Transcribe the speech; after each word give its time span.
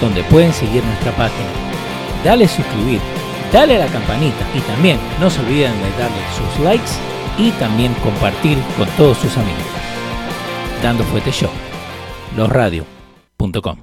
donde 0.00 0.22
pueden 0.24 0.52
seguir 0.52 0.84
nuestra 0.84 1.12
página. 1.12 1.48
Dale 2.24 2.48
suscribir, 2.48 3.00
dale 3.52 3.76
a 3.76 3.86
la 3.86 3.86
campanita 3.86 4.44
y 4.54 4.60
también 4.60 4.98
no 5.20 5.30
se 5.30 5.40
olviden 5.40 5.72
de 5.72 5.90
darle 6.02 6.22
sus 6.36 6.64
likes 6.64 6.92
y 7.38 7.50
también 7.52 7.94
compartir 8.02 8.58
con 8.76 8.88
todos 8.96 9.18
sus 9.18 9.36
amigos. 9.36 9.62
Dando 10.82 11.04
Fuete 11.04 11.30
Show, 11.30 11.50
losradio.com. 12.36 13.78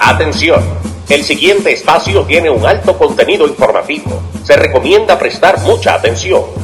Atención, 0.00 0.62
el 1.08 1.24
siguiente 1.24 1.72
espacio 1.72 2.24
tiene 2.24 2.50
un 2.50 2.64
alto 2.66 2.96
contenido 2.98 3.46
informativo. 3.46 4.22
Se 4.42 4.54
recomienda 4.56 5.18
prestar 5.18 5.58
mucha 5.60 5.94
atención. 5.94 6.63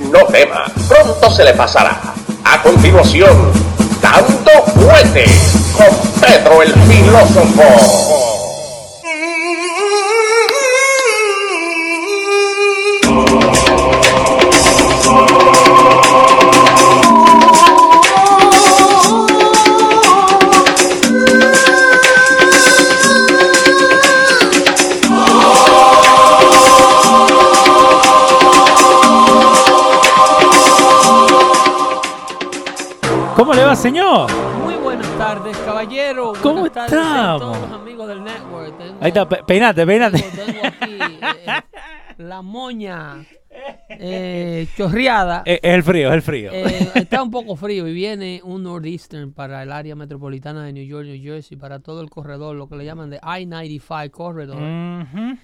No 0.11 0.25
tema, 0.25 0.65
pronto 0.89 1.31
se 1.31 1.45
le 1.45 1.53
pasará. 1.53 1.97
A 2.43 2.61
continuación, 2.61 3.53
Dando 4.01 4.51
Fuete 4.75 5.23
con 5.77 5.87
Pedro 6.19 6.61
el 6.61 6.73
Filósofo. 6.73 8.10
Ahí 39.01 39.07
está, 39.09 39.27
pe- 39.27 39.41
peinate, 39.45 39.85
peinate. 39.85 40.21
Tengo, 40.21 40.59
aquí 40.65 40.97
eh, 41.45 41.61
la 42.19 42.41
moña 42.41 43.25
eh, 43.89 44.67
chorreada. 44.77 45.43
Eh, 45.45 45.59
Es 45.61 45.73
el 45.73 45.83
frío, 45.83 46.09
es 46.09 46.13
el 46.15 46.21
frío. 46.21 46.51
Eh, 46.53 46.89
está 46.95 47.21
un 47.23 47.31
poco 47.31 47.55
frío 47.55 47.87
y 47.87 47.93
viene 47.93 48.41
un 48.43 48.63
northeastern 48.63 49.33
para 49.33 49.63
el 49.63 49.71
área 49.71 49.95
metropolitana 49.95 50.63
de 50.65 50.73
New 50.73 50.85
York, 50.85 51.05
New 51.07 51.21
Jersey, 51.21 51.57
para 51.57 51.79
todo 51.79 52.01
el 52.01 52.09
corredor, 52.09 52.55
lo 52.55 52.67
que 52.69 52.75
le 52.75 52.85
llaman 52.85 53.09
de 53.09 53.17
I-95 53.17 54.11
corredor. 54.11 54.57
Ujú. 54.57 55.37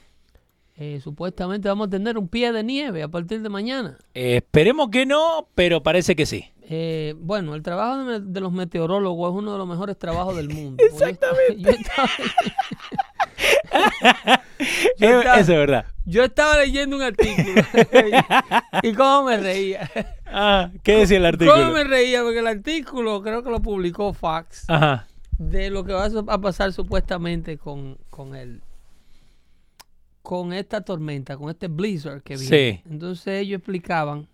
Eh, 0.79 0.99
supuestamente 1.03 1.67
vamos 1.67 1.87
a 1.87 1.89
tener 1.89 2.19
un 2.19 2.27
pie 2.27 2.51
de 2.51 2.63
nieve 2.63 3.01
a 3.01 3.07
partir 3.07 3.41
de 3.41 3.49
mañana. 3.49 3.97
Eh, 4.13 4.35
esperemos 4.37 4.89
que 4.91 5.07
no, 5.07 5.49
pero 5.55 5.81
parece 5.81 6.15
que 6.15 6.27
sí. 6.27 6.45
Eh, 6.69 7.15
bueno, 7.17 7.55
el 7.55 7.63
trabajo 7.63 8.19
de, 8.19 8.39
los 8.41 8.51
meteorólogos 8.51 9.31
es 9.33 9.39
uno 9.39 9.53
de 9.53 9.57
los 9.57 9.67
mejores 9.67 9.97
trabajos 9.97 10.35
del 10.35 10.49
mundo. 10.49 10.83
Porque 10.91 10.99
yo 11.05 11.09
estaba- 11.09 11.37
yo 11.57 11.69
estaba- 11.71 12.09
Yo 14.97 15.19
estaba- 15.19 15.39
Eso 15.39 15.51
es 15.53 15.57
verdad. 15.59 15.85
Yo 16.05 16.23
estaba 16.23 16.57
leyendo 16.57 16.95
un 16.95 17.01
artículo 17.01 17.61
y 18.83 18.93
cómo 18.93 19.23
me 19.25 19.37
reía. 19.37 19.89
Ah, 20.25 20.69
¿Qué 20.83 20.97
decía 20.99 21.17
el 21.17 21.23
¿Cómo 21.37 21.51
artículo? 21.51 21.71
me 21.73 21.83
reía? 21.83 22.23
Porque 22.23 22.39
el 22.39 22.47
artículo 22.47 23.21
creo 23.21 23.43
que 23.43 23.49
lo 23.49 23.61
publicó 23.61 24.15
Ajá. 24.67 25.07
de 25.37 25.69
lo 25.69 25.83
que 25.83 25.93
va 25.93 26.05
a 26.27 26.41
pasar 26.41 26.71
supuestamente 26.73 27.57
con, 27.57 27.97
con 28.09 28.35
el 28.35 28.61
con 30.21 30.51
esta 30.51 30.81
tormenta, 30.81 31.37
con 31.37 31.49
este 31.49 31.67
blizzard 31.69 32.21
que 32.21 32.35
viene. 32.35 32.57
Sí. 32.57 32.81
Entonces 32.89 33.41
ellos 33.41 33.59
explicaban 33.59 34.27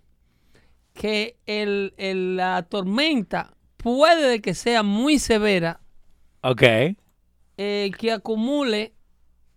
que 0.92 1.36
el, 1.46 1.94
el- 1.98 2.36
la 2.36 2.62
tormenta 2.62 3.54
puede 3.76 4.28
de 4.28 4.40
que 4.40 4.54
sea 4.54 4.82
muy 4.82 5.18
severa, 5.20 5.78
Ok. 6.42 6.62
eh, 7.58 7.90
que 7.96 8.10
acumule 8.12 8.93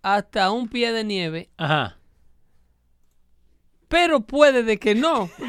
hasta 0.01 0.51
un 0.51 0.67
pie 0.67 0.91
de 0.91 1.03
nieve, 1.03 1.49
Ajá. 1.57 1.97
pero 3.87 4.21
puede 4.21 4.63
de 4.63 4.77
que 4.77 4.95
no. 4.95 5.29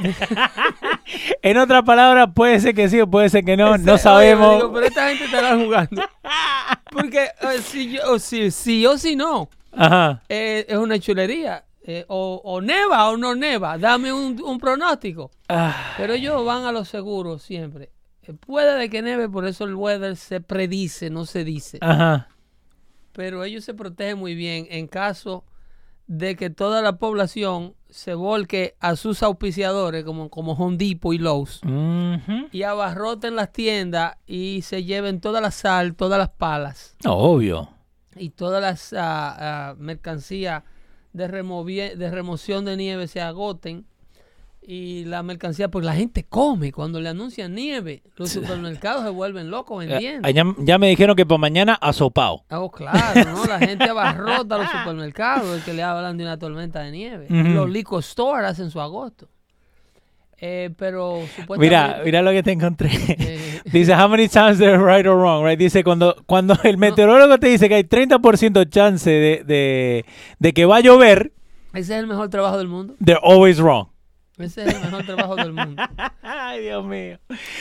En 1.42 1.56
otras 1.56 1.84
palabras, 1.84 2.28
puede 2.34 2.60
ser 2.60 2.74
que 2.74 2.88
sí 2.88 3.00
o 3.00 3.08
puede 3.08 3.30
ser 3.30 3.42
que 3.44 3.56
no. 3.56 3.74
Ese- 3.74 3.84
No 3.84 3.96
sabemos. 3.96 4.56
digo, 4.56 4.72
pero 4.72 4.86
esta 4.86 5.08
gente 5.08 5.24
estará 5.24 5.56
jugando. 5.56 6.02
Porque 6.92 7.24
eh, 7.40 7.58
si, 7.62 7.92
yo, 7.92 8.12
o 8.12 8.18
si, 8.18 8.50
sí 8.50 8.84
o 8.86 8.98
si 8.98 9.16
no, 9.16 9.48
Ajá. 9.72 10.22
eh, 10.28 10.66
es 10.68 10.76
una 10.76 10.98
chulería. 10.98 11.64
Eh, 11.82 12.04
o, 12.08 12.42
o 12.44 12.60
neva 12.60 13.08
o 13.08 13.16
no 13.16 13.34
neva. 13.34 13.78
Dame 13.78 14.12
un, 14.12 14.38
un 14.42 14.58
pronóstico. 14.58 15.30
Ah, 15.48 15.94
Pero 15.96 16.12
ellos 16.12 16.44
van 16.44 16.64
a 16.66 16.72
lo 16.72 16.84
seguro 16.84 17.38
siempre. 17.38 17.90
Puede 18.46 18.76
de 18.78 18.90
que 18.90 19.00
neve, 19.00 19.26
por 19.30 19.46
eso 19.46 19.64
el 19.64 19.74
weather 19.74 20.14
se 20.16 20.42
predice, 20.42 21.08
no 21.08 21.24
se 21.24 21.44
dice. 21.44 21.78
Ajá. 21.80 22.28
Pero 23.12 23.44
ellos 23.44 23.64
se 23.64 23.74
protegen 23.74 24.18
muy 24.18 24.34
bien 24.34 24.66
en 24.70 24.86
caso 24.86 25.44
de 26.06 26.36
que 26.36 26.50
toda 26.50 26.80
la 26.82 26.98
población 26.98 27.74
se 27.90 28.14
volque 28.14 28.76
a 28.80 28.96
sus 28.96 29.22
auspiciadores 29.22 30.04
como, 30.04 30.30
como 30.30 30.52
Home 30.52 30.76
Depot 30.76 31.14
y 31.14 31.18
Lowe's 31.18 31.60
y 32.50 32.62
abarroten 32.62 33.36
las 33.36 33.52
tiendas 33.52 34.16
y 34.26 34.62
se 34.62 34.84
lleven 34.84 35.20
toda 35.20 35.40
la 35.40 35.50
sal, 35.50 35.94
todas 35.94 36.18
las 36.18 36.30
palas. 36.30 36.96
Obvio. 37.04 37.70
y 38.16 38.30
todas 38.30 38.60
las 38.62 38.94
ah, 38.98 39.74
mercancías 39.78 40.64
de, 41.12 41.26
de 41.96 42.10
remoción 42.10 42.64
de 42.64 42.76
nieve 42.76 43.06
se 43.06 43.20
agoten 43.20 43.86
y 44.70 45.06
la 45.06 45.22
mercancía, 45.22 45.68
pues 45.70 45.82
la 45.82 45.94
gente 45.94 46.26
come 46.28 46.72
cuando 46.72 47.00
le 47.00 47.08
anuncian 47.08 47.54
nieve. 47.54 48.02
Los 48.16 48.28
supermercados 48.32 49.02
se 49.02 49.08
vuelven 49.08 49.50
locos 49.50 49.82
Eh, 49.82 49.86
vendiendo. 49.88 50.28
ya, 50.28 50.44
ya 50.58 50.76
me 50.76 50.88
dijeron 50.90 51.16
que 51.16 51.24
por 51.24 51.38
mañana 51.38 51.72
asopao. 51.80 52.44
Oh, 52.50 52.70
claro, 52.70 53.24
¿no? 53.30 53.46
La 53.46 53.58
gente 53.60 53.84
abarrota 53.88 54.58
los 54.58 54.68
supermercados, 54.70 55.56
el 55.56 55.62
que 55.62 55.72
le 55.72 55.82
hablan 55.82 56.18
de 56.18 56.24
una 56.24 56.38
tormenta 56.38 56.80
de 56.80 56.90
nieve. 56.90 57.24
Ujú. 57.30 57.48
Los 57.54 57.70
liquor 57.70 58.02
stores 58.02 58.44
hacen 58.46 58.70
su 58.70 58.78
agosto. 58.78 59.26
Eh, 60.40 60.68
pero 60.76 61.22
supuestamente... 61.34 61.58
Mira, 61.66 62.00
mira 62.04 62.20
lo 62.22 62.30
que 62.30 62.42
te 62.42 62.52
encontré. 62.52 62.90
eh, 63.18 63.60
Dice, 63.72 63.94
how 63.94 64.06
many 64.06 64.28
times 64.28 64.58
they're 64.58 64.76
right 64.76 65.06
or 65.06 65.16
wrong, 65.16 65.44
right? 65.46 65.58
Dice, 65.58 65.82
cuando, 65.82 66.14
cuando 66.26 66.54
el 66.62 66.76
meteorólogo 66.76 67.38
te 67.38 67.48
dice 67.48 67.70
que 67.70 67.74
hay 67.76 67.84
30% 67.84 68.68
chance 68.68 69.08
de, 69.10 69.44
de, 69.44 70.04
de 70.38 70.52
que 70.52 70.66
va 70.66 70.76
a 70.76 70.80
llover, 70.80 71.32
ese 71.72 71.94
es 71.94 72.00
el 72.00 72.06
mejor 72.06 72.28
trabajo 72.28 72.58
del 72.58 72.68
mundo. 72.68 72.94
they're 73.02 73.18
always 73.22 73.58
wrong. 73.60 73.88
Ese 74.38 74.64
es 74.64 74.74
el 74.74 74.80
mejor 74.82 75.04
trabajo 75.04 75.36
del 75.36 75.52
mundo. 75.52 75.82
Ay, 76.22 76.62
Dios 76.62 76.84
mío. 76.84 77.18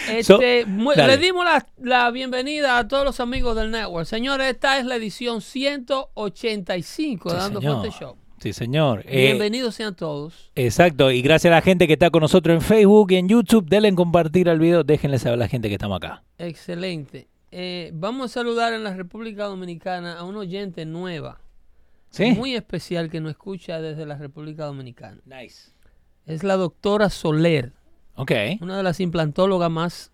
Este, 0.09 0.23
So, 0.23 0.39
le 0.39 1.17
dimos 1.17 1.43
la, 1.45 1.65
la 1.81 2.11
bienvenida 2.11 2.77
a 2.77 2.87
todos 2.87 3.03
los 3.03 3.19
amigos 3.19 3.55
del 3.55 3.71
network. 3.71 4.05
Señores, 4.05 4.47
esta 4.51 4.77
es 4.79 4.85
la 4.85 4.95
edición 4.95 5.41
185 5.41 7.29
de 7.29 7.35
Sí, 7.35 7.41
Dando. 7.41 7.61
Fuerte 7.61 7.89
Show. 7.97 8.15
Sí, 8.39 8.53
señor. 8.53 9.03
Eh, 9.07 9.25
Bienvenidos 9.27 9.73
sean 9.73 9.95
todos. 9.95 10.51
exacto. 10.55 11.09
Y 11.11 11.21
gracias 11.23 11.51
a 11.51 11.55
la 11.55 11.61
gente 11.61 11.87
que 11.87 11.93
está 11.93 12.11
con 12.11 12.21
nosotros 12.21 12.53
en 12.53 12.61
Facebook 12.61 13.11
y 13.11 13.15
en 13.15 13.27
YouTube. 13.27 13.65
Denle 13.67 13.87
en 13.87 13.95
compartir 13.95 14.47
al 14.49 14.59
video. 14.59 14.83
Déjenle 14.83 15.17
saber 15.17 15.33
a 15.33 15.37
la 15.37 15.47
gente 15.47 15.69
que 15.69 15.73
estamos 15.75 15.97
acá. 15.97 16.23
Excelente. 16.37 17.27
Eh, 17.49 17.89
vamos 17.95 18.29
a 18.31 18.33
saludar 18.35 18.73
en 18.73 18.83
la 18.83 18.93
República 18.93 19.45
Dominicana 19.45 20.19
a 20.19 20.23
una 20.23 20.39
oyente 20.39 20.85
nueva, 20.85 21.39
¿Sí? 22.09 22.31
muy 22.31 22.53
especial 22.55 23.09
que 23.09 23.21
nos 23.21 23.31
escucha 23.31 23.81
desde 23.81 24.05
la 24.05 24.17
República 24.17 24.65
Dominicana. 24.65 25.17
nice. 25.25 25.71
Es 26.27 26.43
la 26.43 26.57
doctora 26.57 27.09
Soler, 27.09 27.73
Ok. 28.15 28.31
una 28.61 28.77
de 28.77 28.83
las 28.83 28.99
implantólogas 28.99 29.71
más 29.71 30.11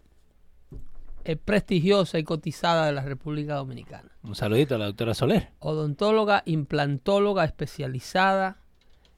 eh, 1.25 1.35
prestigiosa 1.37 2.19
y 2.19 2.23
cotizada 2.23 2.85
de 2.85 2.91
la 2.91 3.01
República 3.01 3.55
Dominicana. 3.55 4.11
Un 4.23 4.35
saludito 4.35 4.75
a 4.75 4.77
la 4.77 4.85
doctora 4.85 5.13
Soler. 5.13 5.49
Odontóloga, 5.59 6.43
implantóloga 6.45 7.43
especializada 7.45 8.57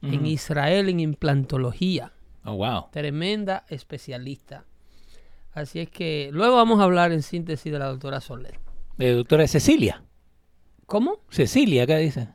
en 0.02 0.24
Israel 0.24 0.88
en 0.88 1.00
implantología. 1.00 2.12
Oh, 2.44 2.54
wow. 2.56 2.86
Tremenda 2.92 3.64
especialista. 3.68 4.64
Así 5.52 5.80
es 5.80 5.90
que 5.90 6.30
luego 6.32 6.56
vamos 6.56 6.80
a 6.80 6.84
hablar 6.84 7.12
en 7.12 7.22
síntesis 7.22 7.72
de 7.72 7.78
la 7.78 7.86
doctora 7.86 8.20
Soler. 8.20 8.58
Eh, 8.98 9.10
doctora 9.12 9.46
Cecilia. 9.48 10.02
¿Cómo? 10.86 11.20
Cecilia, 11.30 11.82
acá 11.82 11.96
dice. 11.96 12.28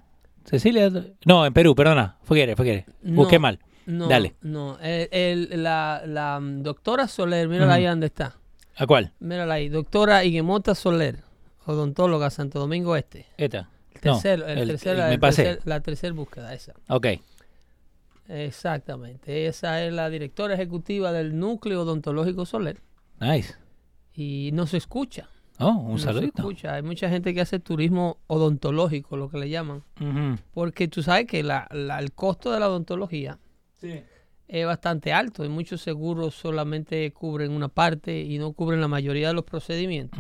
Cecilia. 0.44 0.92
No, 1.26 1.46
en 1.46 1.54
Perú, 1.54 1.74
perdona. 1.76 2.18
Fue 2.24 2.46
No. 3.04 3.16
Busqué 3.16 3.40
mal. 3.40 3.60
No, 3.86 4.08
Dale. 4.08 4.36
no. 4.42 4.78
El- 4.80 5.10
el- 5.52 5.64
la, 5.64 6.04
la, 6.06 6.40
mm, 6.40 6.64
doctora 6.64 7.08
Soler, 7.08 7.48
mírala 7.48 7.74
ahí 7.76 7.86
donde 7.86 8.08
está. 8.08 8.38
¿A 8.78 8.86
cuál? 8.88 9.14
Mírala 9.20 9.56
ahí. 9.56 9.70
Doctora 9.70 10.24
Iguemota 10.24 10.76
Soler, 10.76 11.24
odontóloga, 11.66 12.30
Santo 12.30 12.60
Domingo 12.60 12.96
Este. 12.96 13.26
Esta. 13.38 13.70
El 13.94 14.02
No, 14.04 14.20
tercer- 14.20 14.44
el 14.48 14.58
el- 14.60 14.70
tercer- 14.70 14.92
el- 14.98 15.08
me 15.08 15.14
el 15.14 15.20
pasé. 15.20 15.44
tercer- 15.44 15.62
la 15.66 15.80
tercera 15.82 16.14
búsqueda, 16.14 16.54
esa. 16.54 16.74
Ok. 16.90 17.08
Exactamente. 18.28 19.48
Esa 19.48 19.84
es 19.84 19.94
la 19.94 20.10
directora 20.10 20.54
ejecutiva 20.54 21.12
del 21.12 21.38
Núcleo 21.38 21.82
Odontológico 21.82 22.46
Soler. 22.46 22.80
Nice. 23.20 23.56
Y 24.14 24.52
no 24.54 24.68
se 24.68 24.78
escucha. 24.78 25.30
Oh, 25.60 25.70
un 25.72 25.92
no 25.94 25.98
se 25.98 26.06
saludito. 26.06 26.42
escucha. 26.42 26.74
Hay 26.76 26.82
mucha 26.82 27.10
gente 27.10 27.34
que 27.34 27.42
hace 27.42 27.60
turismo 27.60 28.18
odontológico, 28.28 29.18
lo 29.18 29.30
que 29.30 29.38
le 29.38 29.50
llaman. 29.50 29.84
Porque 30.54 30.88
tú 30.88 31.04
sabes 31.04 31.28
que 31.28 31.44
la- 31.44 31.68
la- 31.72 32.00
el 32.00 32.14
costo 32.14 32.52
de 32.52 32.60
la 32.60 32.70
odontología 32.70 33.38
es 34.48 34.66
bastante 34.66 35.14
alto 35.14 35.46
y 35.46 35.50
muchos 35.50 35.82
seguros 35.82 36.36
solamente 36.36 37.12
cubren 37.14 37.52
una 37.52 37.70
parte 37.70 38.20
y 38.22 38.38
no 38.38 38.52
cubren 38.52 38.82
la 38.82 38.88
mayoría 38.90 39.30
de 39.30 39.34
los 39.34 39.46
procedimientos. 39.46 40.20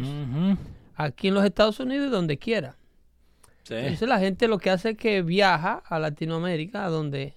Aquí 0.95 1.27
en 1.27 1.33
los 1.33 1.43
Estados 1.43 1.79
Unidos 1.79 2.07
y 2.07 2.11
donde 2.11 2.37
quiera. 2.37 2.77
Sí. 3.63 3.75
Entonces 3.75 4.07
la 4.07 4.19
gente 4.19 4.47
lo 4.47 4.57
que 4.57 4.69
hace 4.69 4.91
es 4.91 4.97
que 4.97 5.21
viaja 5.21 5.83
a 5.85 5.99
Latinoamérica 5.99 6.87
donde 6.87 7.35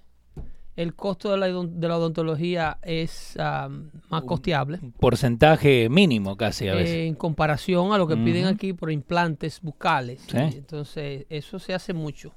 el 0.76 0.94
costo 0.94 1.30
de 1.30 1.36
la, 1.36 1.46
de 1.48 1.88
la 1.88 1.98
odontología 1.98 2.78
es 2.82 3.36
ah, 3.38 3.68
más 4.08 4.22
costeable 4.24 4.78
Un 4.82 4.92
porcentaje 4.92 5.88
mínimo 5.88 6.36
casi 6.36 6.68
a 6.68 6.74
veces. 6.74 6.94
eh, 6.94 7.06
en 7.06 7.14
comparación 7.14 7.92
a 7.92 7.98
lo 7.98 8.06
que 8.06 8.16
piden 8.16 8.46
aquí 8.46 8.72
por 8.72 8.90
implantes 8.90 9.60
bucales. 9.60 10.22
Sí. 10.28 10.36
Entonces 10.36 11.26
eso 11.28 11.58
se 11.58 11.74
hace 11.74 11.92
mucho. 11.92 12.34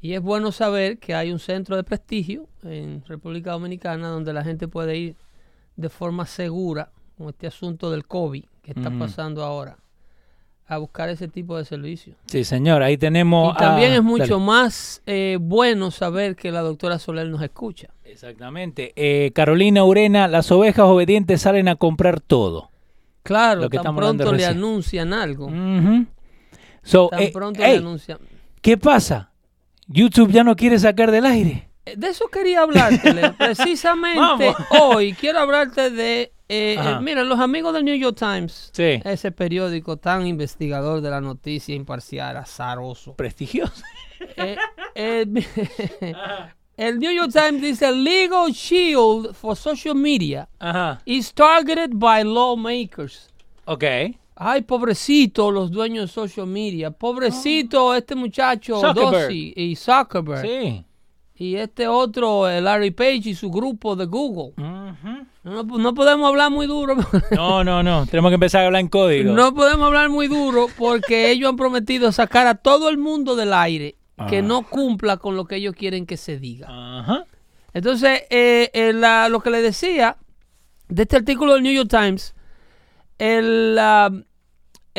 Y 0.00 0.14
es 0.14 0.22
bueno 0.22 0.50
saber 0.52 0.98
que 0.98 1.14
hay 1.14 1.30
un 1.30 1.38
centro 1.38 1.76
de 1.76 1.84
prestigio 1.84 2.46
en 2.62 3.04
República 3.06 3.52
Dominicana 3.52 4.08
donde 4.08 4.32
la 4.32 4.42
gente 4.44 4.66
puede 4.66 4.96
ir 4.96 5.16
de 5.76 5.88
forma 5.90 6.24
segura 6.26 6.90
con 7.18 7.28
este 7.28 7.46
asunto 7.46 7.90
del 7.90 8.06
COVID 8.06 8.44
que 8.62 8.70
está 8.72 8.90
pasando 8.90 9.44
ahora 9.44 9.76
a 10.66 10.78
buscar 10.78 11.08
ese 11.08 11.26
tipo 11.26 11.56
de 11.58 11.64
servicios. 11.64 12.16
Sí, 12.26 12.44
señor, 12.44 12.82
ahí 12.82 12.96
tenemos. 12.96 13.54
Y 13.54 13.58
también 13.58 13.92
a- 13.92 13.96
es 13.96 14.02
mucho 14.02 14.34
Dale. 14.34 14.44
más 14.44 15.02
eh, 15.04 15.36
bueno 15.40 15.90
saber 15.90 16.36
que 16.36 16.52
la 16.52 16.60
doctora 16.60 16.98
Soler 16.98 17.26
nos 17.28 17.42
escucha. 17.42 17.88
Exactamente. 18.04 18.92
Eh, 18.94 19.32
Carolina 19.34 19.84
Urena, 19.84 20.28
las 20.28 20.50
ovejas 20.52 20.84
obedientes 20.86 21.40
salen 21.42 21.66
a 21.68 21.74
comprar 21.76 22.20
todo. 22.20 22.70
Claro, 23.24 23.62
Lo 23.62 23.68
que 23.70 23.78
tan 23.78 23.96
pronto 23.96 24.24
le 24.26 24.30
recién. 24.38 24.50
anuncian 24.58 25.12
algo. 25.12 25.50
So, 26.82 27.08
Tan 27.08 27.20
eh, 27.22 27.30
pronto 27.32 27.60
le 27.60 27.76
anuncian. 27.76 28.18
¿Qué 28.62 28.78
pasa? 28.78 29.29
YouTube 29.92 30.30
ya 30.32 30.44
no 30.44 30.54
quiere 30.56 30.78
sacar 30.78 31.10
del 31.10 31.26
aire. 31.26 31.68
Eh, 31.84 31.94
De 31.96 32.08
eso 32.08 32.28
quería 32.28 32.62
hablarte. 32.62 33.12
Precisamente 33.38 34.54
hoy 34.80 35.12
quiero 35.14 35.40
hablarte 35.40 35.90
de... 35.90 36.32
eh, 36.48 36.76
eh, 36.78 36.98
mira, 37.02 37.24
los 37.24 37.40
amigos 37.40 37.72
del 37.74 37.84
New 37.84 37.96
York 37.96 38.16
Times, 38.18 38.70
Sí. 38.72 39.00
ese 39.04 39.32
periódico 39.32 39.96
tan 39.96 40.26
investigador 40.26 41.00
de 41.00 41.10
la 41.10 41.20
noticia 41.20 41.74
imparcial, 41.74 42.36
azaroso. 42.36 43.14
Prestigioso. 43.16 43.82
Eh, 44.36 44.56
el 46.76 46.98
New 46.98 47.12
York 47.12 47.32
Times 47.32 47.60
dice, 47.62 47.90
legal 47.92 48.50
shield 48.52 49.34
for 49.34 49.56
social 49.56 49.94
media 49.94 50.48
Ajá. 50.58 51.00
is 51.04 51.32
targeted 51.32 51.90
by 51.94 52.22
lawmakers. 52.24 53.28
Ok. 53.64 53.84
Ay, 54.42 54.62
pobrecito 54.62 55.50
los 55.50 55.70
dueños 55.70 56.06
de 56.06 56.12
social 56.14 56.46
media. 56.46 56.90
Pobrecito 56.90 57.94
este 57.94 58.14
muchacho 58.14 58.76
Zuckerberg. 58.80 59.10
Dorsey 59.12 59.52
y 59.54 59.76
Zuckerberg. 59.76 60.40
Sí. 60.40 60.84
Y 61.34 61.56
este 61.56 61.86
otro, 61.88 62.48
Larry 62.60 62.90
Page 62.90 63.22
y 63.30 63.34
su 63.34 63.50
grupo 63.50 63.96
de 63.96 64.06
Google. 64.06 64.52
Ujú. 64.56 65.26
No, 65.42 65.62
no 65.62 65.94
podemos 65.94 66.26
hablar 66.28 66.50
muy 66.50 66.66
duro. 66.66 66.96
No, 67.32 67.62
no, 67.64 67.82
no. 67.82 68.06
Tenemos 68.06 68.30
que 68.30 68.34
empezar 68.34 68.62
a 68.62 68.66
hablar 68.66 68.80
en 68.80 68.88
código. 68.88 69.32
no 69.34 69.54
podemos 69.54 69.86
hablar 69.86 70.08
muy 70.08 70.26
duro 70.28 70.68
porque 70.78 71.30
ellos 71.30 71.50
han 71.50 71.56
prometido 71.56 72.10
sacar 72.10 72.46
a 72.46 72.54
todo 72.54 72.88
el 72.88 72.96
mundo 72.98 73.36
del 73.36 73.52
aire 73.52 73.96
que 74.28 74.38
Ah. 74.38 74.42
no 74.42 74.62
cumpla 74.62 75.16
con 75.18 75.36
lo 75.36 75.44
que 75.46 75.56
ellos 75.56 75.74
quieren 75.74 76.04
que 76.06 76.16
se 76.16 76.38
diga. 76.38 76.66
Ajá. 76.70 77.24
Entonces, 77.74 78.22
eh, 78.30 78.70
eh, 78.72 78.92
la- 78.94 79.28
lo 79.28 79.40
que 79.40 79.50
le 79.50 79.60
decía 79.62 80.16
de 80.88 81.02
este 81.02 81.16
artículo 81.16 81.54
del 81.54 81.62
New 81.62 81.72
York 81.72 81.88
Times, 81.90 82.34
el, 83.18 83.78
el- 83.78 84.26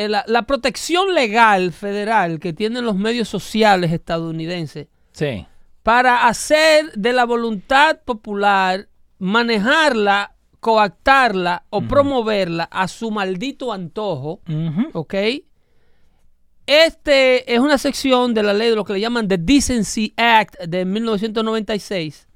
la, 0.08 0.24
la 0.26 0.42
protección 0.42 1.14
legal 1.14 1.72
federal 1.72 2.38
que 2.40 2.52
tienen 2.52 2.84
los 2.84 2.96
medios 2.96 3.28
sociales 3.28 3.92
estadounidenses 3.92 4.88
Sí. 5.12 5.46
para 5.82 6.26
hacer 6.26 6.92
de 6.92 7.12
la 7.12 7.24
voluntad 7.24 8.00
popular, 8.04 8.88
manejarla, 9.18 10.34
coactarla 10.60 11.64
o 11.70 11.82
promoverla 11.82 12.64
a 12.64 12.86
su 12.88 13.10
maldito 13.10 13.72
antojo, 13.72 14.40
Ujú. 14.48 14.88
¿ok? 14.92 15.14
Este 16.66 17.52
es 17.52 17.58
una 17.58 17.76
sección 17.78 18.34
de 18.34 18.42
la 18.44 18.52
ley 18.54 18.70
de 18.70 18.76
lo 18.76 18.84
que 18.84 18.92
le 18.92 19.00
llaman 19.00 19.26
The 19.26 19.38
Decency 19.38 20.14
Act 20.16 20.60
de 20.60 20.84
1996, 20.84 22.28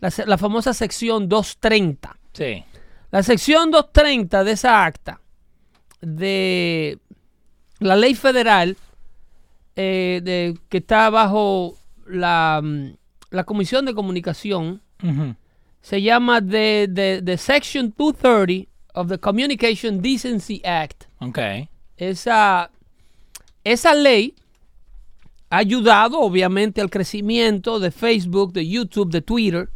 la, 0.00 0.38
famosa 0.38 0.72
sección 0.72 1.28
230. 1.28 2.16
Sí. 2.32 2.64
La 3.10 3.22
sección 3.24 3.70
230 3.72 4.44
de 4.44 4.52
esa 4.52 4.84
acta 4.84 5.20
de 6.00 6.98
la 7.78 7.96
ley 7.96 8.14
federal 8.14 8.76
eh, 9.76 10.20
de, 10.22 10.58
que 10.68 10.78
está 10.78 11.10
bajo 11.10 11.76
la, 12.06 12.60
mm, 12.62 12.96
la 13.30 13.44
Comisión 13.44 13.84
de 13.84 13.94
Comunicación 13.94 14.82
se 15.80 16.02
llama 16.02 16.40
the, 16.40 16.88
the, 16.92 17.22
the 17.22 17.38
Section 17.38 17.92
230 17.92 18.68
of 18.94 19.08
the 19.08 19.18
Communication 19.18 20.02
Decency 20.02 20.60
Act. 20.64 21.04
Ok. 21.20 21.38
Esa, 21.96 22.70
esa 23.64 23.94
ley 23.94 24.34
ha 25.50 25.58
ayudado 25.58 26.20
obviamente 26.20 26.80
al 26.80 26.90
crecimiento 26.90 27.78
de 27.78 27.90
Facebook, 27.90 28.52
de 28.52 28.68
YouTube, 28.68 29.10
de 29.10 29.22
Twitter, 29.22 29.68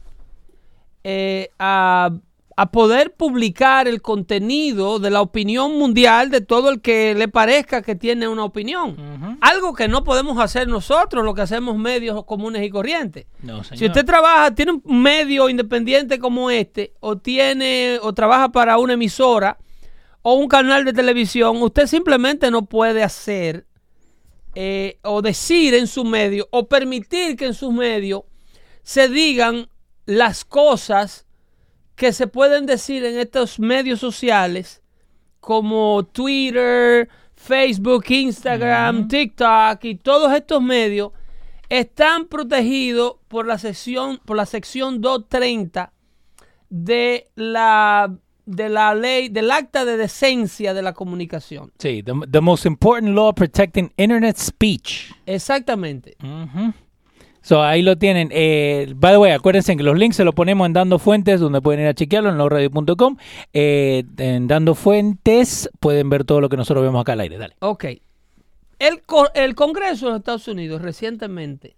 eh, 1.04 1.49
a, 1.58 2.11
a 2.56 2.71
poder 2.71 3.14
publicar 3.14 3.88
el 3.88 4.02
contenido 4.02 4.99
de 4.99 5.11
la 5.11 5.21
opinión 5.21 5.78
mundial 5.78 6.30
de 6.30 6.40
todo 6.40 6.71
el 6.71 6.80
que 6.80 7.14
le 7.14 7.28
parezca 7.28 7.82
que 7.82 7.94
tiene 7.94 8.28
una 8.28 8.44
opinión. 8.44 9.38
Algo 9.40 9.75
que 9.75 9.88
no 9.88 10.04
podemos 10.04 10.38
hacer 10.38 10.68
nosotros, 10.68 11.25
lo 11.25 11.35
que 11.35 11.42
hacemos 11.42 11.76
medios 11.76 12.25
comunes 12.25 12.62
y 12.64 12.71
corrientes. 12.71 13.26
No. 13.42 13.64
Si 13.64 13.87
usted 13.87 14.04
trabaja, 14.04 14.54
tiene 14.54 14.80
un 14.85 15.02
medio 15.02 15.49
independiente 15.49 16.18
como 16.18 16.50
este, 16.50 16.92
o 17.00 17.16
tiene, 17.16 17.99
o 18.02 18.12
trabaja 18.12 18.50
para 18.50 18.78
una 18.78 18.94
emisora 18.94 19.59
o 20.23 20.35
un 20.35 20.49
canal 20.49 20.85
de 20.85 20.92
televisión, 20.92 21.61
usted 21.62 21.87
simplemente 21.87 22.50
no 22.50 22.66
puede 22.66 23.02
hacer 23.02 23.66
eh, 24.54 24.99
o 25.02 25.23
decir 25.23 25.75
en 25.75 25.87
su 25.87 26.04
medio 26.04 26.47
o 26.50 26.68
permitir 26.68 27.37
que 27.37 27.47
en 27.47 27.54
sus 27.54 27.73
medios 27.73 28.23
se 28.82 29.09
digan 29.09 29.68
las 30.04 30.44
cosas 30.44 31.26
que 32.02 32.12
se 32.12 32.26
pueden 32.26 32.66
decir 32.66 33.04
en 33.04 33.16
estos 33.16 33.61
medios 33.61 34.00
sociales 34.00 34.82
como 35.38 36.02
Twitter, 36.02 37.09
Facebook, 37.37 38.06
Instagram, 38.09 39.06
TikTok 39.06 39.85
y 39.85 39.94
todos 39.94 40.32
estos 40.32 40.61
medios 40.61 41.12
están 41.68 42.26
protegidos 42.26 43.18
por 43.28 43.47
la 43.47 43.56
sección 43.56 44.18
por 44.25 44.37
la 44.37 44.47
sección 44.47 45.00
230 45.00 45.92
de 46.71 47.30
la 47.37 48.12
de 48.47 48.68
la 48.68 48.97
ley 48.97 49.28
del 49.28 49.52
acta 49.52 49.85
de 49.85 49.97
decencia 49.97 50.75
de 50.75 50.82
la 50.82 50.94
comunicación. 50.94 51.71
Sí, 51.78 52.02
the, 52.02 52.14
the 52.28 52.40
most 52.40 52.66
important 52.66 53.14
law 53.14 53.32
protecting 53.32 53.92
internet 53.97 54.37
speech. 54.38 55.12
Exactamente. 55.25 56.16
Ujú. 56.21 56.75
So, 57.42 57.62
ahí 57.62 57.82
lo 57.82 57.99
tienen. 57.99 58.28
Eh, 58.32 58.92
by 58.96 59.12
the 59.12 59.18
way, 59.18 59.32
acuérdense 59.32 59.76
que 59.76 59.82
los 59.82 59.99
links 59.99 60.16
se 60.16 60.25
los 60.25 60.34
ponemos 60.34 60.66
en 60.66 60.72
Dando 60.72 60.99
Fuentes, 60.99 61.40
donde 61.40 61.61
pueden 61.61 61.80
ir 61.80 61.88
a 61.88 61.94
chequearlo 61.94 62.30
en 62.30 62.38
losradio.com. 62.38 63.16
Eh, 63.52 64.04
en 64.16 64.46
Dando 64.46 64.75
Fuentes 64.75 65.68
pueden 65.80 66.08
ver 66.08 66.25
todo 66.25 66.40
lo 66.40 66.49
que 66.49 66.56
nosotros 66.56 66.84
vemos 66.84 67.00
acá 67.00 67.12
al 67.14 67.20
aire. 67.20 67.38
Dale. 67.38 67.54
Ok. 67.58 67.84
El, 68.78 69.02
el 69.34 69.54
Congreso 69.54 70.06
de 70.06 70.12
los 70.12 70.20
Estados 70.20 70.49
Unidos 70.49 70.82
recientemente, 70.82 71.76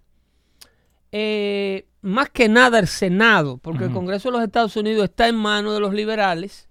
eh, 1.12 1.86
más 2.02 2.30
que 2.30 2.48
nada 2.48 2.78
el 2.78 2.86
Senado, 2.86 3.58
porque 3.58 3.84
el 3.84 3.92
Congreso 3.92 4.28
de 4.28 4.38
los 4.38 4.44
Estados 4.46 4.76
Unidos 4.76 5.04
está 5.04 5.28
en 5.28 5.36
manos 5.36 5.74
de 5.74 5.80
los 5.80 5.92
liberales, 5.92 6.68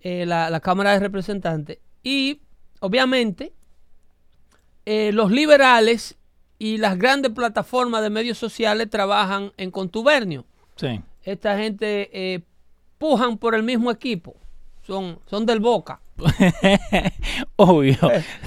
eh, 0.00 0.26
la, 0.26 0.50
la 0.50 0.60
Cámara 0.60 0.92
de 0.92 1.00
Representantes. 1.00 1.78
Y 2.02 2.40
obviamente 2.80 3.52
eh, 4.86 5.12
los 5.12 5.30
liberales 5.30 6.17
y 6.58 6.78
las 6.78 6.98
grandes 6.98 7.32
plataformas 7.32 8.02
de 8.02 8.10
medios 8.10 8.38
sociales 8.38 8.90
trabajan 8.90 9.52
en 9.56 9.70
contubernio. 9.70 10.44
Sí. 10.76 11.00
Esta 11.22 11.56
gente 11.56 12.10
eh, 12.12 12.40
pujan 12.98 13.38
por 13.38 13.54
el 13.54 13.62
mismo 13.62 13.90
equipo. 13.90 14.34
Son, 14.82 15.18
son 15.26 15.46
del 15.46 15.60
Boca. 15.60 16.00
Obvio. 17.56 17.96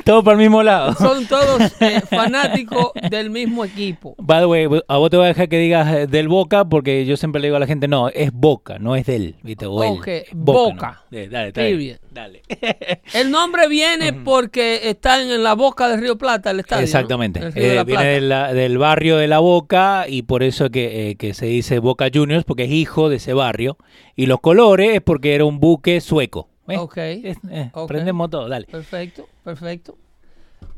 Todo 0.06 0.24
para 0.24 0.34
el 0.36 0.42
mismo 0.42 0.64
lado. 0.64 0.94
Son 0.96 1.26
todos 1.28 1.62
eh, 1.82 2.02
fanáticos 2.10 2.92
del 3.10 3.30
mismo 3.30 3.66
equipo. 3.66 4.16
By 4.18 4.42
the 4.42 4.46
way, 4.46 4.68
a 4.88 4.98
vos 4.98 5.10
te 5.10 5.18
voy 5.18 5.26
a 5.26 5.30
dejar 5.30 5.50
que 5.50 5.58
digas 5.58 5.94
eh, 5.94 6.08
del 6.08 6.28
Boca 6.28 6.66
porque 6.66 7.06
yo 7.06 7.18
siempre 7.18 7.42
le 7.42 7.48
digo 7.48 7.58
a 7.58 7.60
la 7.60 7.68
gente, 7.68 7.88
no, 7.88 8.10
es 8.10 8.32
Boca, 8.32 8.80
no 8.80 8.96
es 8.96 9.06
del, 9.06 9.36
¿viste? 9.44 9.66
O 9.66 9.84
él. 9.84 9.90
Ok, 10.00 10.08
¿no? 10.34 10.44
Boca. 10.44 11.04
Eh, 11.12 11.28
Dale, 11.30 11.48
está 11.50 11.62
bien. 11.64 12.00
Dale. 12.12 12.42
El 13.14 13.32
nombre 13.32 13.68
viene 13.68 14.14
porque 14.14 14.90
está 14.90 15.22
en 15.22 15.44
la 15.44 15.54
boca 15.56 15.88
del 15.90 16.02
Río 16.02 16.18
Plata, 16.18 16.52
el 16.52 16.60
estadio. 16.60 16.82
¿no? 16.82 16.86
Exactamente. 16.86 17.40
El 17.40 17.54
Río 17.54 17.64
de 17.64 17.72
Eh, 17.72 17.76
la 17.76 17.84
viene 17.84 18.02
Plata. 18.02 18.08
de 18.14 18.22
la- 18.22 18.54
del 18.54 18.78
barrio 18.78 19.18
de 19.18 19.28
la 19.28 19.40
Boca 19.40 20.06
y 20.08 20.24
por 20.24 20.44
eso 20.44 20.70
que, 20.70 21.10
eh, 21.12 21.16
que 21.16 21.34
se 21.34 21.46
dice 21.46 21.80
Boca 21.80 22.08
Juniors, 22.14 22.44
porque 22.44 22.64
es 22.66 22.72
hijo 22.72 23.10
de 23.10 23.18
ese 23.18 23.34
barrio. 23.34 23.78
Y 24.16 24.26
los 24.26 24.40
colores 24.42 24.96
es 24.96 25.02
porque 25.02 25.36
era 25.36 25.46
un 25.46 25.60
buque 25.60 26.02
sueco. 26.02 26.50
¿Ves? 26.72 26.80
Ok. 26.80 26.98
Es- 26.98 27.38
eh, 27.50 27.70
Ok. 27.74 27.84
Aprendemos 27.86 28.30
todo, 28.30 28.50
dale. 28.50 28.66
Perfecto, 28.68 29.28
perfecto. 29.44 29.98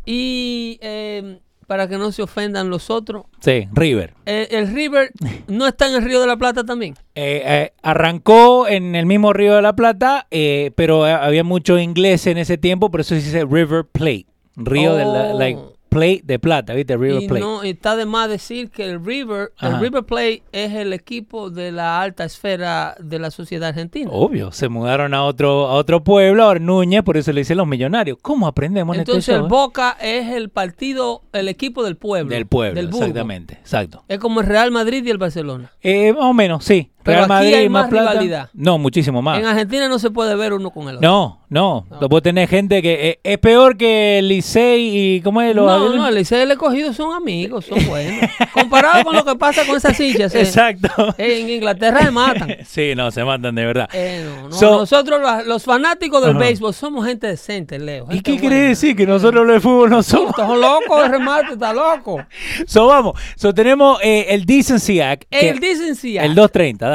Y 0.05 0.77
eh, 0.81 1.39
para 1.67 1.87
que 1.87 1.97
no 1.97 2.11
se 2.11 2.21
ofendan 2.21 2.69
los 2.69 2.89
otros, 2.89 3.25
Sí, 3.39 3.67
River. 3.71 4.13
eh, 4.25 4.47
el 4.51 4.67
River 4.73 5.11
no 5.47 5.65
está 5.67 5.87
en 5.89 5.95
el 5.95 6.03
Río 6.03 6.19
de 6.19 6.27
la 6.27 6.37
Plata 6.37 6.63
también. 6.65 6.93
Eh, 7.15 7.41
eh, 7.45 7.73
arrancó 7.81 8.67
en 8.67 8.95
el 8.95 9.05
mismo 9.05 9.31
Río 9.33 9.55
de 9.55 9.61
la 9.61 9.75
Plata, 9.75 10.27
eh, 10.31 10.71
pero 10.75 11.07
eh, 11.07 11.11
había 11.13 11.43
mucho 11.43 11.77
inglés 11.79 12.27
en 12.27 12.37
ese 12.37 12.57
tiempo, 12.57 12.91
por 12.91 12.99
eso 13.01 13.09
se 13.09 13.21
dice 13.21 13.45
River 13.45 13.85
Plate. 13.85 14.25
Río 14.55 14.95
de 14.95 15.05
la 15.05 15.31
Oh. 15.33 15.39
like, 15.39 15.59
Plate 15.93 16.21
de 16.23 16.39
Plata, 16.39 16.73
¿viste? 16.73 16.97
River 16.97 17.23
y 17.23 17.27
Plate. 17.27 17.41
no 17.41 17.63
está 17.63 17.95
de 17.95 18.05
más 18.05 18.29
decir 18.29 18.69
que 18.69 18.89
el 18.89 19.03
River, 19.03 19.51
Ajá. 19.57 19.75
el 19.75 19.81
River 19.81 20.03
Plate 20.03 20.43
es 20.51 20.73
el 20.73 20.93
equipo 20.93 21.49
de 21.49 21.71
la 21.71 22.01
alta 22.01 22.23
esfera 22.23 22.95
de 22.99 23.19
la 23.19 23.31
sociedad 23.31 23.69
argentina. 23.69 24.09
Obvio, 24.11 24.51
se 24.51 24.69
mudaron 24.69 25.13
a 25.13 25.23
otro 25.23 25.67
a 25.67 25.73
otro 25.73 26.03
pueblo, 26.03 26.49
a 26.49 26.55
Núñez, 26.55 27.03
por 27.03 27.17
eso 27.17 27.31
le 27.31 27.41
dicen 27.41 27.57
los 27.57 27.67
millonarios. 27.67 28.17
¿Cómo 28.21 28.47
aprendemos 28.47 28.95
en 28.95 29.01
Entonces 29.01 29.23
este 29.29 29.33
el 29.33 29.37
show, 29.39 29.45
eh? 29.45 29.49
Boca 29.49 29.97
es 30.01 30.29
el 30.29 30.49
partido, 30.49 31.23
el 31.33 31.47
equipo 31.47 31.83
del 31.83 31.95
pueblo. 31.97 32.33
Del 32.33 32.45
pueblo, 32.47 32.75
del 32.75 32.89
exactamente, 32.89 33.55
exacto. 33.55 34.03
Es 34.07 34.19
como 34.19 34.41
el 34.41 34.47
Real 34.47 34.71
Madrid 34.71 35.05
y 35.05 35.09
el 35.09 35.17
Barcelona. 35.17 35.71
Eh, 35.81 36.13
más 36.13 36.23
o 36.25 36.33
menos, 36.33 36.63
sí. 36.63 36.89
Pero 37.03 37.17
Real 37.17 37.23
aquí 37.25 37.29
Madrid 37.29 37.53
hay 37.55 37.65
y 37.65 37.69
más 37.69 37.83
más 37.83 37.89
plata. 37.89 38.11
rivalidad. 38.11 38.49
No, 38.53 38.77
muchísimo 38.77 39.21
más. 39.21 39.39
En 39.39 39.45
Argentina 39.45 39.87
no 39.87 39.99
se 39.99 40.09
puede 40.09 40.35
ver 40.35 40.53
uno 40.53 40.69
con 40.71 40.87
el 40.89 40.97
otro. 40.97 41.09
No, 41.09 41.39
no, 41.49 41.85
Vos 42.09 42.21
tenés 42.23 42.49
gente 42.49 42.81
que 42.81 43.09
eh, 43.09 43.19
es 43.23 43.37
peor 43.37 43.77
que 43.77 44.19
el 44.19 44.27
Licey 44.27 45.15
y 45.17 45.21
¿cómo 45.21 45.41
es 45.41 45.55
lo 45.55 45.65
No, 45.65 45.93
no, 45.95 46.07
el 46.07 46.15
Licey 46.15 46.39
y 46.39 46.41
el 46.43 46.51
escogido 46.51 46.93
son 46.93 47.13
amigos, 47.15 47.65
son 47.65 47.85
buenos. 47.87 48.29
Comparado 48.53 49.03
con 49.03 49.15
lo 49.15 49.23
que 49.25 49.35
pasa 49.35 49.65
con 49.65 49.77
esas 49.77 49.99
hinchas. 49.99 50.33
eh, 50.35 50.41
Exacto. 50.41 51.13
eh, 51.17 51.41
en 51.41 51.49
Inglaterra 51.49 51.99
se 52.05 52.11
matan. 52.11 52.55
Sí, 52.65 52.93
no, 52.95 53.11
se 53.11 53.23
matan 53.23 53.53
de 53.55 53.65
verdad. 53.65 53.89
Eh, 53.93 54.25
no, 54.41 54.49
no, 54.49 54.55
So- 54.55 54.77
nosotros 54.79 55.19
los, 55.21 55.45
los 55.45 55.63
fanáticos 55.63 56.25
del 56.25 56.35
béisbol 56.35 56.73
somos 56.73 57.05
gente 57.05 57.27
decente, 57.27 57.77
Leo. 57.77 58.07
¿Y 58.09 58.21
qué 58.21 58.31
buena. 58.31 58.41
quiere 58.47 58.67
decir? 58.69 58.95
Que 58.95 59.05
nosotros 59.05 59.45
los 59.45 59.55
de 59.55 59.59
fútbol 59.61 59.89
no 59.89 60.01
somos. 60.01 60.29
Estás 60.29 60.49
loco, 60.49 61.03
el 61.03 61.11
remate 61.11 61.53
está 61.53 61.73
loco. 61.73 62.23
So, 62.65 62.87
vamos. 62.87 63.19
So, 63.35 63.53
tenemos 63.53 63.99
el 64.03 64.45
Decency 64.45 64.99
Act. 65.01 65.23
que- 65.29 65.49
El 65.49 65.59
Decency 65.59 66.17
Act. 66.17 66.25
El 66.27 66.35
230, 66.35 66.89
dale. 66.89 66.92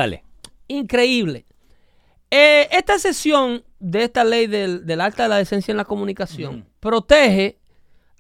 Increíble. 0.69 1.45
Eh, 2.31 2.69
esta 2.73 2.99
sesión 2.99 3.65
de 3.81 4.05
esta 4.05 4.23
ley 4.25 4.47
del, 4.47 4.85
del 4.87 5.01
acta 5.01 5.23
de 5.25 5.29
la 5.31 5.37
decencia 5.37 5.73
en 5.73 5.79
la 5.79 5.85
comunicación 5.85 6.67
protege 6.81 7.59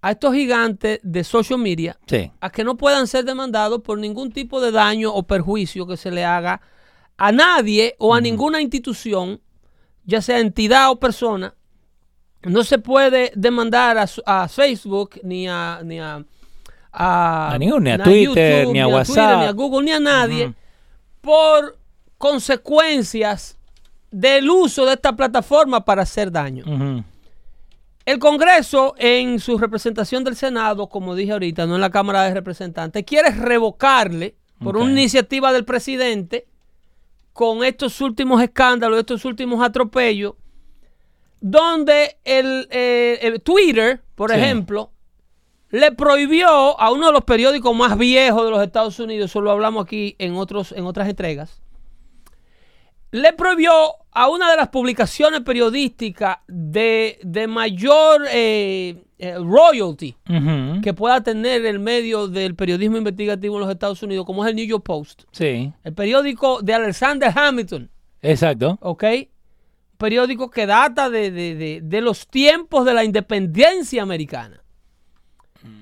a 0.00 0.12
estos 0.12 0.32
gigantes 0.32 1.00
de 1.02 1.24
social 1.24 1.58
media 1.58 1.98
Sí. 2.06 2.30
a 2.40 2.50
que 2.50 2.64
no 2.64 2.76
puedan 2.76 3.06
ser 3.06 3.24
demandados 3.24 3.82
por 3.82 3.98
ningún 3.98 4.32
tipo 4.32 4.60
de 4.60 4.70
daño 4.70 5.12
o 5.12 5.24
perjuicio 5.24 5.86
que 5.86 5.96
se 5.96 6.10
le 6.10 6.24
haga 6.24 6.60
a 7.18 7.32
nadie 7.32 7.96
o 7.98 8.14
a 8.14 8.20
ninguna 8.20 8.62
institución, 8.62 9.40
ya 10.04 10.22
sea 10.22 10.38
entidad 10.38 10.90
o 10.90 10.98
persona. 11.00 11.54
No 12.44 12.62
se 12.62 12.78
puede 12.78 13.32
demandar 13.34 13.98
a, 13.98 14.48
Facebook 14.48 15.20
ni 15.24 15.48
a 15.48 15.80
ni 15.84 15.98
a, 15.98 16.24
a, 16.92 17.50
A 17.54 17.58
ningún, 17.58 17.82
ni 17.82 17.90
a 17.90 17.98
Twitter, 17.98 18.68
ni 18.68 18.78
a 18.78 18.84
Twitter, 18.84 18.86
WhatsApp. 18.86 19.40
ni 19.40 19.46
a 19.46 19.52
Google, 19.52 19.84
ni 19.84 19.90
a 19.90 19.98
nadie 20.00 20.54
por 21.20 21.76
consecuencias 22.18 23.56
del 24.10 24.50
uso 24.50 24.84
de 24.86 24.94
esta 24.94 25.14
plataforma 25.14 25.84
para 25.84 26.02
hacer 26.02 26.30
daño. 26.32 26.64
El 28.04 28.18
Congreso, 28.18 28.94
en 28.96 29.38
su 29.38 29.58
representación 29.58 30.24
del 30.24 30.34
Senado, 30.34 30.88
como 30.88 31.14
dije 31.14 31.32
ahorita, 31.32 31.66
no 31.66 31.74
en 31.74 31.80
la 31.82 31.90
Cámara 31.90 32.22
de 32.24 32.32
Representantes, 32.34 33.04
quiere 33.04 33.30
revocarle 33.30 34.34
por 34.62 34.76
una 34.76 34.90
iniciativa 34.90 35.52
del 35.52 35.64
presidente 35.64 36.46
con 37.32 37.62
estos 37.64 38.00
últimos 38.00 38.42
escándalos, 38.42 38.98
estos 38.98 39.24
últimos 39.24 39.62
atropellos, 39.64 40.34
donde 41.40 42.16
el, 42.24 42.66
eh, 42.70 43.18
el 43.22 43.40
Twitter, 43.42 44.02
por 44.16 44.30
Sí. 44.32 44.36
ejemplo, 44.38 44.90
le 45.70 45.92
prohibió 45.92 46.80
a 46.80 46.90
uno 46.90 47.08
de 47.08 47.12
los 47.12 47.24
periódicos 47.24 47.76
más 47.76 47.96
viejos 47.98 48.42
de 48.44 48.50
los 48.50 48.62
Estados 48.62 48.98
Unidos, 48.98 49.30
eso 49.30 49.40
lo 49.42 49.50
hablamos 49.50 49.84
aquí 49.84 50.16
en, 50.18 50.34
otros, 50.34 50.72
en 50.72 50.86
otras 50.86 51.08
entregas, 51.08 51.60
le 53.10 53.32
prohibió 53.32 53.72
a 54.12 54.28
una 54.28 54.50
de 54.50 54.56
las 54.56 54.68
publicaciones 54.68 55.40
periodísticas 55.42 56.38
de, 56.46 57.18
de 57.22 57.46
mayor 57.46 58.26
eh, 58.30 59.02
eh, 59.18 59.34
royalty 59.36 60.14
que 60.82 60.92
pueda 60.94 61.22
tener 61.22 61.64
el 61.66 61.78
medio 61.78 62.28
del 62.28 62.54
periodismo 62.54 62.96
investigativo 62.98 63.56
en 63.56 63.60
los 63.62 63.70
Estados 63.70 64.02
Unidos, 64.02 64.26
como 64.26 64.44
es 64.44 64.50
el 64.50 64.56
New 64.56 64.66
York 64.66 64.84
Post, 64.84 65.22
Sí, 65.32 65.72
el 65.84 65.92
periódico 65.94 66.60
de 66.62 66.74
Alexander 66.74 67.32
Hamilton, 67.34 67.90
exacto. 68.22 68.78
¿ok? 68.82 69.04
Periódico 69.96 70.50
que 70.50 70.66
data 70.66 71.10
de, 71.10 71.30
de- 71.30 71.54
de- 71.56 71.80
de 71.82 72.00
los 72.00 72.28
tiempos 72.28 72.84
de 72.84 72.94
la 72.94 73.02
independencia 73.04 74.02
americana. 74.02 74.62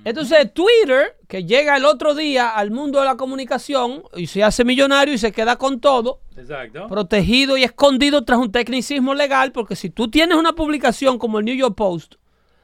Entonces 0.05 0.53
Twitter, 0.53 1.17
que 1.29 1.45
llega 1.45 1.77
el 1.77 1.85
otro 1.85 2.15
día 2.15 2.51
al 2.51 2.71
mundo 2.71 3.01
de 3.01 3.05
la 3.05 3.17
comunicación 3.17 4.03
y 4.17 4.27
se 4.27 4.43
hace 4.43 4.65
millonario 4.65 5.15
y 5.15 5.19
se 5.19 5.33
queda 5.33 5.57
con 5.57 5.81
todo, 5.81 6.21
Exacto. 6.37 6.87
protegido 6.89 7.57
y 7.57 7.65
escondido 7.65 8.25
tras 8.25 8.39
un 8.39 8.53
tecnicismo 8.53 9.15
legal, 9.15 9.53
porque 9.53 9.77
si 9.77 9.91
tú 9.91 10.09
tienes 10.09 10.37
una 10.37 10.55
publicación 10.55 11.19
como 11.19 11.39
el 11.39 11.45
New 11.45 11.57
York 11.57 11.75
Post, 11.75 12.15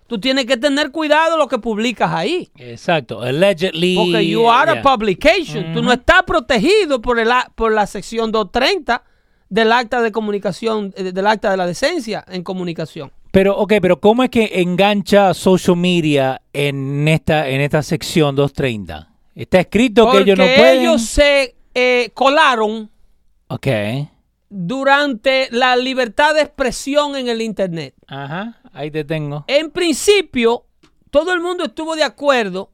tú 0.06 0.20
tienes 0.20 0.46
que 0.46 0.56
tener 0.56 0.90
cuidado 0.90 1.36
lo 1.36 1.48
que 1.48 1.58
publicas 1.58 2.12
ahí. 2.12 2.50
Exacto. 2.56 3.22
Allegedly. 3.22 3.96
Porque 3.96 4.26
you 4.26 4.50
are 4.50 4.72
yeah. 4.72 4.80
a 4.80 4.82
publication. 4.82 5.72
Tú 5.72 5.82
no 5.82 5.92
estás 5.92 6.22
protegido 6.24 7.00
por, 7.00 7.18
el, 7.18 7.30
por 7.54 7.72
la 7.72 7.86
sección 7.86 8.30
230 8.30 9.02
del 9.48 9.72
acta 9.72 10.00
de 10.00 10.12
comunicación, 10.12 10.92
eh, 10.96 11.12
del 11.12 11.26
acta 11.26 11.50
de 11.50 11.56
la 11.56 11.66
decencia 11.66 12.24
en 12.28 12.42
comunicación. 12.42 13.10
Pero, 13.32 13.56
ok, 13.56 13.72
pero 13.82 13.98
¿cómo 13.98 14.22
es 14.22 14.30
que 14.30 14.60
engancha 14.60 15.34
social 15.34 15.76
media 15.76 16.40
en 16.52 17.08
esta, 17.08 17.48
en 17.48 17.60
esta 17.62 17.82
sección 17.82 18.36
230? 18.36 19.08
Está 19.34 19.58
escrito 19.60 20.10
que 20.10 20.18
ellos 20.18 20.38
no 20.38 20.44
pueden. 20.44 20.80
ellos 20.82 21.02
se 21.02 21.56
eh, 21.74 22.10
colaron 22.14 22.90
Ok. 23.48 23.66
durante 24.50 25.48
la 25.50 25.76
libertad 25.76 26.34
de 26.34 26.42
expresión 26.42 27.16
en 27.16 27.28
el 27.28 27.40
Internet. 27.40 27.94
Ajá. 28.06 28.58
Ahí 28.74 28.90
te 28.90 29.04
tengo. 29.04 29.44
En 29.48 29.70
principio, 29.70 30.66
todo 31.10 31.32
el 31.32 31.40
mundo 31.40 31.64
estuvo 31.64 31.96
de 31.96 32.04
acuerdo 32.04 32.70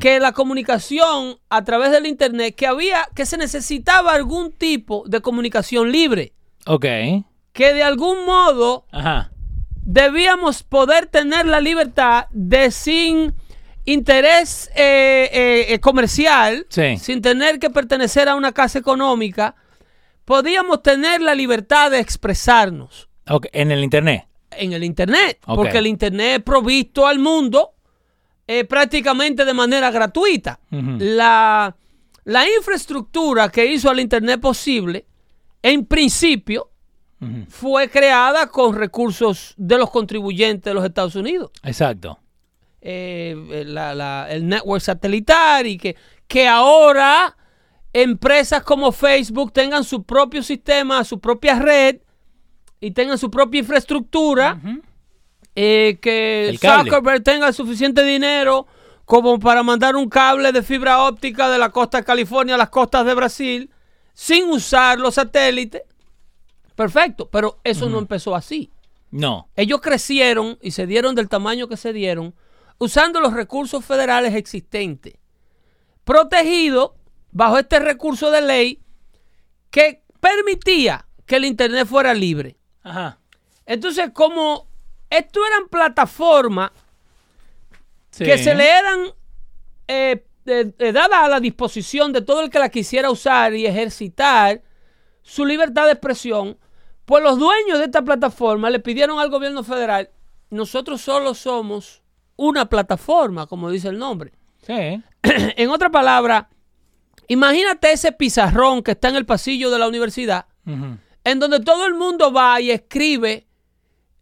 que 0.00 0.18
la 0.18 0.32
comunicación 0.32 1.36
a 1.48 1.62
través 1.62 1.92
del 1.92 2.04
internet, 2.06 2.56
que 2.56 2.66
había, 2.66 3.08
que 3.14 3.24
se 3.24 3.36
necesitaba 3.36 4.12
algún 4.14 4.50
tipo 4.50 5.04
de 5.06 5.20
comunicación 5.20 5.92
libre, 5.92 6.32
Ok. 6.66 6.84
que 7.52 7.72
de 7.72 7.84
algún 7.84 8.24
modo 8.26 8.84
Ajá. 8.90 9.30
Debíamos 9.82 10.62
poder 10.62 11.06
tener 11.06 11.46
la 11.46 11.60
libertad 11.60 12.26
de 12.30 12.70
sin 12.70 13.34
interés 13.84 14.70
eh, 14.76 15.28
eh, 15.32 15.66
eh, 15.74 15.78
comercial, 15.80 16.66
Sí. 16.68 16.96
sin 16.98 17.22
tener 17.22 17.58
que 17.58 17.70
pertenecer 17.70 18.28
a 18.28 18.34
una 18.36 18.52
casa 18.52 18.78
económica, 18.78 19.54
podíamos 20.24 20.82
tener 20.82 21.20
la 21.22 21.34
libertad 21.34 21.90
de 21.90 21.98
expresarnos 21.98 23.08
En 23.52 23.70
el 23.72 23.82
internet. 23.82 24.26
en 24.52 24.72
el 24.72 24.82
Internet, 24.84 25.38
porque 25.46 25.78
el 25.78 25.86
Internet 25.86 26.38
es 26.38 26.42
provisto 26.42 27.06
al 27.06 27.18
mundo 27.18 27.72
eh, 28.46 28.64
prácticamente 28.64 29.44
de 29.44 29.54
manera 29.54 29.90
gratuita. 29.92 30.58
La, 30.70 31.74
la 32.24 32.44
infraestructura 32.58 33.48
que 33.48 33.64
hizo 33.66 33.88
al 33.90 34.00
Internet 34.00 34.40
posible, 34.40 35.06
en 35.62 35.86
principio, 35.86 36.70
Fue 37.48 37.90
creada 37.90 38.46
con 38.46 38.74
recursos 38.74 39.54
de 39.58 39.76
los 39.76 39.90
contribuyentes 39.90 40.64
de 40.64 40.74
los 40.74 40.84
Estados 40.84 41.14
Unidos. 41.16 41.50
Exacto. 41.62 42.18
Eh, 42.80 43.34
eh, 43.50 43.64
la- 43.66 43.94
la- 43.94 44.26
el 44.30 44.48
network 44.48 44.80
satelital 44.80 45.66
y 45.66 45.76
que, 45.76 45.96
que 46.26 46.48
ahora 46.48 47.36
empresas 47.92 48.62
como 48.62 48.90
Facebook 48.92 49.52
tengan 49.52 49.84
su 49.84 50.02
propio 50.04 50.42
sistema, 50.42 51.04
su 51.04 51.20
propia 51.20 51.58
red, 51.58 51.96
y 52.80 52.92
tengan 52.92 53.18
su 53.18 53.30
propia 53.30 53.58
infraestructura, 53.60 54.58
eh, 55.54 55.98
que. 56.00 56.48
Zuckerberg 56.84 57.22
tenga 57.22 57.52
suficiente 57.52 58.02
dinero 58.04 58.66
como 59.04 59.38
para 59.38 59.62
mandar 59.62 59.96
un 59.96 60.08
cable 60.08 60.52
de 60.52 60.62
fibra 60.62 61.02
óptica 61.04 61.50
de 61.50 61.58
la 61.58 61.68
costa 61.70 61.98
de 61.98 62.04
California 62.04 62.54
a 62.54 62.58
las 62.58 62.70
costas 62.70 63.04
de 63.04 63.12
Brasil 63.12 63.70
sin 64.14 64.48
usar 64.48 64.98
los 64.98 65.16
satélites. 65.16 65.82
Perfecto, 66.80 67.28
pero 67.28 67.60
eso 67.62 67.90
no 67.90 67.98
empezó 67.98 68.34
así. 68.34 68.72
No. 69.10 69.50
Ellos 69.54 69.82
crecieron 69.82 70.56
y 70.62 70.70
se 70.70 70.86
dieron 70.86 71.14
del 71.14 71.28
tamaño 71.28 71.68
que 71.68 71.76
se 71.76 71.92
dieron 71.92 72.34
usando 72.78 73.20
los 73.20 73.34
recursos 73.34 73.84
federales 73.84 74.34
existentes, 74.34 75.12
protegidos 76.04 76.92
bajo 77.32 77.58
este 77.58 77.80
recurso 77.80 78.30
de 78.30 78.40
ley 78.40 78.82
que 79.70 80.02
permitía 80.20 81.04
que 81.26 81.36
el 81.36 81.44
Internet 81.44 81.86
fuera 81.86 82.14
libre. 82.14 82.56
Ajá. 82.82 83.18
Entonces, 83.66 84.08
como 84.14 84.66
esto 85.10 85.40
eran 85.46 85.68
plataformas 85.68 86.70
Sí. 88.10 88.24
que 88.24 88.38
se 88.38 88.54
le 88.54 88.70
eran 88.70 89.00
eh, 89.86 90.24
eh, 90.46 90.72
eh, 90.78 90.92
dadas 90.92 91.24
a 91.24 91.28
la 91.28 91.40
disposición 91.40 92.14
de 92.14 92.22
todo 92.22 92.40
el 92.40 92.48
que 92.48 92.58
la 92.58 92.70
quisiera 92.70 93.10
usar 93.10 93.52
y 93.54 93.66
ejercitar 93.66 94.62
su 95.22 95.44
libertad 95.44 95.84
de 95.84 95.92
expresión, 95.92 96.56
pues 97.10 97.24
los 97.24 97.40
dueños 97.40 97.80
de 97.80 97.86
esta 97.86 98.02
plataforma 98.02 98.70
le 98.70 98.78
pidieron 98.78 99.18
al 99.18 99.30
gobierno 99.30 99.64
federal, 99.64 100.10
nosotros 100.48 101.00
solo 101.00 101.34
somos 101.34 102.02
una 102.36 102.68
plataforma, 102.68 103.48
como 103.48 103.68
dice 103.68 103.88
el 103.88 103.98
nombre. 103.98 104.32
Sí. 104.64 104.72
en 105.22 105.70
otra 105.70 105.90
palabra, 105.90 106.48
imagínate 107.26 107.90
ese 107.90 108.12
pizarrón 108.12 108.84
que 108.84 108.92
está 108.92 109.08
en 109.08 109.16
el 109.16 109.26
pasillo 109.26 109.72
de 109.72 109.78
la 109.80 109.88
universidad, 109.88 110.46
en 111.24 111.38
donde 111.40 111.58
todo 111.58 111.84
el 111.86 111.94
mundo 111.94 112.32
va 112.32 112.60
y 112.60 112.70
escribe 112.70 113.44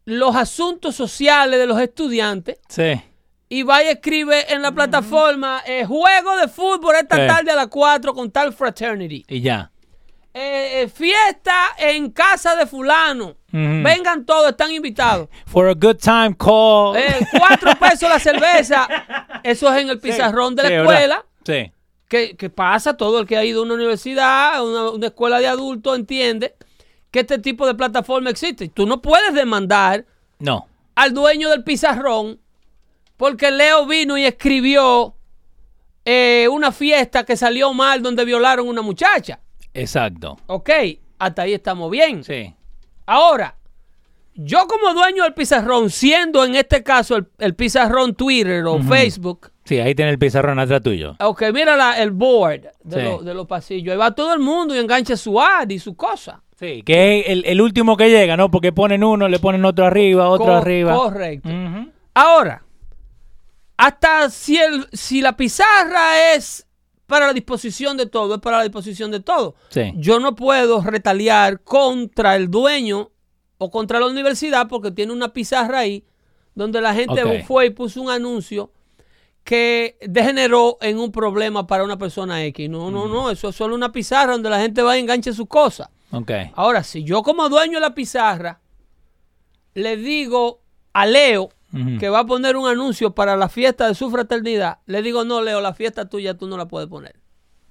los 0.07 0.35
asuntos 0.35 0.95
sociales 0.97 1.59
de 1.61 1.67
los 1.67 1.79
estudiantes 1.79 2.59
Sí. 2.71 3.03
y 3.51 3.65
va 3.65 3.85
y 3.85 3.89
escribe 3.89 4.51
en 4.51 4.63
la 4.63 4.73
plataforma 4.73 5.61
eh, 5.67 5.85
juego 5.85 6.37
de 6.39 6.49
fútbol 6.49 6.97
esta 6.97 7.17
Sí. 7.17 7.27
tarde 7.27 7.51
a 7.51 7.57
las 7.57 7.67
4 7.69 8.15
con 8.15 8.31
tal 8.31 8.55
fraternity. 8.55 9.27
Y 9.29 9.43
ya. 9.43 9.71
Eh, 10.41 10.83
eh, 10.83 10.89
fiesta 10.89 11.53
en 11.79 12.11
casa 12.13 12.55
de 12.55 12.65
fulano. 12.67 13.37
Vengan 13.51 14.25
todos, 14.25 14.51
están 14.51 14.71
invitados. 14.71 15.29
For 15.47 15.69
a 15.69 15.73
good 15.75 15.97
time 15.97 16.37
call. 16.39 16.97
Eh, 16.97 17.27
cuatro 17.37 17.73
pesos 17.77 18.09
la 18.09 18.21
cerveza. 18.21 18.87
Eso 19.43 19.69
es 19.75 19.83
en 19.83 19.89
el 19.89 19.99
pizarrón 19.99 20.55
de 20.55 20.63
la 20.63 20.69
Sí, 20.69 20.75
escuela. 20.77 21.01
¿verdad? 21.01 21.25
Sí. 21.67 21.73
que, 22.09 22.37
que 22.37 22.51
pasa, 22.51 22.97
todo 22.97 23.19
el 23.21 23.27
que 23.27 23.37
ha 23.37 23.45
ido 23.45 23.61
a 23.61 23.65
una 23.65 23.75
universidad, 23.75 24.55
a 24.55 24.63
una, 24.63 24.91
una 24.91 25.07
escuela 25.09 25.41
de 25.41 25.49
adultos, 25.49 25.97
entiende 25.99 26.55
que 27.11 27.21
este 27.21 27.39
tipo 27.39 27.67
de 27.67 27.75
plataforma 27.75 28.31
existe. 28.31 28.69
Tú 28.69 28.87
no 28.87 29.03
puedes 29.03 29.35
demandar 29.35 30.05
No. 30.39 30.69
al 30.95 31.15
dueño 31.15 31.49
del 31.51 31.65
pizarrón 31.65 32.39
porque 33.17 33.51
Leo 33.51 33.87
vino 33.87 34.17
y 34.17 34.25
escribió 34.25 35.17
eh, 36.05 36.47
una 36.51 36.71
fiesta 36.71 37.25
que 37.25 37.37
salió 37.37 37.75
mal 37.75 38.03
donde 38.03 38.25
violaron 38.25 38.69
a 38.69 38.71
una 38.71 38.83
muchacha. 38.83 39.41
Exacto. 39.75 40.37
Ok, 40.47 40.71
hasta 41.19 41.43
ahí 41.43 41.55
estamos 41.55 41.91
bien. 41.91 42.25
Sí. 42.25 42.55
Ahora, 43.07 43.55
yo 44.35 44.67
como 44.67 44.95
dueño 44.95 45.25
del 45.25 45.35
pizarrón, 45.35 45.91
siendo 45.91 46.45
en 46.45 46.55
este 46.55 46.83
caso 46.83 47.17
el, 47.17 47.27
el 47.39 47.55
pizarrón 47.55 48.15
Twitter 48.15 48.65
o 48.67 48.83
Facebook, 48.83 49.51
Sí, 49.65 49.79
ahí 49.81 49.95
tiene 49.95 50.13
el 50.13 50.19
pizarrón 50.19 50.59
atrás 50.59 50.81
tuyo. 50.83 51.15
Ok, 51.21 51.43
mira 51.53 51.77
la- 51.77 52.01
el 52.01 52.11
board 52.13 52.63
de, 52.85 52.97
Sí. 52.97 53.03
lo- 53.03 53.23
de 53.23 53.35
los 53.35 53.47
pasillos. 53.47 53.93
Ahí 53.93 53.99
va 53.99 54.15
todo 54.15 54.33
el 54.33 54.41
mundo 54.41 54.75
y 54.75 54.79
engancha 54.79 55.15
su 55.17 55.39
ad 55.41 55.69
y 55.69 55.79
su 55.79 55.95
cosa. 55.95 56.43
Sí, 56.59 56.83
que 56.83 57.21
es 57.21 57.29
el, 57.29 57.45
el 57.45 57.61
último 57.61 57.97
que 57.97 58.09
llega, 58.09 58.37
¿no? 58.37 58.51
Porque 58.51 58.73
ponen 58.73 59.05
uno, 59.05 59.29
le 59.29 59.39
ponen 59.39 59.65
otro 59.67 59.85
arriba, 59.85 60.29
otro 60.31 60.47
Co- 60.47 60.53
arriba. 60.57 60.95
Correcto. 60.95 61.51
Ahora, 62.15 62.63
hasta 63.77 64.31
si, 64.31 64.57
el, 64.57 64.87
si 64.93 65.21
la 65.21 65.37
pizarra 65.37 66.33
es 66.35 66.67
para 67.09 67.27
la 67.27 67.33
disposición 67.33 67.97
de 67.97 68.05
todo, 68.05 68.35
es 68.35 68.41
para 68.41 68.59
la 68.59 68.65
disposición 68.65 69.11
de 69.11 69.21
todo. 69.21 69.55
Sí. 69.71 69.95
Yo 69.97 70.21
no 70.21 70.35
puedo 70.37 70.83
retaliar 70.83 71.63
contra 71.63 72.37
el 72.37 72.51
dueño 72.51 73.11
o 73.57 73.71
contra 73.71 73.99
la 73.99 74.07
universidad 74.07 74.69
porque 74.69 74.91
tiene 74.91 75.15
una 75.15 75.33
pizarra 75.33 75.81
ahí 75.81 76.05
donde 76.55 76.83
la 76.83 76.93
gente 76.95 77.43
fue 77.45 77.67
y 77.67 77.71
puso 77.71 78.03
un 78.03 78.11
anuncio 78.11 78.73
que 79.43 79.97
degeneró 80.03 80.77
en 80.83 80.99
un 80.99 81.11
problema 81.11 81.67
para 81.67 81.83
una 81.83 81.97
persona 81.97 82.45
X. 82.45 82.69
No, 82.69 82.91
no, 82.91 83.09
no, 83.09 83.31
eso 83.31 83.49
es 83.49 83.57
solo 83.57 83.75
una 83.75 83.91
pizarra 83.91 84.33
donde 84.33 84.51
la 84.51 84.61
gente 84.61 84.83
va 84.83 84.95
y 84.99 85.01
enganche 85.01 85.33
sus 85.33 85.49
cosas. 85.49 85.89
Ok. 86.13 86.31
Ahora, 86.53 86.83
si 86.83 87.05
yo 87.05 87.23
como 87.23 87.49
dueño 87.49 87.79
de 87.79 87.81
la 87.81 87.95
pizarra 87.95 88.61
le 89.73 89.97
digo 89.97 90.61
a 90.93 91.07
Leo 91.07 91.49
Que 91.99 92.09
va 92.09 92.21
a 92.21 92.25
poner 92.27 92.57
un 92.57 92.67
anuncio 92.67 93.15
para 93.15 93.37
la 93.37 93.49
fiesta 93.51 93.89
de 93.89 93.95
su 93.95 94.11
fraternidad, 94.11 94.79
le 94.87 95.03
digo, 95.03 95.25
no, 95.25 95.43
Leo, 95.43 95.61
la 95.61 95.75
fiesta 95.75 96.09
tuya 96.09 96.33
tú 96.35 96.47
no 96.47 96.57
la 96.57 96.67
puedes 96.67 96.89
poner. 96.89 97.17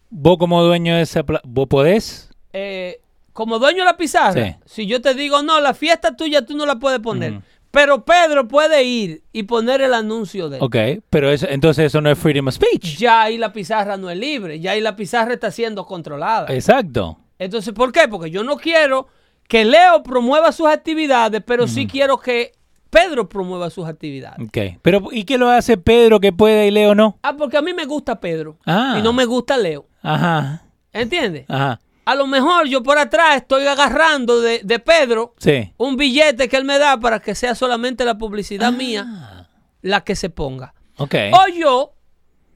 Vos 0.10 0.38
como 0.38 0.64
dueño 0.64 0.96
de 0.96 1.02
esa... 1.02 1.24
¿Vos 1.44 1.68
podés? 1.68 2.30
Eh, 2.54 3.02
como 3.34 3.58
dueño 3.60 3.80
de 3.80 3.86
la 3.86 3.98
pizarra, 3.98 4.34
Sí. 4.44 4.56
si 4.66 4.86
yo 4.88 5.02
te 5.02 5.14
digo, 5.16 5.42
no, 5.42 5.60
la 5.62 5.74
fiesta 5.74 6.16
tuya 6.16 6.46
tú 6.46 6.56
no 6.56 6.66
la 6.66 6.76
puedes 6.78 7.00
poner, 7.00 7.42
pero 7.72 8.06
Pedro 8.06 8.48
puede 8.48 8.84
ir 8.84 9.24
y 9.34 9.44
poner 9.44 9.82
el 9.82 9.94
anuncio 9.94 10.48
de 10.50 10.58
él. 10.58 10.64
Ok, 10.64 10.76
pero 11.10 11.30
eso, 11.32 11.48
entonces 11.50 11.86
eso 11.86 12.00
no 12.00 12.10
es 12.12 12.18
freedom 12.18 12.48
of 12.48 12.54
speech. 12.54 12.98
Ya 12.98 13.24
ahí 13.24 13.38
la 13.38 13.52
pizarra 13.52 13.98
no 13.98 14.10
es 14.10 14.18
libre, 14.18 14.60
ya 14.60 14.72
ahí 14.72 14.82
la 14.82 14.96
pizarra 14.96 15.34
está 15.34 15.52
siendo 15.52 15.86
controlada. 15.86 16.54
Exacto. 16.54 17.18
Entonces, 17.40 17.74
¿por 17.74 17.92
qué? 17.92 18.08
Porque 18.08 18.32
yo 18.32 18.44
no 18.44 18.58
quiero 18.58 19.08
que 19.48 19.66
Leo 19.66 20.02
promueva 20.04 20.52
sus 20.52 20.68
actividades, 20.68 21.42
pero 21.46 21.68
sí 21.68 21.86
quiero 21.88 22.18
que 22.20 22.54
Pedro 22.90 23.28
promueva 23.30 23.70
sus 23.70 23.88
actividades. 23.88 24.40
Ok. 24.48 24.80
Pero, 24.82 25.08
¿y 25.12 25.24
qué 25.26 25.38
lo 25.38 25.50
hace 25.50 25.78
Pedro 25.78 26.20
que 26.20 26.32
puede 26.34 26.68
y 26.68 26.72
Leo 26.72 26.96
no? 26.96 27.18
Ah, 27.24 27.36
porque 27.38 27.58
a 27.58 27.62
mí 27.62 27.74
me 27.74 27.86
gusta 27.86 28.20
Pedro 28.20 28.58
Ah. 28.66 28.96
y 29.00 29.02
no 29.02 29.14
me 29.14 29.26
gusta 29.26 29.58
Leo. 29.58 29.88
Ajá. 30.02 30.64
¿Entiendes? 30.94 31.46
Ajá. 31.50 31.80
A 32.06 32.16
lo 32.16 32.26
mejor 32.26 32.68
yo 32.68 32.82
por 32.84 32.98
atrás 32.98 33.36
estoy 33.38 33.66
agarrando 33.68 34.40
de, 34.40 34.62
de 34.64 34.80
Pedro 34.80 35.34
Sí. 35.38 35.74
un 35.78 35.98
billete 35.98 36.48
que 36.48 36.56
él 36.56 36.64
me 36.64 36.80
da 36.80 36.98
para 37.00 37.20
que 37.20 37.36
sea 37.36 37.54
solamente 37.54 38.06
la 38.06 38.18
publicidad 38.18 38.70
Ah. 38.70 38.72
mía 38.72 39.50
la 39.82 40.02
que 40.06 40.16
se 40.16 40.30
ponga. 40.30 40.74
Ok. 40.98 41.16
O 41.34 41.48
yo 41.54 41.94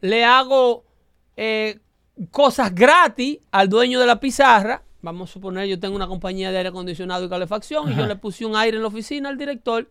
le 0.02 0.24
hago 0.26 0.86
eh, 1.38 1.80
cosas 2.32 2.74
gratis 2.74 3.40
al 3.52 3.68
dueño 3.70 4.00
de 4.00 4.06
la 4.06 4.20
pizarra. 4.20 4.84
Vamos 5.02 5.30
a 5.30 5.34
suponer, 5.34 5.68
yo 5.68 5.80
tengo 5.80 5.96
una 5.96 6.08
compañía 6.08 6.52
de 6.52 6.58
aire 6.58 6.70
acondicionado 6.70 7.26
y 7.26 7.30
calefacción 7.30 7.92
y 7.92 7.96
yo 7.96 8.06
le 8.06 8.16
puse 8.16 8.46
un 8.46 8.56
aire 8.56 8.78
en 8.78 8.84
la 8.84 8.90
oficina 8.90 9.30
al 9.30 9.38
director. 9.38 9.88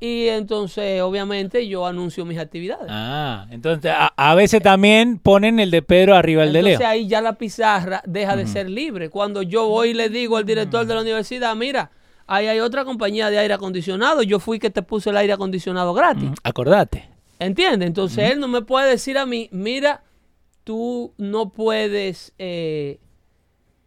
Y 0.00 0.28
entonces, 0.28 1.02
obviamente, 1.02 1.66
yo 1.66 1.84
anuncio 1.84 2.24
mis 2.24 2.38
actividades. 2.38 2.86
Ah, 2.88 3.48
entonces 3.50 3.90
a, 3.92 4.12
a 4.16 4.34
veces 4.36 4.62
también 4.62 5.18
ponen 5.18 5.58
el 5.58 5.72
de 5.72 5.82
Pedro 5.82 6.14
arriba 6.14 6.44
del 6.44 6.52
de 6.52 6.62
Leo. 6.62 6.72
Entonces 6.74 6.88
ahí 6.88 7.08
ya 7.08 7.20
la 7.20 7.32
pizarra 7.32 8.00
deja 8.06 8.36
de 8.36 8.46
ser 8.46 8.70
libre. 8.70 9.10
Cuando 9.10 9.42
yo 9.42 9.66
voy 9.66 9.90
y 9.90 9.94
le 9.94 10.08
digo 10.08 10.36
al 10.36 10.44
director 10.44 10.86
de 10.86 10.94
la 10.94 11.00
universidad, 11.00 11.56
mira, 11.56 11.90
ahí 12.28 12.46
hay 12.46 12.60
otra 12.60 12.84
compañía 12.84 13.28
de 13.28 13.38
aire 13.38 13.54
acondicionado, 13.54 14.22
yo 14.22 14.38
fui 14.38 14.60
que 14.60 14.70
te 14.70 14.82
puse 14.82 15.10
el 15.10 15.16
aire 15.16 15.32
acondicionado 15.32 15.92
gratis. 15.94 16.30
Acordate. 16.44 17.08
¿Entiendes? 17.40 17.88
Entonces 17.88 18.30
él 18.30 18.38
no 18.38 18.46
me 18.46 18.62
puede 18.62 18.90
decir 18.90 19.18
a 19.18 19.26
mí, 19.26 19.48
mira, 19.50 20.04
tú 20.62 21.12
no 21.16 21.50
puedes 21.50 22.34
eh, 22.38 23.00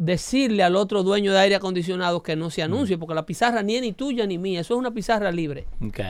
decirle 0.02 0.64
al 0.64 0.76
otro 0.76 1.04
dueño 1.04 1.32
de 1.32 1.38
aire 1.38 1.56
acondicionado 1.56 2.24
que 2.24 2.36
no 2.36 2.50
se 2.50 2.64
anuncie, 2.64 2.98
porque 2.98 3.14
la 3.14 3.24
pizarra 3.24 3.62
ni 3.62 3.76
es 3.76 3.84
ni 3.84 3.94
tuya 3.94 4.26
ni 4.26 4.40
mía, 4.40 4.62
eso 4.62 4.74
es 4.74 4.80
una 4.80 4.90
pizarra 4.90 5.32
libre. 5.32 5.68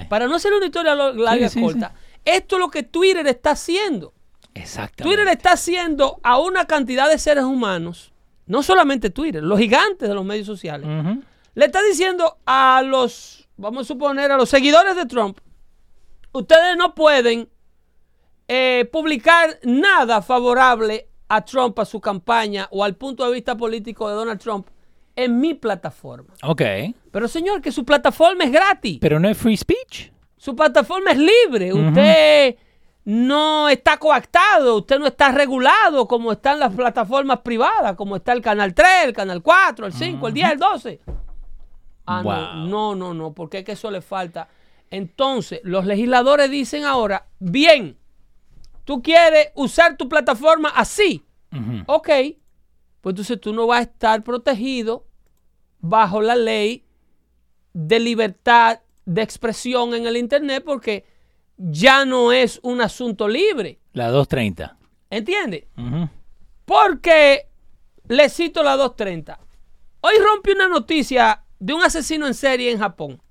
Para 0.08 0.28
no 0.28 0.36
hacer 0.36 0.54
una 0.54 0.66
historia 0.66 0.96
larga 0.96 1.50
Sí, 1.50 1.60
sí, 1.60 1.62
corta, 1.62 1.94
esto 2.24 2.56
es 2.56 2.60
lo 2.62 2.70
que 2.70 2.84
Twitter 2.84 3.28
está 3.28 3.52
haciendo. 3.52 4.14
Exactamente. 4.54 5.04
Twitter 5.04 5.28
está 5.28 5.52
haciendo 5.54 6.22
a 6.24 6.40
una 6.40 6.66
cantidad 6.66 7.10
de 7.10 7.18
seres 7.18 7.44
humanos, 7.44 8.14
no 8.46 8.64
solamente 8.64 9.10
Twitter, 9.10 9.44
los 9.44 9.60
gigantes 9.60 10.08
de 10.08 10.16
los 10.16 10.24
medios 10.24 10.48
sociales, 10.48 10.88
le 11.54 11.66
está 11.66 11.84
diciendo 11.84 12.38
a 12.46 12.82
los, 12.86 13.50
vamos 13.58 13.82
a 13.82 13.88
suponer, 13.88 14.32
a 14.32 14.38
los 14.38 14.48
seguidores 14.48 14.96
de 14.96 15.06
Trump, 15.06 15.38
ustedes 16.32 16.78
no 16.78 16.96
pueden 16.96 17.50
eh, 18.48 18.88
publicar 18.90 19.60
nada 19.64 20.22
favorable 20.22 21.10
a 21.34 21.46
Trump, 21.46 21.78
a 21.80 21.86
su 21.86 22.00
campaña 22.02 22.68
o 22.72 22.84
al 22.84 22.96
punto 22.96 23.26
de 23.26 23.32
vista 23.34 23.56
político 23.56 24.10
de 24.10 24.16
Donald 24.16 24.40
Trump 24.40 24.68
en 25.16 25.40
mi 25.40 25.54
plataforma. 25.54 26.34
Ok. 26.44 26.62
Pero 27.12 27.28
señor, 27.28 27.62
que 27.62 27.72
su 27.72 27.86
plataforma 27.86 28.44
es 28.44 28.52
gratis. 28.52 28.98
Pero 29.00 29.20
no 29.20 29.30
es 29.30 29.38
free 29.38 29.56
speech. 29.58 30.12
Su 30.38 30.56
plataforma 30.56 31.12
es 31.12 31.18
libre. 31.20 31.74
Usted 31.74 32.56
no 33.06 33.70
está 33.70 33.98
coactado, 33.98 34.78
usted 34.78 35.00
no 35.00 35.08
está 35.08 35.32
regulado 35.32 36.08
como 36.08 36.32
están 36.34 36.60
las 36.60 36.74
plataformas 36.74 37.40
privadas, 37.40 37.96
como 37.96 38.16
está 38.16 38.34
el 38.34 38.42
canal 38.42 38.74
3, 38.74 38.88
el 39.06 39.14
canal 39.14 39.42
4, 39.42 39.88
el 39.88 39.94
5, 39.94 40.28
el 40.28 40.34
10, 40.34 40.52
el 40.52 40.60
12. 40.60 41.00
Ah, 42.06 42.22
Wow. 42.24 42.34
no, 42.34 42.66
no, 42.68 42.96
no, 42.96 43.14
no, 43.14 43.34
porque 43.34 43.60
es 43.60 43.64
que 43.66 43.72
eso 43.74 43.90
le 43.90 44.02
falta. 44.02 44.48
Entonces, 44.90 45.62
los 45.64 45.86
legisladores 45.86 46.52
dicen 46.52 46.84
ahora, 46.84 47.28
bien, 47.40 47.98
tú 48.92 49.02
quieres 49.02 49.52
usar 49.56 49.96
tu 49.96 50.10
plataforma 50.10 50.68
así. 50.68 51.24
Ujú. 51.54 51.84
Ok, 51.86 52.10
pues 53.00 53.14
entonces 53.14 53.40
tú 53.40 53.54
no 53.54 53.66
vas 53.66 53.80
a 53.80 53.84
estar 53.84 54.22
protegido 54.22 55.08
bajo 55.80 56.22
la 56.22 56.36
ley 56.36 56.84
de 57.72 58.02
libertad 58.02 58.82
de 59.06 59.22
expresión 59.22 59.94
en 59.94 60.08
el 60.08 60.18
Internet 60.18 60.64
porque 60.66 61.06
ya 61.56 62.04
no 62.04 62.34
es 62.34 62.60
un 62.64 62.82
asunto 62.82 63.30
libre. 63.30 63.80
La 63.94 64.10
230. 64.10 64.78
¿Entiendes? 65.10 65.68
Ujú. 65.78 66.10
Porque 66.66 67.48
le 68.10 68.28
cito 68.28 68.62
la 68.62 68.76
230. 68.76 69.40
Hoy 70.02 70.16
rompe 70.22 70.52
una 70.52 70.68
noticia 70.68 71.46
de 71.60 71.74
un 71.74 71.82
asesino 71.82 72.28
en 72.28 72.34
serie 72.34 72.70
en 72.70 72.80
Japón. 72.80 73.22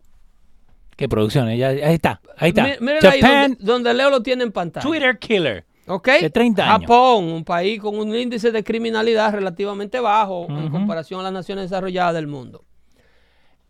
¿Qué 1.00 1.08
producción? 1.08 1.48
eh? 1.48 1.56
Ya- 1.56 1.68
ahí 1.70 1.94
está, 1.94 2.20
ahí 2.36 2.50
está. 2.50 2.62
Mi- 2.64 2.72
Mírenlo 2.80 3.08
ahí 3.10 3.20
Japan 3.20 3.50
donde, 3.58 3.64
donde 3.64 3.94
Leo 3.94 4.10
lo 4.10 4.22
tiene 4.22 4.44
en 4.44 4.52
pantalla. 4.52 4.86
Twitter 4.86 5.18
Killer. 5.18 5.64
¿Ok? 5.86 6.08
de 6.20 6.30
30 6.30 6.62
años. 6.74 6.82
Japón, 6.82 7.24
un 7.24 7.44
país 7.44 7.80
con 7.80 7.98
un 7.98 8.14
índice 8.14 8.52
de 8.52 8.62
criminalidad 8.62 9.32
relativamente 9.34 9.98
bajo 9.98 10.46
en 10.48 10.68
comparación 10.70 11.18
a 11.20 11.24
las 11.24 11.32
naciones 11.32 11.64
desarrolladas 11.70 12.14
del 12.14 12.28
mundo. 12.28 12.64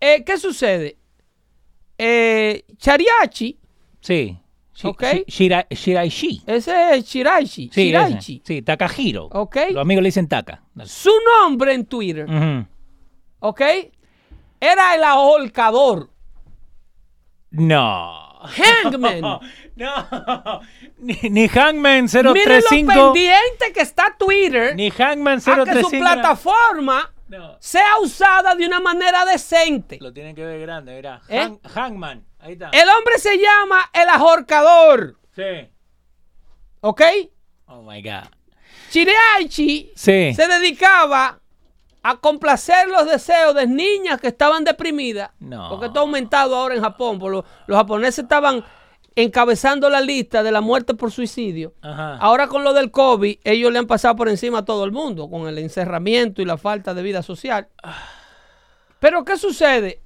Eh, 0.00 0.22
¿Qué 0.26 0.36
sucede? 0.36 0.98
Eh, 1.96 2.64
Chariachi, 2.76 3.58
Sí. 4.00 4.36
Ok. 4.82 5.02
Shi- 5.02 5.24
Shira- 5.26 5.66
Shiraishi. 5.70 6.42
ese 6.46 6.96
es 6.96 7.04
Shiraishi. 7.04 7.70
Sí, 7.72 7.84
Shiraishi. 7.88 8.36
ese. 8.36 8.42
Sí, 8.46 8.62
Takahiro. 8.62 9.26
Ok. 9.32 9.56
Los 9.72 9.82
amigos 9.82 10.02
le 10.02 10.08
dicen 10.08 10.26
Taka. 10.26 10.62
Su 10.84 11.10
nombre 11.38 11.74
en 11.74 11.84
Twitter, 11.86 12.24
Ujú. 12.24 12.66
¿ok? 13.40 13.60
Era 14.60 14.94
el 14.94 15.04
ahorcador. 15.04 16.10
No. 17.50 18.28
Hangman. 18.42 19.40
No. 19.76 20.60
Ni, 20.98 21.14
ni 21.30 21.48
Hangman 21.48 22.04
Miren 22.04 22.24
lo 22.24 22.32
035. 22.34 22.92
pendiente 22.92 23.72
que 23.72 23.80
está 23.80 24.14
Twitter 24.18 24.74
Ni 24.76 24.90
Hangman 24.90 25.38
a 25.38 25.40
que 25.40 25.42
su 25.42 25.88
035. 25.88 25.98
plataforma 26.04 27.10
No. 27.28 27.56
sea 27.60 27.98
usada 28.02 28.54
de 28.54 28.66
una 28.66 28.80
manera 28.80 29.24
decente. 29.24 29.96
Lo 30.00 30.12
tienen 30.12 30.34
que 30.36 30.44
ver 30.44 30.60
grande, 30.60 30.94
mira. 30.96 31.22
¿Eh? 31.30 31.38
Hang- 31.40 31.60
Hangman. 31.74 32.26
Ahí 32.40 32.52
está. 32.54 32.68
El 32.70 32.88
hombre 32.90 33.18
se 33.18 33.38
llama 33.38 33.88
el 33.94 34.08
ahorcador, 34.10 35.16
Sí. 35.34 35.70
¿ok? 36.80 37.02
Oh 37.66 37.82
my 37.82 38.02
God. 38.02 38.28
Chiriaichi 38.90 39.92
Sí. 39.94 40.34
se 40.34 40.46
dedicaba 40.48 41.39
a 42.02 42.16
complacer 42.18 42.88
los 42.88 43.06
deseos 43.06 43.54
de 43.54 43.66
niñas 43.66 44.20
que 44.20 44.28
estaban 44.28 44.64
deprimidas. 44.64 45.30
No. 45.38 45.68
Porque 45.70 45.86
esto 45.86 45.98
ha 45.98 46.02
aumentado 46.02 46.56
ahora 46.56 46.74
en 46.74 46.80
Japón. 46.82 47.18
por 47.18 47.30
lo- 47.32 47.44
los 47.66 47.76
japoneses 47.76 48.20
estaban 48.20 48.64
encabezando 49.16 49.90
la 49.90 50.00
lista 50.00 50.42
de 50.42 50.52
la 50.52 50.60
muerte 50.60 50.94
por 50.94 51.10
suicidio. 51.10 51.74
Ajá. 51.82 52.16
Ahora 52.18 52.46
con 52.48 52.64
lo 52.64 52.72
del 52.72 52.90
COVID, 52.90 53.38
ellos 53.44 53.72
le 53.72 53.78
han 53.80 53.86
pasado 53.86 54.16
por 54.16 54.28
encima 54.28 54.58
a 54.58 54.64
todo 54.64 54.84
el 54.84 54.92
mundo, 54.92 55.28
con 55.28 55.46
el 55.48 55.58
encerramiento 55.58 56.40
y 56.40 56.44
la 56.46 56.56
falta 56.56 56.94
de 56.94 57.02
vida 57.02 57.22
social. 57.22 57.68
Pero 58.98 59.24
¿qué 59.24 59.36
sucede? 59.36 60.02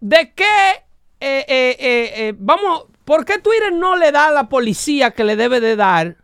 ¿De 0.00 0.32
qué, 0.34 0.44
eh, 1.20 1.44
eh, 1.48 1.76
eh, 1.78 2.12
eh, 2.16 2.34
vamos, 2.36 2.84
por 3.04 3.24
qué 3.24 3.38
Twitter 3.38 3.72
no 3.72 3.96
le 3.96 4.12
da 4.12 4.26
a 4.28 4.32
la 4.32 4.48
policía 4.48 5.10
que 5.12 5.24
le 5.24 5.36
debe 5.36 5.60
de 5.60 5.76
dar 5.76 6.16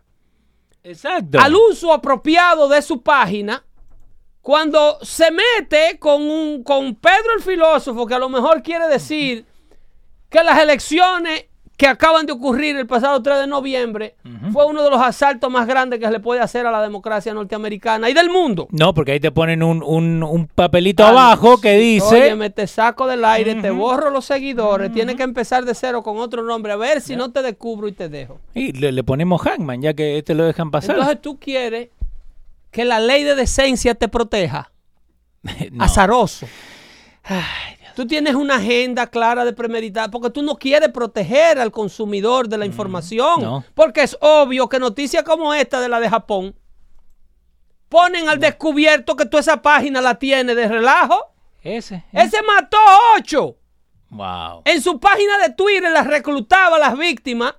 Exacto. 0.83 1.39
al 1.39 1.55
uso 1.55 1.91
apropiado 1.93 2.67
de 2.69 2.81
su 2.81 3.01
página 3.01 3.63
cuando 4.45 4.99
se 5.01 5.25
mete 5.31 5.97
con, 5.97 6.21
un, 6.21 6.61
con 6.61 6.93
Pedro 6.93 7.33
el 7.35 7.41
filósofo, 7.41 8.05
que 8.05 8.13
a 8.13 8.19
lo 8.19 8.29
mejor 8.29 8.61
quiere 8.61 8.87
decir 8.87 9.43
que 10.29 10.43
las 10.43 10.59
elecciones 10.59 11.45
que 11.75 11.87
acaban 11.87 12.27
de 12.27 12.33
ocurrir 12.33 12.75
el 12.75 12.85
pasado 12.85 13.23
3 13.23 13.39
de 13.39 13.47
noviembre 13.47 14.17
fue 14.53 14.67
uno 14.67 14.83
de 14.83 14.91
los 14.91 15.01
asaltos 15.01 15.49
más 15.49 15.65
grandes 15.65 15.99
que 15.99 16.05
se 16.05 16.11
le 16.11 16.19
puede 16.19 16.41
hacer 16.41 16.67
a 16.67 16.71
la 16.71 16.83
democracia 16.83 17.33
norteamericana 17.33 18.07
y 18.07 18.13
del 18.13 18.29
mundo. 18.29 18.67
No, 18.69 18.93
porque 18.93 19.13
ahí 19.13 19.19
te 19.19 19.31
ponen 19.31 19.63
un, 19.63 19.81
un, 19.81 20.21
un 20.21 20.45
papelito 20.45 21.03
abajo 21.03 21.59
que 21.59 21.75
dice. 21.79 22.15
Oye, 22.15 22.35
me 22.35 22.51
te 22.51 22.67
saco 22.67 23.07
del 23.07 23.25
aire, 23.25 23.55
te 23.55 23.71
borro 23.71 24.11
los 24.11 24.25
seguidores, 24.25 24.93
tienes 24.93 25.15
que 25.15 25.23
empezar 25.23 25.65
de 25.65 25.73
cero 25.73 26.03
con 26.03 26.19
otro 26.19 26.43
nombre, 26.43 26.71
a 26.71 26.75
ver 26.75 27.01
si 27.01 27.15
no 27.15 27.31
te 27.31 27.41
descubro 27.41 27.87
y 27.87 27.93
te 27.93 28.09
dejo. 28.09 28.39
Y 28.53 28.73
le, 28.73 28.91
le 28.91 29.03
ponemos 29.03 29.41
Hangman, 29.41 29.81
ya 29.81 29.95
que 29.95 30.19
este 30.19 30.35
lo 30.35 30.45
dejan 30.45 30.69
pasar. 30.69 30.91
Entonces 30.97 31.19
tú 31.19 31.39
quieres 31.39 31.89
que 32.75 32.83
la 32.83 32.99
ley 32.99 33.23
de 33.23 33.35
decencia 33.35 33.95
te 33.95 34.09
proteja. 34.09 34.69
No. 35.71 35.85
azaroso. 35.85 36.45
Tú 37.95 38.05
tienes 38.05 38.35
una 38.35 38.55
agenda 38.55 39.07
clara 39.07 39.45
de 39.45 39.53
premeditar, 39.53 40.11
porque 40.11 40.29
tú 40.29 40.41
no 40.41 40.57
quieres 40.57 40.89
proteger 40.89 41.57
al 41.59 41.71
consumidor 41.71 42.49
de 42.49 42.57
la 42.57 42.65
información. 42.65 43.39
Mm, 43.39 43.43
no. 43.43 43.63
Porque 43.73 44.01
es 44.03 44.17
obvio 44.19 44.67
que 44.67 44.79
noticias 44.79 45.23
como 45.23 45.53
esta 45.53 45.79
de 45.79 45.87
la 45.87 46.01
de 46.01 46.09
Japón 46.09 46.55
ponen 47.87 48.27
al 48.27 48.39
descubierto 48.39 49.15
que 49.15 49.25
tú 49.25 49.37
esa 49.37 49.61
página 49.61 50.01
la 50.01 50.15
tienes 50.15 50.57
de 50.57 50.67
relajo. 50.67 51.33
Ese. 51.63 51.95
¿eh? 51.95 52.03
Ese 52.11 52.41
mató 52.41 52.77
ocho. 53.17 53.55
Wow. 54.09 54.63
En 54.65 54.81
su 54.81 54.99
página 54.99 55.37
de 55.37 55.53
Twitter 55.53 55.91
las 55.91 56.07
reclutaba 56.07 56.75
a 56.75 56.79
las 56.79 56.97
víctimas 56.97 57.55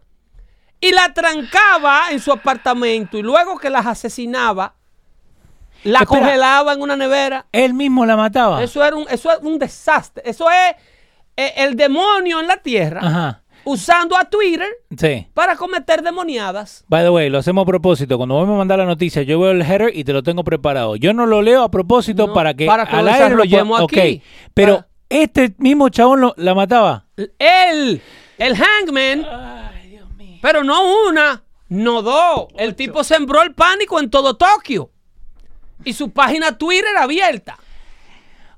y 0.78 0.92
la 0.92 1.14
trancaba 1.14 2.10
en 2.10 2.20
su 2.20 2.32
apartamento 2.32 3.16
y 3.16 3.22
luego 3.22 3.58
que 3.58 3.70
las 3.70 3.86
asesinaba, 3.86 4.75
la 5.84 6.00
Espera. 6.00 6.20
congelaba 6.20 6.72
en 6.72 6.82
una 6.82 6.96
nevera. 6.96 7.46
Él 7.52 7.74
mismo 7.74 8.04
la 8.06 8.16
mataba. 8.16 8.62
Eso, 8.62 8.84
era 8.84 8.96
un, 8.96 9.06
eso 9.10 9.30
es 9.30 9.38
un 9.42 9.58
desastre. 9.58 10.22
Eso 10.26 10.46
es 10.50 10.76
eh, 11.36 11.52
el 11.58 11.76
demonio 11.76 12.40
en 12.40 12.46
la 12.48 12.56
tierra 12.56 13.00
Ajá. 13.02 13.42
usando 13.64 14.16
a 14.16 14.24
Twitter 14.24 14.68
Sí. 14.96 15.26
para 15.34 15.56
cometer 15.56 16.02
demoniadas. 16.02 16.84
By 16.88 17.02
the 17.04 17.10
way, 17.10 17.28
lo 17.30 17.38
hacemos 17.38 17.62
a 17.62 17.66
propósito. 17.66 18.16
Cuando 18.16 18.34
vamos 18.36 18.54
a 18.54 18.58
mandar 18.58 18.78
la 18.78 18.84
noticia, 18.86 19.22
yo 19.22 19.38
veo 19.40 19.50
el 19.52 19.62
header 19.62 19.90
y 19.94 20.04
te 20.04 20.12
lo 20.12 20.22
tengo 20.22 20.44
preparado. 20.44 20.96
Yo 20.96 21.12
no 21.12 21.26
lo 21.26 21.42
leo 21.42 21.62
a 21.62 21.70
propósito 21.70 22.28
No, 22.28 22.32
para 22.32 22.54
que, 22.54 22.66
para 22.66 22.86
que 22.86 22.96
al 22.96 23.08
aire 23.08 23.30
lo 23.30 23.44
pueda- 23.44 23.84
aquí. 23.84 24.16
Ok. 24.16 24.22
Pero 24.54 24.74
Para- 24.76 24.88
este 25.08 25.54
mismo 25.58 25.88
chabón 25.88 26.20
lo- 26.20 26.34
la 26.36 26.54
mataba. 26.54 27.04
Él, 27.38 28.00
el 28.38 28.56
hangman, 28.56 29.24
Ay, 29.30 29.88
Dios 29.90 30.08
mío. 30.16 30.38
pero 30.42 30.64
no 30.64 30.80
una, 31.08 31.42
no 31.68 32.02
dos. 32.02 32.46
El 32.56 32.74
tipo 32.74 33.04
sembró 33.04 33.42
el 33.42 33.54
pánico 33.54 34.00
en 34.00 34.10
todo 34.10 34.36
Tokio. 34.36 34.90
Y 35.84 35.92
su 35.92 36.10
página 36.10 36.56
Twitter 36.58 36.96
abierta. 36.96 37.58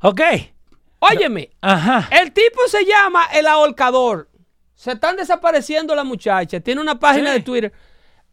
Ok. 0.01 0.21
Óyeme, 1.01 1.51
Ajá. 1.61 2.09
el 2.11 2.33
tipo 2.33 2.61
se 2.69 2.85
llama 2.85 3.27
el 3.35 3.47
ahorcador. 3.47 4.29
Se 4.75 4.93
están 4.93 5.17
desapareciendo 5.17 5.95
las 5.95 6.05
muchachas. 6.05 6.63
Tiene 6.63 6.81
una 6.81 6.99
página 6.99 7.29
Sí. 7.33 7.39
de 7.39 7.41
Twitter. 7.45 7.73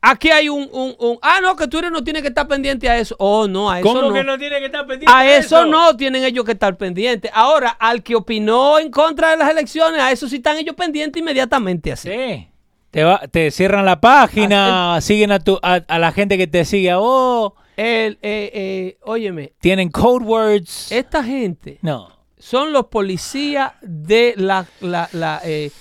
Aquí 0.02 0.30
hay 0.30 0.50
un, 0.50 0.70
un- 0.72 0.96
un- 1.00 1.18
Ah, 1.22 1.40
no, 1.42 1.56
que 1.56 1.68
Twitter 1.68 1.92
no 1.92 2.04
tiene 2.04 2.22
que 2.22 2.28
estar 2.28 2.48
pendiente 2.48 2.88
a 2.88 2.98
eso. 2.98 3.16
Oh, 3.18 3.48
no, 3.48 3.70
a 3.72 3.80
eso 3.80 3.88
¿Cómo 3.88 4.02
no. 4.10 4.14
que 4.14 4.24
no 4.24 4.38
tiene 4.38 4.60
que 4.60 4.66
estar 4.68 4.86
pendiente 4.86 5.12
A 5.12 5.22
de 5.24 5.38
eso 5.38 5.66
no 5.66 5.96
tienen 5.98 6.24
ellos 6.24 6.46
que 6.46 6.52
estar 6.52 6.76
pendientes. 6.78 7.32
Ahora, 7.34 7.70
al 7.72 8.04
que 8.04 8.16
opinó 8.16 8.78
en 8.78 8.92
contra 8.92 9.32
de 9.32 9.38
las 9.38 9.50
elecciones, 9.50 10.00
a 10.02 10.12
eso 10.12 10.28
sí 10.28 10.36
están 10.38 10.58
ellos 10.58 10.76
pendientes 10.76 11.20
inmediatamente 11.20 11.92
así. 11.92 12.10
Sí. 12.12 12.48
Te, 12.92 13.04
va- 13.04 13.22
te 13.32 13.50
cierran 13.52 13.84
la 13.86 14.00
página, 14.00 15.00
siguen 15.02 15.32
a, 15.32 15.40
tu, 15.40 15.60
a, 15.62 15.82
a 15.88 16.00
la 16.00 16.12
gente 16.12 16.38
que 16.38 16.46
te 16.48 16.66
sigue. 16.66 16.92
Oh, 16.96 17.56
El, 17.78 18.18
eh, 18.22 18.52
eh, 18.54 18.98
óyeme, 19.04 19.54
tienen 19.60 19.90
code 19.90 20.26
words. 20.26 20.92
esta 20.92 21.24
gente 21.24 21.80
No. 21.82 22.10
son 22.38 22.72
los 22.72 22.86
policías 22.86 23.74
de 23.82 24.34
la, 24.38 24.66
la, 24.82 25.10
la, 25.12 25.42
eh, 25.44 25.72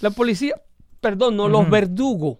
la 0.00 0.10
policía, 0.10 0.54
perdón, 1.00 1.36
no, 1.36 1.48
los 1.48 1.68
verdugos 1.68 2.38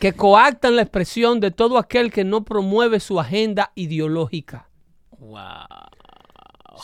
que 0.00 0.12
coactan 0.12 0.76
la 0.76 0.82
expresión 0.82 1.40
de 1.40 1.50
todo 1.50 1.78
aquel 1.78 2.10
que 2.10 2.24
no 2.24 2.44
promueve 2.44 3.00
su 3.00 3.18
agenda 3.20 3.72
ideológica. 3.74 4.68
Wow. 5.18 5.42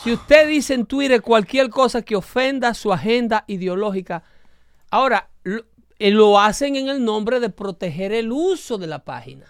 Si 0.03 0.11
usted 0.13 0.47
dice 0.47 0.73
en 0.73 0.85
Twitter 0.85 1.21
cualquier 1.21 1.69
cosa 1.69 2.01
que 2.01 2.15
ofenda 2.15 2.73
su 2.73 2.93
agenda 2.93 3.43
ideológica, 3.47 4.23
ahora 4.89 5.29
lo, 5.43 5.63
eh, 5.99 6.11
lo 6.11 6.39
hacen 6.39 6.75
en 6.75 6.87
el 6.89 7.03
nombre 7.03 7.39
de 7.39 7.49
proteger 7.49 8.11
el 8.13 8.31
uso 8.31 8.77
de 8.77 8.87
la 8.87 9.03
página. 9.03 9.45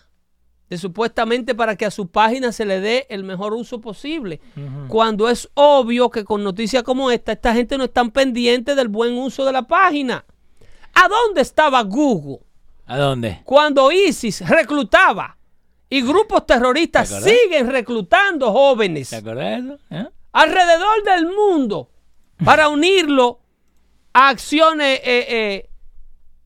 De 0.71 0.77
supuestamente 0.77 1.53
para 1.53 1.75
que 1.75 1.85
a 1.85 1.91
su 1.91 2.07
página 2.07 2.53
se 2.53 2.63
le 2.63 2.79
dé 2.79 3.05
el 3.09 3.25
mejor 3.25 3.53
uso 3.53 3.81
posible. 3.81 4.39
Cuando 4.87 5.27
es 5.27 5.49
obvio 5.53 6.09
que 6.09 6.23
con 6.23 6.45
noticias 6.45 6.83
como 6.83 7.11
esta, 7.11 7.33
esta 7.33 7.53
gente 7.53 7.77
no 7.77 7.83
están 7.83 8.09
pendiente 8.09 8.73
del 8.73 8.87
buen 8.87 9.17
uso 9.17 9.43
de 9.43 9.51
la 9.51 9.63
página. 9.63 10.23
¿A 10.93 11.09
dónde 11.09 11.41
estaba 11.41 11.81
Google 11.83 12.39
¿A 12.85 12.97
dónde? 12.97 13.41
cuando 13.43 13.91
ISIS 13.91 14.47
reclutaba 14.47 15.37
y 15.89 16.01
grupos 16.03 16.45
terroristas 16.45 17.09
siguen 17.21 17.69
reclutando 17.69 18.53
jóvenes? 18.53 19.09
¿Te 19.09 19.17
eso? 19.17 19.77
¿Eh? 19.89 20.07
alrededor 20.31 21.03
del 21.03 21.25
mundo 21.27 21.89
para 22.45 22.69
unirlo 22.69 23.41
a 24.13 24.29
acciones 24.29 25.01
eh, 25.03 25.25
eh, 25.27 25.69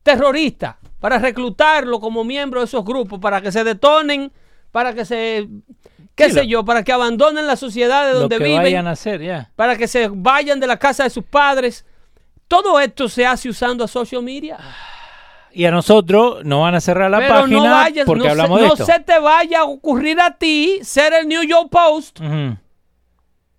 terroristas, 0.02 0.74
para 1.06 1.20
reclutarlo 1.20 2.00
como 2.00 2.24
miembro 2.24 2.58
de 2.58 2.66
esos 2.66 2.84
grupos, 2.84 3.20
para 3.20 3.40
que 3.40 3.52
se 3.52 3.62
detonen, 3.62 4.32
para 4.72 4.92
que 4.92 5.04
se, 5.04 5.46
qué 6.16 6.24
Sí, 6.24 6.32
sé 6.32 6.48
yo, 6.48 6.64
para 6.64 6.82
que 6.82 6.90
abandonen 6.90 7.46
la 7.46 7.54
sociedad 7.54 8.08
de 8.08 8.12
donde 8.14 8.38
viven, 8.40 8.56
vayan 8.56 8.88
a 8.88 8.90
hacer, 8.90 9.22
ya. 9.22 9.52
para 9.54 9.76
que 9.76 9.86
se 9.86 10.08
vayan 10.08 10.58
de 10.58 10.66
la 10.66 10.80
casa 10.80 11.04
de 11.04 11.10
sus 11.10 11.22
padres. 11.22 11.86
Todo 12.48 12.80
esto 12.80 13.08
se 13.08 13.24
hace 13.24 13.48
usando 13.48 13.84
a 13.84 13.86
social 13.86 14.20
media. 14.20 14.58
Y 15.52 15.64
a 15.64 15.70
nosotros 15.70 16.44
nos 16.44 16.62
van 16.62 16.74
a 16.74 16.80
cerrar 16.80 17.08
la 17.08 17.18
Pero 17.18 17.34
página 17.34 17.56
no 17.56 17.70
vayas, 17.70 18.04
porque 18.04 18.24
no, 18.24 18.30
hablamos 18.30 18.58
se, 18.58 18.62
de 18.62 18.68
no 18.68 18.74
esto. 18.74 18.86
se 18.86 18.98
te 18.98 19.18
vaya 19.20 19.60
a 19.60 19.64
ocurrir 19.64 20.20
a 20.20 20.36
ti 20.36 20.80
ser 20.82 21.12
el 21.12 21.28
New 21.28 21.44
York 21.44 21.68
Post 21.70 22.18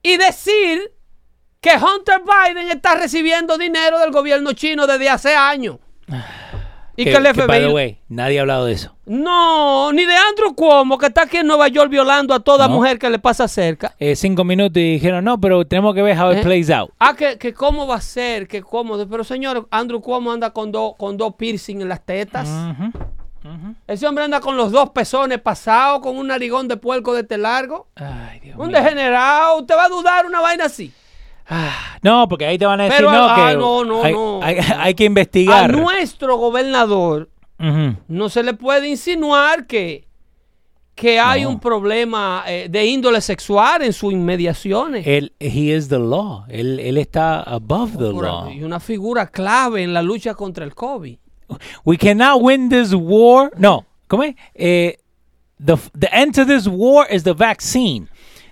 y 0.03 0.17
decir 0.17 0.91
que 1.61 1.77
Hunter 1.77 2.23
Biden 2.25 2.71
está 2.71 2.95
recibiendo 2.95 3.57
dinero 3.57 3.99
del 3.99 4.11
gobierno 4.11 4.51
chino 4.51 4.85
desde 4.85 5.07
hace 5.07 5.33
años. 5.33 5.77
Y 6.99 7.03
que, 7.03 7.11
el 7.15 7.23
by 7.23 7.33
the 7.33 7.41
FBI... 7.43 7.73
way, 7.73 7.99
nadie 8.09 8.39
ha 8.39 8.41
hablado 8.41 8.65
de 8.65 8.73
eso. 8.73 8.93
No, 9.05 9.91
ni 9.93 10.03
de 10.05 10.15
Andrew 10.15 10.55
Cuomo, 10.55 10.97
que 10.97 11.05
está 11.05 11.21
aquí 11.21 11.37
en 11.37 11.45
Nueva 11.47 11.67
York 11.67 11.89
violando 11.91 12.33
a 12.33 12.39
toda 12.39 12.67
No. 12.67 12.73
mujer 12.75 12.97
que 12.97 13.09
le 13.09 13.19
pasa 13.19 13.47
cerca. 13.47 13.93
Eh, 13.99 14.15
cinco 14.15 14.43
minutos 14.43 14.77
y 14.81 14.93
dijeron, 14.93 15.23
no, 15.23 15.39
pero 15.39 15.65
tenemos 15.65 15.93
que 15.93 16.01
ver 16.01 16.17
how 16.19 16.31
it 16.31 16.39
Eh. 16.39 16.41
plays 16.41 16.69
out. 16.71 16.89
Ah, 16.99 17.13
que, 17.15 17.37
que 17.37 17.53
cómo 17.53 17.85
va 17.87 17.95
a 17.95 18.01
ser, 18.01 18.47
que 18.47 18.61
cómo. 18.63 18.97
Pero 19.07 19.23
señor, 19.23 19.67
Andrew 19.69 20.01
Cuomo 20.01 20.31
anda 20.31 20.49
con, 20.49 20.71
dos 20.71 20.93
con 20.97 21.15
dos 21.17 21.35
piercing 21.35 21.81
en 21.81 21.89
las 21.89 22.01
tetas. 22.03 22.49
Ujú. 22.49 22.91
Ese 23.87 24.05
hombre 24.07 24.25
anda 24.25 24.41
con 24.41 24.57
los 24.57 24.71
dos 24.71 24.89
pezones 24.89 25.39
pasados, 25.39 26.01
con 26.01 26.17
un 26.17 26.27
narigón 26.27 26.67
de 26.67 26.75
puerco 26.75 27.13
de 27.13 27.21
este 27.21 27.37
largo. 27.37 27.87
Ay, 27.95 28.39
Dios 28.41 28.57
Un 28.57 28.67
mío. 28.69 28.77
degenerado. 28.77 29.59
¿Usted 29.59 29.75
va 29.75 29.85
a 29.85 29.89
dudar 29.89 30.25
una 30.25 30.41
vaina 30.41 30.65
así? 30.65 30.91
Ah, 31.49 31.97
no, 32.01 32.27
porque 32.27 32.45
ahí 32.45 32.57
te 32.57 32.65
van 32.65 32.81
a 32.81 32.83
decir, 32.85 32.97
Pero, 32.97 33.11
no, 33.11 33.23
ah, 33.29 33.47
que 33.51 33.57
no, 33.57 33.83
no, 33.85 34.03
hay, 34.03 34.13
no. 34.13 34.39
hay- 34.43 34.57
hay 34.77 34.93
que 34.95 35.03
A 35.03 35.07
investigar. 35.07 35.71
nuestro 35.71 36.35
gobernador 36.37 37.29
Ujú. 37.59 37.95
no 38.07 38.29
se 38.29 38.43
le 38.43 38.53
puede 38.53 38.89
insinuar 38.89 39.65
que, 39.65 40.05
que 40.93 41.19
hay 41.19 41.43
No. 41.43 41.49
un 41.51 41.59
problema 41.59 42.43
eh, 42.47 42.67
de 42.69 42.85
índole 42.85 43.21
sexual 43.21 43.81
en 43.83 43.93
sus 43.93 44.11
inmediaciones. 44.11 45.05
Él, 45.07 45.31
he 45.39 45.73
is 45.75 45.87
the 45.89 45.99
law. 45.99 46.43
Él, 46.49 46.79
él 46.79 46.97
está 46.97 47.41
above 47.43 47.91
the 47.93 48.11
Por- 48.11 48.23
law. 48.25 48.49
y 48.51 48.63
una 48.63 48.79
figura 48.79 49.27
clave 49.27 49.83
en 49.83 49.93
la 49.93 50.01
lucha 50.01 50.33
contra 50.33 50.65
el 50.65 50.73
COVID. 50.75 51.17
We 51.85 51.97
cannot 51.97 52.41
win 52.41 52.67
this 52.67 52.93
war. 52.93 53.51
No, 53.57 53.85
¿cómo 54.07 54.23
es? 54.23 54.35
Eh, 54.53 54.97
the, 55.63 55.77
the 55.97 56.09
end 56.11 56.35
to 56.35 56.45
this 56.45 56.67
war 56.67 57.07
is 57.09 57.23
the 57.23 57.33
vaccine. 57.33 58.09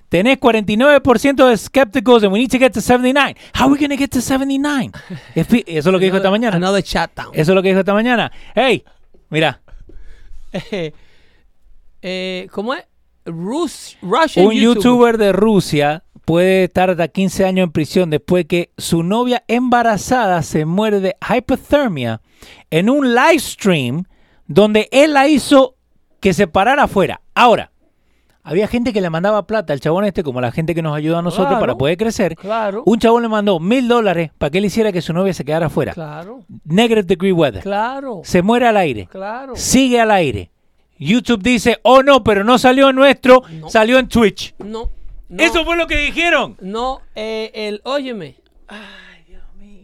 Tenés 0.10 0.38
49% 0.40 1.48
de 1.48 1.58
skepticals 1.58 2.24
and 2.24 2.32
we 2.32 2.40
need 2.40 2.50
to 2.52 2.58
get 2.60 2.72
to 2.74 2.82
79. 2.82 3.36
How 3.54 3.66
are 3.66 3.72
we 3.74 3.78
going 3.80 3.90
to 3.90 3.98
get 3.98 4.10
to 4.12 4.22
79? 4.22 4.92
If 5.36 5.52
we- 5.52 5.64
eso 5.68 5.90
es 5.90 5.94
lo 5.94 6.00
que 6.00 6.06
dijo 6.06 6.18
esta 6.18 6.30
mañana. 6.30 6.56
Another 6.58 6.84
shutdown. 6.84 7.30
Eso 7.34 7.52
es 7.52 7.56
lo 7.56 7.62
que 7.62 7.70
dijo 7.70 7.80
esta 7.80 7.94
mañana. 7.94 8.32
Hey, 8.54 8.84
mira, 9.30 9.60
Eh, 10.54 10.94
eh, 12.02 12.48
¿Cómo 12.52 12.74
es? 12.74 12.84
Rus 13.26 13.98
Russian 14.04 14.46
un 14.46 14.54
YouTuber. 14.54 14.76
youtuber 14.76 15.18
de 15.18 15.32
Rusia 15.34 16.04
puede 16.26 16.66
estar 16.66 16.92
hasta 16.92 17.08
15 17.08 17.44
años 17.46 17.64
en 17.66 17.72
prisión 17.72 18.10
después 18.12 18.46
que 18.46 18.70
su 18.78 19.02
novia 19.02 19.44
embarazada 19.48 20.44
se 20.44 20.66
muere 20.66 21.00
de 21.00 21.16
hypothermia 21.28 22.22
en 22.70 22.90
un 22.90 23.16
live 23.16 23.40
stream 23.40 24.04
donde 24.48 24.88
él 24.92 25.14
la 25.14 25.28
hizo 25.28 25.76
que 26.20 26.34
se 26.34 26.46
parara 26.48 26.84
afuera. 26.84 27.22
Ahora, 27.34 27.72
había 28.48 28.68
gente 28.68 28.94
que 28.94 29.02
le 29.02 29.10
mandaba 29.10 29.46
plata 29.48 29.74
al 29.74 29.80
chabón 29.82 30.06
este, 30.06 30.24
como 30.24 30.40
la 30.40 30.52
gente 30.52 30.74
que 30.76 30.82
nos 30.82 30.96
ayuda 30.96 31.20
a 31.20 31.22
nosotros 31.22 31.48
Claro. 31.50 31.60
para 31.60 31.76
poder 31.76 31.98
crecer. 31.98 32.36
Claro. 32.36 32.84
Un 32.86 33.00
chabón 33.00 33.24
le 33.24 33.28
mandó 33.28 33.60
mil 33.60 33.88
dólares 33.88 34.32
para 34.38 34.50
que 34.52 34.60
él 34.60 34.66
hiciera 34.66 34.92
que 34.92 35.02
su 35.02 35.12
novia 35.14 35.34
se 35.34 35.44
quedara 35.44 35.66
afuera. 35.66 35.94
Claro, 35.94 36.44
Negative 36.64 37.04
degree 37.04 37.32
weather. 37.32 37.62
claro, 37.64 38.22
Se 38.24 38.42
muere 38.42 38.68
al 38.68 38.78
aire. 38.78 39.08
claro. 39.12 39.56
Sigue 39.56 40.00
al 40.00 40.12
aire. 40.12 40.52
YouTube 40.98 41.42
dice, 41.44 41.80
oh 41.82 42.04
no, 42.04 42.24
pero 42.24 42.44
no 42.46 42.58
salió 42.58 42.90
en 42.90 42.96
nuestro, 42.96 43.42
No. 43.52 43.70
salió 43.70 44.00
en 44.00 44.08
Twitch. 44.08 44.56
No, 44.60 44.90
no, 45.28 45.44
Eso 45.44 45.66
fue 45.66 45.76
lo 45.76 45.88
que 45.88 45.98
dijeron. 45.98 46.56
no, 46.62 47.02
eh, 47.16 47.52
el, 47.54 47.82
óyeme, 47.84 48.38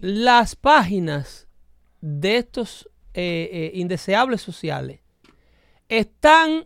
las 0.02 0.56
páginas 0.56 1.47
de 2.00 2.38
estos 2.38 2.89
eh, 3.13 3.50
eh, 3.52 3.71
indeseables 3.76 4.41
sociales 4.41 5.00
están 5.89 6.65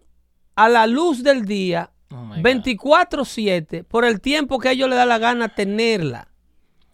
a 0.56 0.70
la 0.70 0.88
luz 0.88 1.24
del 1.24 1.46
día 1.46 1.92
Oh 2.12 2.18
my 2.18 2.36
God. 2.38 2.44
24/7 2.44 3.84
por 3.84 4.06
el 4.06 4.22
tiempo 4.22 4.60
que 4.60 4.70
a 4.70 4.72
ellos 4.72 4.88
les 4.90 4.98
da 4.98 5.06
la 5.06 5.18
gana 5.18 5.50
tenerla. 5.50 6.28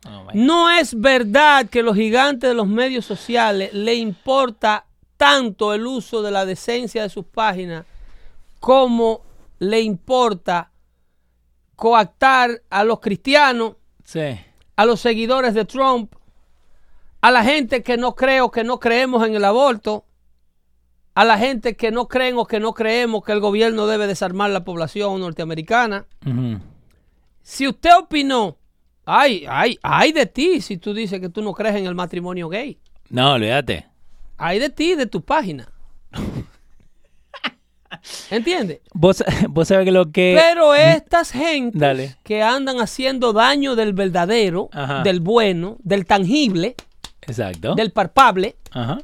Oh 0.08 0.28
No 0.34 0.70
es 0.72 1.00
verdad 1.00 1.68
que 1.70 1.84
los 1.84 1.96
gigantes 1.96 2.50
de 2.50 2.56
los 2.56 2.68
medios 2.68 3.06
sociales 3.06 3.72
le 3.74 3.94
importa 3.96 4.86
tanto 5.18 5.74
el 5.76 5.86
uso 5.86 6.22
de 6.24 6.32
la 6.32 6.46
decencia 6.46 7.04
de 7.04 7.10
sus 7.10 7.26
páginas 7.26 7.86
como 8.60 9.22
le 9.60 9.82
importa 9.82 10.72
coactar 11.76 12.62
a 12.70 12.84
los 12.84 13.00
cristianos, 13.00 13.74
Sí. 14.04 14.40
a 14.76 14.86
los 14.86 15.00
seguidores 15.02 15.54
de 15.54 15.66
Trump, 15.66 16.14
a 17.22 17.30
la 17.32 17.44
gente 17.44 17.84
que 17.84 17.98
no 17.98 18.16
cree 18.16 18.42
o 18.42 18.50
que 18.52 18.64
no 18.64 18.80
creemos 18.80 19.26
en 19.28 19.36
el 19.36 19.46
aborto, 19.46 20.06
a 21.14 21.26
la 21.26 21.38
gente 21.38 21.76
que 21.76 21.92
no 21.92 22.08
creen 22.08 22.38
o 22.38 22.46
que 22.46 22.60
no 22.60 22.74
creemos 22.74 23.24
que 23.24 23.32
el 23.34 23.40
gobierno 23.40 23.88
debe 23.88 24.08
desarmar 24.08 24.50
la 24.52 24.64
población 24.64 25.20
norteamericana. 25.20 26.06
Si 27.42 27.68
usted 27.68 27.90
opinó, 28.00 28.58
ay, 29.06 29.46
ay, 29.50 29.78
ay 29.82 30.12
de 30.14 30.26
ti 30.26 30.62
si 30.62 30.78
tú 30.78 30.94
dices 30.94 31.20
que 31.20 31.30
tú 31.30 31.42
no 31.42 31.54
crees 31.54 31.76
en 31.76 31.86
el 31.86 31.96
matrimonio 31.96 32.48
gay. 32.50 32.80
No, 33.10 33.34
olvídate. 33.34 33.88
Hay 34.38 34.60
de 34.60 34.70
ti, 34.70 34.96
de 34.96 35.06
tu 35.06 35.22
página. 35.22 35.68
¿Entiendes? 38.30 38.80
Vos, 38.94 39.24
vos 39.50 39.68
sabés 39.68 39.86
que 39.86 39.92
lo 39.92 40.12
que... 40.12 40.40
Pero 40.40 40.74
estas 40.74 41.32
gentes 41.32 41.80
Dale. 41.80 42.16
que 42.24 42.42
andan 42.42 42.80
haciendo 42.80 43.34
daño 43.34 43.76
del 43.76 43.94
verdadero, 43.94 44.70
Ajá. 44.72 45.04
del 45.04 45.20
bueno, 45.20 45.76
del 45.84 46.06
tangible, 46.06 46.76
Exacto. 47.22 47.76
del 47.76 47.92
palpable, 47.92 48.56
Ajá. 48.72 49.00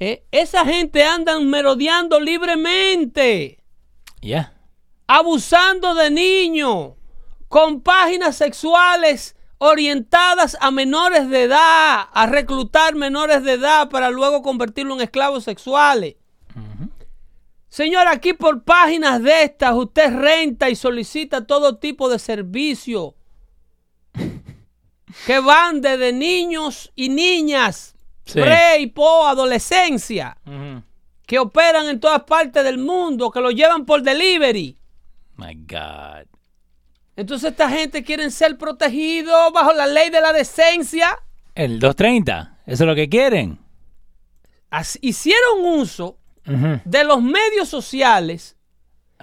Eh, 0.00 0.24
esa 0.30 0.64
gente 0.64 1.04
andan 1.04 1.48
merodeando 1.48 2.20
libremente, 2.20 3.62
Ya. 4.20 4.52
abusando 5.06 5.94
de 5.94 6.10
niños, 6.10 6.94
con 7.48 7.80
páginas 7.80 8.36
sexuales 8.36 9.36
orientadas 9.58 10.56
a 10.60 10.70
menores 10.70 11.30
de 11.30 11.44
edad, 11.44 12.08
a 12.12 12.26
reclutar 12.26 12.94
menores 12.96 13.42
de 13.44 13.52
edad 13.52 13.88
para 13.88 14.10
luego 14.10 14.42
convertirlos 14.42 14.96
en 14.98 15.04
esclavos 15.04 15.44
sexuales. 15.44 16.16
Señor, 17.68 18.06
aquí 18.06 18.34
por 18.34 18.62
páginas 18.62 19.20
de 19.22 19.42
estas 19.42 19.74
usted 19.74 20.12
renta 20.14 20.70
y 20.70 20.76
solicita 20.76 21.44
todo 21.44 21.78
tipo 21.78 22.08
de 22.08 22.20
servicio 22.20 23.16
que 25.26 25.40
van 25.40 25.80
desde 25.80 26.12
niños 26.12 26.92
y 26.94 27.08
niñas, 27.08 27.93
Sí. 28.24 28.40
pre 28.40 28.78
y 28.80 28.86
po 28.86 29.26
adolescencia, 29.26 30.36
que 31.26 31.38
operan 31.38 31.88
en 31.88 32.00
todas 32.00 32.22
partes 32.22 32.64
del 32.64 32.78
mundo, 32.78 33.30
que 33.30 33.40
lo 33.40 33.50
llevan 33.50 33.84
por 33.84 34.02
delivery. 34.02 34.78
My 35.36 35.54
God. 35.54 36.26
Entonces 37.16 37.50
esta 37.50 37.68
gente 37.68 38.02
quiere 38.02 38.30
ser 38.30 38.58
protegidos 38.58 39.52
bajo 39.52 39.72
la 39.72 39.86
ley 39.86 40.10
de 40.10 40.20
la 40.20 40.32
decencia. 40.32 41.22
El 41.54 41.78
230. 41.78 42.58
Eso 42.66 42.84
es 42.84 42.88
lo 42.88 42.94
que 42.94 43.08
quieren. 43.08 43.58
Hicieron 45.00 45.64
uso 45.64 46.18
de 46.44 47.04
los 47.04 47.22
medios 47.22 47.68
sociales 47.68 48.56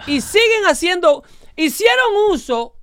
y 0.08 0.22
siguen 0.22 0.66
haciendo, 0.68 1.24
hicieron 1.56 2.32
uso, 2.32 2.78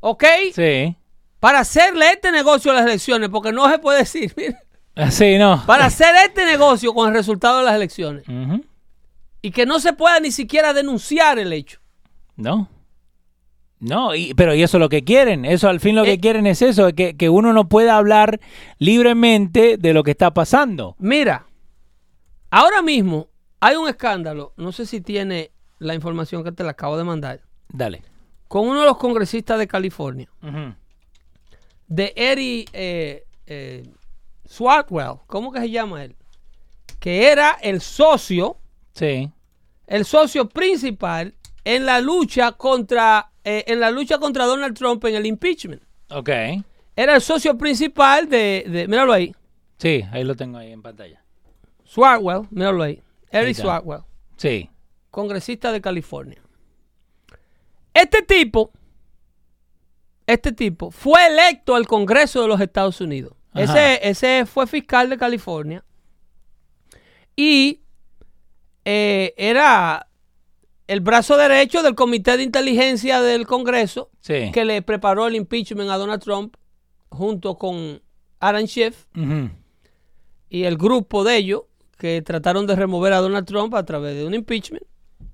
¿ok? 0.00 0.24
Sí. 0.54 0.96
Para 1.40 1.60
hacerle 1.60 2.12
este 2.12 2.30
negocio 2.30 2.70
a 2.70 2.74
las 2.74 2.84
elecciones, 2.86 3.28
porque 3.30 3.52
no 3.52 3.68
se 3.70 3.78
puede 3.78 4.00
decir, 4.00 4.32
mira, 4.36 4.62
No. 4.96 5.62
para 5.66 5.86
hacer 5.86 6.14
este 6.24 6.44
negocio 6.44 6.94
con 6.94 7.08
el 7.08 7.14
resultado 7.14 7.58
de 7.58 7.64
las 7.64 7.74
elecciones 7.74 8.24
y 9.42 9.50
que 9.50 9.66
no 9.66 9.80
se 9.80 9.92
pueda 9.92 10.20
ni 10.20 10.30
siquiera 10.30 10.72
denunciar 10.72 11.38
el 11.38 11.52
hecho. 11.52 11.80
No. 12.36 12.68
No, 13.80 14.14
y- 14.14 14.32
pero 14.34 14.54
y 14.54 14.62
eso 14.62 14.78
es 14.78 14.80
lo 14.80 14.88
que 14.88 15.04
quieren. 15.04 15.44
Eso 15.44 15.68
al 15.68 15.80
fin 15.80 15.94
lo 15.96 16.04
que 16.04 16.12
Eh. 16.12 16.20
quieren 16.20 16.46
es 16.46 16.62
eso, 16.62 16.92
que, 16.94 17.16
que 17.16 17.28
uno 17.28 17.52
no 17.52 17.68
pueda 17.68 17.96
hablar 17.96 18.40
libremente 18.78 19.76
de 19.76 19.92
lo 19.92 20.02
que 20.04 20.12
está 20.12 20.32
pasando. 20.32 20.94
Mira, 20.98 21.44
ahora 22.50 22.80
mismo 22.80 23.28
hay 23.60 23.76
un 23.76 23.88
escándalo, 23.88 24.54
no 24.56 24.72
sé 24.72 24.86
si 24.86 25.00
tiene 25.00 25.50
la 25.80 25.94
información 25.94 26.44
que 26.44 26.52
te 26.52 26.62
la 26.64 26.70
acabo 26.70 26.96
de 26.96 27.04
mandar, 27.04 27.40
Dale. 27.68 28.02
con 28.48 28.66
uno 28.68 28.80
de 28.80 28.86
los 28.86 28.96
congresistas 28.96 29.58
de 29.58 29.66
California, 29.66 30.30
de 31.88 32.12
Eddie 32.16 32.64
eh, 32.72 33.24
eh, 33.46 33.82
Swartwell, 34.46 35.18
¿cómo 35.26 35.52
que 35.52 35.60
se 35.60 35.70
llama 35.70 36.04
él? 36.04 36.16
Que 37.00 37.28
era 37.30 37.52
el 37.62 37.80
socio, 37.80 38.58
Sí. 38.92 39.30
el 39.86 40.04
socio 40.04 40.48
principal 40.48 41.34
en 41.64 41.86
la 41.86 42.00
lucha 42.00 42.52
contra, 42.52 43.30
eh, 43.44 43.64
en 43.66 43.80
la 43.80 43.90
lucha 43.90 44.18
contra 44.18 44.44
Donald 44.46 44.76
Trump 44.76 45.04
en 45.06 45.14
el 45.16 45.26
impeachment. 45.26 45.82
Ok. 46.10 46.28
Era 46.96 47.14
el 47.16 47.20
socio 47.20 47.56
principal 47.58 48.28
de, 48.28 48.64
de 48.68 48.86
míralo 48.88 49.12
ahí, 49.12 49.34
Sí, 49.78 50.04
ahí 50.12 50.22
lo 50.24 50.36
tengo 50.36 50.56
ahí 50.58 50.70
en 50.72 50.82
pantalla. 50.82 51.22
Swartwell, 51.84 52.46
míralo 52.50 52.84
ahí, 52.84 53.02
está. 53.30 53.62
Swartwell. 53.62 54.02
Sí. 54.36 54.70
congresista 55.10 55.72
de 55.72 55.80
California. 55.80 56.40
Este 57.92 58.22
tipo, 58.22 58.70
este 60.26 60.52
tipo 60.52 60.90
fue 60.90 61.26
electo 61.26 61.74
al 61.74 61.86
Congreso 61.86 62.42
de 62.42 62.48
los 62.48 62.60
Estados 62.60 63.00
Unidos. 63.00 63.32
Ese, 63.54 64.08
ese 64.08 64.46
fue 64.46 64.66
fiscal 64.66 65.08
de 65.10 65.16
California. 65.16 65.84
Y 67.36 67.80
eh, 68.84 69.32
era 69.36 70.08
el 70.86 71.00
brazo 71.00 71.36
derecho 71.36 71.82
del 71.82 71.94
Comité 71.94 72.36
de 72.36 72.42
Inteligencia 72.42 73.20
del 73.22 73.46
Congreso 73.46 74.10
Sí. 74.20 74.50
que 74.52 74.64
le 74.64 74.82
preparó 74.82 75.26
el 75.26 75.34
impeachment 75.36 75.90
a 75.90 75.96
Donald 75.96 76.22
Trump 76.22 76.56
junto 77.10 77.56
con 77.56 78.02
Aaron 78.40 78.66
Schiff 78.66 79.06
y 80.50 80.64
el 80.64 80.76
grupo 80.76 81.24
de 81.24 81.36
ellos 81.36 81.62
que 81.96 82.20
trataron 82.22 82.66
de 82.66 82.76
remover 82.76 83.12
a 83.12 83.18
Donald 83.20 83.46
Trump 83.46 83.74
a 83.74 83.84
través 83.84 84.16
de 84.16 84.26
un 84.26 84.34
impeachment, 84.34 84.84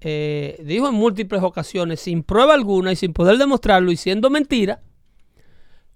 eh, 0.02 0.61
dijo 0.64 0.88
en 0.88 0.94
múltiples 0.94 1.42
ocasiones, 1.42 2.00
sin 2.00 2.22
prueba 2.22 2.54
alguna 2.54 2.92
y 2.92 2.96
sin 2.96 3.12
poder 3.12 3.38
demostrarlo 3.38 3.90
y 3.90 3.96
siendo 3.96 4.30
mentira, 4.30 4.83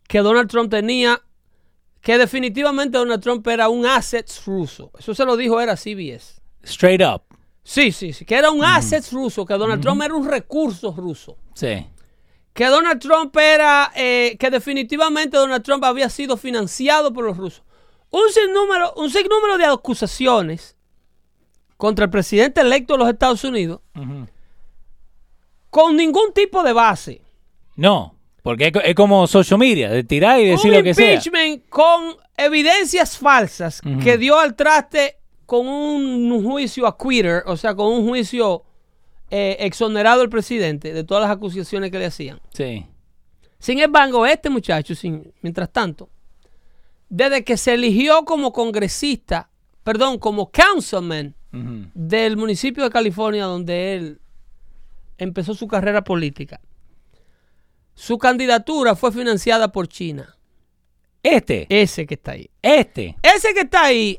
que 0.08 0.18
Donald 0.18 0.48
Trump 0.50 0.70
tenía, 0.70 1.20
que 2.04 2.18
definitivamente 2.18 2.98
Donald 2.98 3.22
Trump 3.22 3.46
era 3.48 3.70
un 3.70 3.86
asset 3.86 4.30
ruso. 4.44 4.90
Eso 4.98 5.14
se 5.14 5.24
lo 5.24 5.38
dijo, 5.38 5.58
era 5.58 5.74
CBS. 5.74 6.38
Straight 6.62 7.00
up. 7.00 7.22
Sí, 7.62 7.92
sí, 7.92 8.12
sí, 8.12 8.26
que 8.26 8.34
era 8.36 8.50
un 8.50 8.62
asset 8.62 9.10
ruso, 9.10 9.46
que 9.46 9.54
Donald 9.54 9.80
Trump 9.80 10.02
era 10.02 10.14
un 10.14 10.28
recurso 10.28 10.92
ruso. 10.92 11.38
Sí. 11.54 11.86
Que 12.52 12.66
Donald 12.66 13.00
Trump 13.00 13.34
era, 13.38 13.90
eh, 13.96 14.36
que 14.38 14.50
definitivamente 14.50 15.38
Donald 15.38 15.64
Trump 15.64 15.82
había 15.82 16.10
sido 16.10 16.36
financiado 16.36 17.10
por 17.10 17.24
los 17.24 17.38
rusos. 17.38 17.62
Un 18.10 18.30
sinnúmero, 18.30 18.92
un 18.96 19.08
sinnúmero 19.10 19.56
de 19.56 19.64
acusaciones 19.64 20.76
contra 21.78 22.04
el 22.04 22.10
presidente 22.10 22.60
electo 22.60 22.92
de 22.94 22.98
los 22.98 23.08
Estados 23.08 23.42
Unidos 23.44 23.80
Ujú. 23.96 24.26
con 25.70 25.96
ningún 25.96 26.34
tipo 26.34 26.62
de 26.62 26.74
base. 26.74 27.22
No, 27.76 28.13
porque 28.44 28.66
es, 28.66 28.72
co- 28.72 28.80
es 28.80 28.94
como 28.94 29.26
social 29.26 29.59
media, 29.59 29.90
de 29.90 30.04
tirar 30.04 30.38
y 30.38 30.44
decir 30.44 30.70
un 30.70 30.76
lo 30.76 30.83
que 30.85 30.92
sea. 30.94 31.14
impeachment 31.14 31.68
con 31.68 32.14
evidencias 32.37 33.16
falsas 33.18 33.80
que 34.02 34.18
dio 34.18 34.38
al 34.38 34.54
traste 34.54 35.16
con 35.46 35.66
un 35.66 36.44
juicio 36.44 36.87
acquitter, 36.87 37.42
o 37.46 37.57
sea, 37.57 37.74
con 37.74 37.92
un 37.92 38.07
juicio 38.07 38.62
eh, 39.30 39.57
exonerado 39.61 40.22
el 40.22 40.28
presidente 40.28 40.92
de 40.92 41.02
todas 41.04 41.22
las 41.22 41.30
acusaciones 41.33 41.90
que 41.90 41.98
le 41.98 42.07
hacían. 42.07 42.38
Sí. 42.52 42.87
Sin 43.59 43.78
embargo, 43.80 44.26
este 44.26 44.50
muchacho, 44.50 44.94
sin, 44.94 45.33
mientras 45.40 45.72
tanto, 45.72 46.11
desde 47.09 47.44
que 47.44 47.57
se 47.57 47.72
eligió 47.74 48.24
como 48.26 48.52
congresista, 48.52 49.48
perdón, 49.83 50.18
como 50.18 50.50
councilman 50.50 51.35
del 51.94 52.37
municipio 52.37 52.83
de 52.85 52.90
California 52.90 53.44
donde 53.44 53.94
él 53.94 54.20
empezó 55.18 55.54
su 55.54 55.66
carrera 55.68 56.02
política, 56.04 56.61
su 57.94 58.18
candidatura 58.18 58.94
fue 58.96 59.12
financiada 59.12 59.70
por 59.72 59.88
China. 59.88 60.37
Este, 61.22 61.66
Ese 61.70 62.07
que 62.07 62.14
está 62.14 62.33
ahí. 62.33 62.50
este. 62.61 63.16
Ese 63.22 63.54
que 63.54 63.61
está 63.61 63.85
ahí 63.85 64.18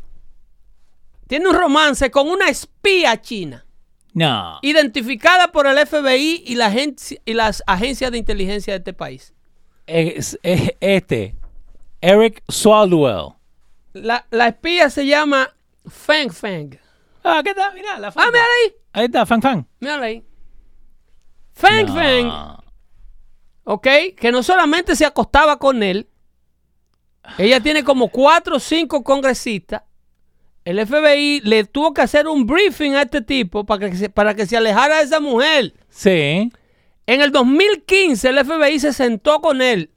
tiene 1.27 1.47
un 1.49 1.55
romance 1.55 2.09
con 2.11 2.27
una 2.27 2.49
espía 2.49 3.19
china, 3.21 3.65
No. 4.13 4.59
identificada 4.61 5.51
por 5.51 5.67
el 5.67 5.77
FBI 5.77 6.43
y, 6.45 6.55
la 6.55 6.67
agencia- 6.67 7.19
y 7.25 7.33
las 7.33 7.63
agencias 7.67 8.11
de 8.11 8.17
inteligencia 8.17 8.73
de 8.73 8.77
este 8.79 8.93
país. 8.93 9.33
Es, 9.87 10.39
es 10.41 10.71
este. 10.79 11.35
Eric 12.01 12.43
Swalwell. 12.49 13.33
La, 13.93 14.25
la 14.31 14.47
espía 14.49 14.89
se 14.89 15.05
llama 15.05 15.53
Feng 15.87 16.31
Feng. 16.31 16.77
Ah, 17.23 17.41
¿qué 17.43 17.53
tal? 17.53 17.73
Mira, 17.73 17.97
la 17.99 18.07
Ah, 18.09 18.11
foto. 18.11 18.25
mira 18.31 18.43
ahí. 18.43 18.73
Ahí 18.93 19.05
está, 19.05 19.25
fan 19.25 19.41
fan. 19.41 19.67
Mírala 19.79 20.05
ahí. 20.07 20.23
Feng 21.53 21.87
Feng, 21.93 22.29
¿ok? 23.65 23.87
Que 24.17 24.31
no 24.31 24.41
solamente 24.41 24.95
se 24.95 25.05
acostaba 25.05 25.59
con 25.59 25.83
él, 25.83 26.07
ella 27.37 27.59
tiene 27.59 27.83
como 27.83 28.07
cuatro 28.09 28.55
o 28.55 28.59
cinco 28.59 29.03
congresistas. 29.03 29.81
El 30.63 30.83
FBI 30.85 31.41
le 31.41 31.65
tuvo 31.65 31.93
que 31.93 32.01
hacer 32.01 32.27
un 32.27 32.47
briefing 32.47 32.93
a 32.93 33.03
este 33.03 33.21
tipo 33.21 33.65
para 33.65 33.89
que 33.89 33.95
se, 33.97 34.09
para 34.09 34.33
que 34.33 34.45
se 34.47 34.57
alejara 34.57 34.97
de 34.97 35.03
esa 35.03 35.19
mujer. 35.19 35.73
Sí. 35.89 36.51
En 37.07 37.21
el 37.21 37.31
2015 37.31 38.29
el 38.29 38.43
FBI 38.45 38.79
se 38.79 38.93
sentó 38.93 39.41
con 39.41 39.61
él 39.61 39.91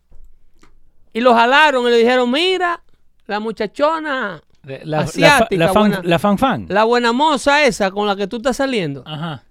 y 1.15 1.21
lo 1.21 1.35
jalaron 1.35 1.87
y 1.87 1.91
le 1.91 1.97
dijeron, 1.99 2.31
mira, 2.31 2.83
la 3.27 3.41
muchachona, 3.41 4.43
La, 4.63 4.79
la, 4.85 5.01
Asiática, 5.01 5.65
la, 5.65 5.73
fan, 5.73 5.83
buena. 5.89 6.01
la 6.05 6.19
fan 6.19 6.37
fan. 6.39 6.67
la 6.69 6.85
buena 6.85 7.13
moza 7.13 7.65
esa 7.65 7.91
con 7.91 8.07
la 8.07 8.15
que 8.15 8.27
tú 8.27 8.37
estás 8.37 8.57
saliendo, 8.59 9.03
Ajá. 9.07 9.43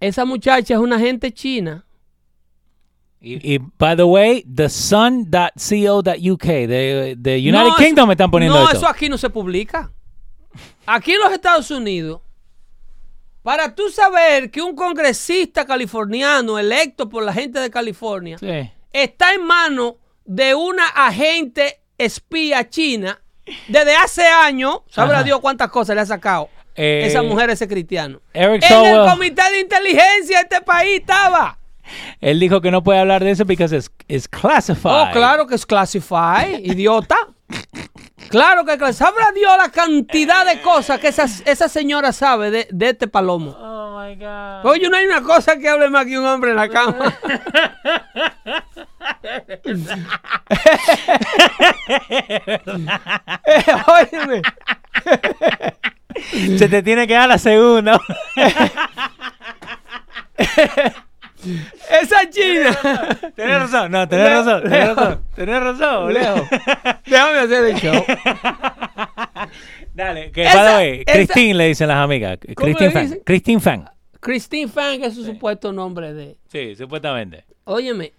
esa 0.00 0.24
muchacha 0.24 0.74
es 0.74 0.80
una 0.80 0.98
gente 0.98 1.32
china. 1.32 1.84
Y, 3.26 3.54
y, 3.54 3.58
by 3.78 3.96
the 3.96 4.04
way, 4.04 4.42
the 4.54 4.68
sun.co.uk, 4.68 6.44
de, 6.44 7.14
de 7.16 7.36
United 7.38 7.52
No, 7.52 7.66
eso- 7.68 7.76
Kingdom 7.76 8.08
me 8.08 8.14
están 8.14 8.30
poniendo 8.30 8.58
No, 8.58 8.64
esto. 8.66 8.76
eso 8.78 8.88
aquí 8.88 9.08
no 9.08 9.16
se 9.18 9.30
publica. 9.30 9.90
Aquí 10.86 11.12
en 11.12 11.20
los 11.20 11.32
Estados 11.32 11.70
Unidos, 11.70 12.20
para 13.42 13.74
tú 13.74 13.88
saber 13.90 14.50
que 14.50 14.60
un 14.62 14.74
congresista 14.76 15.64
californiano 15.66 16.58
electo 16.58 17.08
por 17.08 17.22
la 17.24 17.32
gente 17.32 17.58
de 17.60 17.70
California 17.70 18.38
Sí. 18.38 18.70
está 18.92 19.32
en 19.34 19.44
manos 19.44 19.94
de 20.24 20.54
una 20.54 20.86
agente 20.88 21.80
espía 21.98 22.68
china 22.68 23.20
desde 23.68 23.94
hace 23.96 24.26
años, 24.26 24.80
sabrá. 24.88 25.22
Dios 25.22 25.40
cuántas 25.40 25.68
cosas 25.70 25.94
le 25.96 26.02
ha 26.02 26.06
sacado 26.06 26.48
Eh, 26.76 27.04
esa 27.06 27.22
mujer 27.22 27.50
ese 27.50 27.68
cristiano. 27.68 28.20
Eric 28.32 28.62
en 28.70 28.84
el 28.86 29.06
comité 29.10 29.42
de 29.52 29.60
inteligencia 29.60 30.38
de 30.38 30.42
este 30.42 30.60
país 30.62 31.00
estaba. 31.00 31.58
Él 32.20 32.40
dijo 32.40 32.60
que 32.60 32.70
no 32.70 32.82
puede 32.82 33.00
hablar 33.00 33.24
de 33.24 33.30
eso 33.30 33.46
porque 33.46 33.64
es 34.08 34.28
classified. 34.28 34.90
Oh, 34.90 35.08
claro 35.12 35.46
que 35.46 35.54
es 35.54 35.66
classify, 35.66 36.54
idiota. 36.62 37.16
Claro 38.28 38.64
que. 38.64 38.92
Sabrá 38.92 39.30
Dios 39.34 39.52
la 39.58 39.70
cantidad 39.70 40.46
de 40.46 40.60
cosas 40.62 40.98
que 40.98 41.08
esa, 41.08 41.26
esa 41.44 41.68
señora 41.68 42.12
sabe 42.12 42.50
de, 42.50 42.66
de 42.70 42.90
este 42.90 43.06
palomo. 43.06 43.50
Oh 43.58 44.00
my 44.00 44.14
God. 44.16 44.66
Oye, 44.66 44.88
no 44.88 44.96
hay 44.96 45.06
una 45.06 45.22
cosa 45.22 45.58
que 45.58 45.68
hable 45.68 45.90
más 45.90 46.06
que 46.06 46.18
un 46.18 46.26
hombre 46.26 46.50
en 46.50 46.56
la 46.56 46.68
cama. 46.68 47.14
Óyeme. 53.86 54.42
Se 56.58 56.68
te 56.68 56.82
tiene 56.82 57.06
que 57.06 57.14
dar 57.14 57.28
la 57.28 57.38
segunda. 57.38 58.00
Esa 62.02 62.28
china. 62.30 62.76
Tienes 63.36 63.58
razón, 63.60 63.90
no, 63.92 64.06
Leo, 64.06 64.28
razón, 64.28 64.70
Leo. 64.70 64.94
razón, 64.94 65.24
tienes 65.34 65.60
razón, 65.62 66.12
Leo. 66.14 66.48
Déjame 67.06 67.38
hacer 67.38 67.64
el 67.64 67.76
show. 67.76 68.04
Dale, 69.94 70.32
que 70.32 70.42
Esa- 70.44 70.54
by 70.54 70.66
the 70.66 70.74
way, 70.76 71.02
esa- 71.06 71.12
Christine 71.12 71.54
le 71.54 71.66
dicen 71.68 71.88
las 71.88 71.98
amigas. 71.98 72.38
¿Cómo 72.54 72.66
Christine 72.74 72.90
Fan. 72.90 73.18
Christine 73.24 73.60
Fan. 73.60 73.90
Christine 74.20 74.68
Fang 74.68 75.02
es 75.04 75.14
su 75.14 75.24
supuesto 75.24 75.72
nombre 75.72 76.12
de. 76.14 76.36
Sí, 76.48 76.74
supuestamente. 76.76 77.44
Óyeme, 77.64 78.12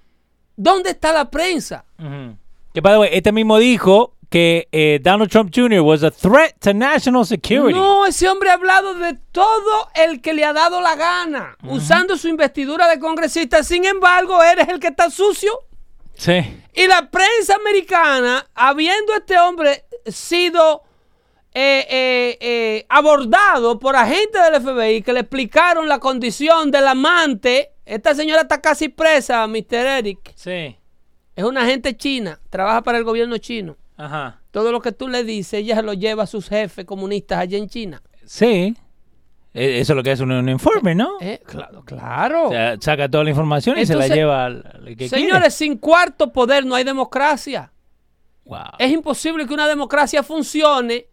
¿dónde 0.56 0.92
está 0.92 1.12
la 1.12 1.30
prensa? 1.30 1.84
Que 2.74 2.82
by 2.82 2.94
the 2.94 3.00
way, 3.00 3.10
este 3.14 3.32
mismo 3.32 3.58
dijo 3.58 4.15
que 4.30 4.68
eh, 4.72 5.00
Donald 5.02 5.32
Trump 5.32 5.52
Jr. 5.54 5.82
was 5.82 6.04
a 6.04 6.12
threat 6.12 6.56
to 6.60 6.74
national 6.74 7.26
security. 7.26 7.74
No, 7.74 8.06
ese 8.06 8.28
hombre 8.28 8.50
ha 8.50 8.54
hablado 8.54 8.94
de 8.96 9.16
todo 9.32 9.90
el 9.94 10.22
que 10.22 10.34
le 10.34 10.44
ha 10.46 10.54
dado 10.54 10.82
la 10.82 10.96
gana, 10.96 11.58
usando 11.64 12.18
su 12.18 12.28
investidura 12.28 12.88
de 12.88 13.00
congresista. 13.00 13.64
Sin 13.64 13.86
embargo, 13.86 14.42
eres 14.44 14.68
el 14.70 14.80
que 14.80 14.88
está 14.88 15.10
sucio. 15.10 15.52
Sí. 16.16 16.34
Y 16.74 16.88
la 16.88 17.10
prensa 17.10 17.56
americana, 17.56 18.46
habiendo 18.54 19.14
este 19.14 19.38
hombre 19.38 19.86
sido 20.06 20.84
eh, 21.54 21.88
eh, 21.90 22.38
eh, 22.42 22.86
abordado 22.90 23.80
por 23.80 23.96
agentes 23.96 24.42
del 24.44 24.62
FBI 24.62 25.02
que 25.02 25.14
le 25.14 25.22
explicaron 25.22 25.88
la 25.88 26.00
condición 26.00 26.70
del 26.70 26.86
amante, 26.86 27.72
esta 27.86 28.14
señora 28.14 28.42
está 28.42 28.60
casi 28.60 28.90
presa, 28.90 29.48
Mr. 29.48 29.74
Eric. 29.74 30.34
Sí. 30.36 30.76
Es 31.34 31.44
una 31.44 31.62
agente 31.62 31.96
china, 31.96 32.42
trabaja 32.50 32.82
para 32.82 32.98
el 32.98 33.06
gobierno 33.06 33.38
chino. 33.38 33.78
Ajá. 33.98 34.42
Todo 34.52 34.72
lo 34.72 34.82
que 34.82 34.92
tú 34.92 35.08
le 35.08 35.24
dices, 35.24 35.62
ella 35.62 35.76
se 35.76 35.82
lo 35.84 35.94
lleva 35.94 36.24
a 36.24 36.28
sus 36.28 36.50
jefes 36.50 36.86
comunistas 36.86 37.40
allá 37.40 37.58
en 37.58 37.70
China. 37.70 38.02
Sí. 38.26 38.76
Eh, 39.54 39.80
Eso 39.80 39.94
es 39.94 39.98
lo 39.98 40.04
que 40.04 40.12
es 40.12 40.20
un, 40.20 40.32
un 40.32 40.50
informe, 40.50 40.96
¿no? 40.96 41.12
Eh, 41.22 41.42
claro, 41.46 41.84
claro. 41.86 42.48
O 42.48 42.52
sea, 42.52 42.76
saca 42.80 43.10
toda 43.10 43.24
la 43.24 43.30
información 43.30 43.78
y 43.78 43.86
se 43.86 43.96
la 43.96 44.08
lleva 44.08 44.46
al, 44.46 44.64
al 44.86 44.96
que 44.98 45.08
Señores, 45.08 45.54
sin 45.54 45.78
cuarto 45.78 46.34
poder 46.34 46.66
no 46.66 46.76
hay 46.76 46.84
democracia. 46.84 47.72
Wow. 48.44 48.60
Es 48.80 48.92
imposible 48.92 49.48
que 49.48 49.54
una 49.54 49.68
democracia 49.68 50.24
funcione 50.24 51.08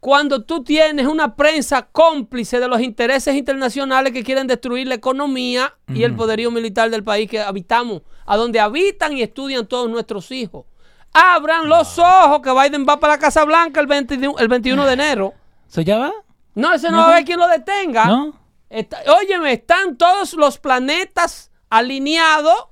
cuando 0.00 0.42
tú 0.44 0.62
tienes 0.62 1.06
una 1.06 1.34
prensa 1.34 1.86
cómplice 1.90 2.60
de 2.60 2.68
los 2.68 2.82
intereses 2.82 3.34
internacionales 3.36 4.12
que 4.12 4.22
quieren 4.22 4.46
destruir 4.46 4.86
la 4.86 4.96
economía 4.96 5.72
y 5.88 6.02
el 6.02 6.14
poderío 6.14 6.50
militar 6.50 6.90
del 6.90 7.02
país 7.02 7.30
que 7.30 7.40
habitamos, 7.40 8.02
a 8.26 8.36
donde 8.36 8.60
habitan 8.60 9.16
y 9.16 9.22
estudian 9.22 9.66
todos 9.66 9.88
nuestros 9.88 10.30
hijos. 10.30 10.66
Abran 11.14 11.68
los 11.68 11.98
ojos 11.98 12.40
que 12.42 12.50
Biden 12.52 12.84
va 12.88 12.98
para 13.00 13.14
la 13.14 13.18
Casa 13.18 13.44
Blanca 13.44 13.80
el, 13.80 13.86
21 13.86 14.36
el 14.38 14.48
21 14.48 14.84
de 14.84 14.92
enero. 14.92 15.34
¿Eso 15.68 15.80
ya 15.80 15.96
va? 15.98 16.12
No, 16.54 16.72
ese 16.74 16.90
no 16.90 16.98
va 16.98 17.04
a 17.04 17.12
haber 17.12 17.24
quien 17.24 17.38
lo 17.38 17.46
detenga. 17.48 18.04
¿No? 18.06 18.38
Está- 18.68 19.00
óyeme, 19.20 19.52
están 19.52 19.96
todos 19.96 20.34
los 20.34 20.58
planetas 20.58 21.50
alineados 21.70 22.66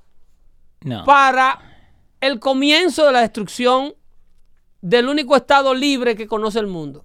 No. 0.82 1.04
para 1.04 1.60
el 2.20 2.40
comienzo 2.40 3.06
de 3.06 3.12
la 3.12 3.20
destrucción 3.20 3.94
del 4.80 5.08
único 5.08 5.36
estado 5.36 5.72
libre 5.74 6.16
que 6.16 6.26
conoce 6.26 6.58
el 6.58 6.66
mundo. 6.66 7.04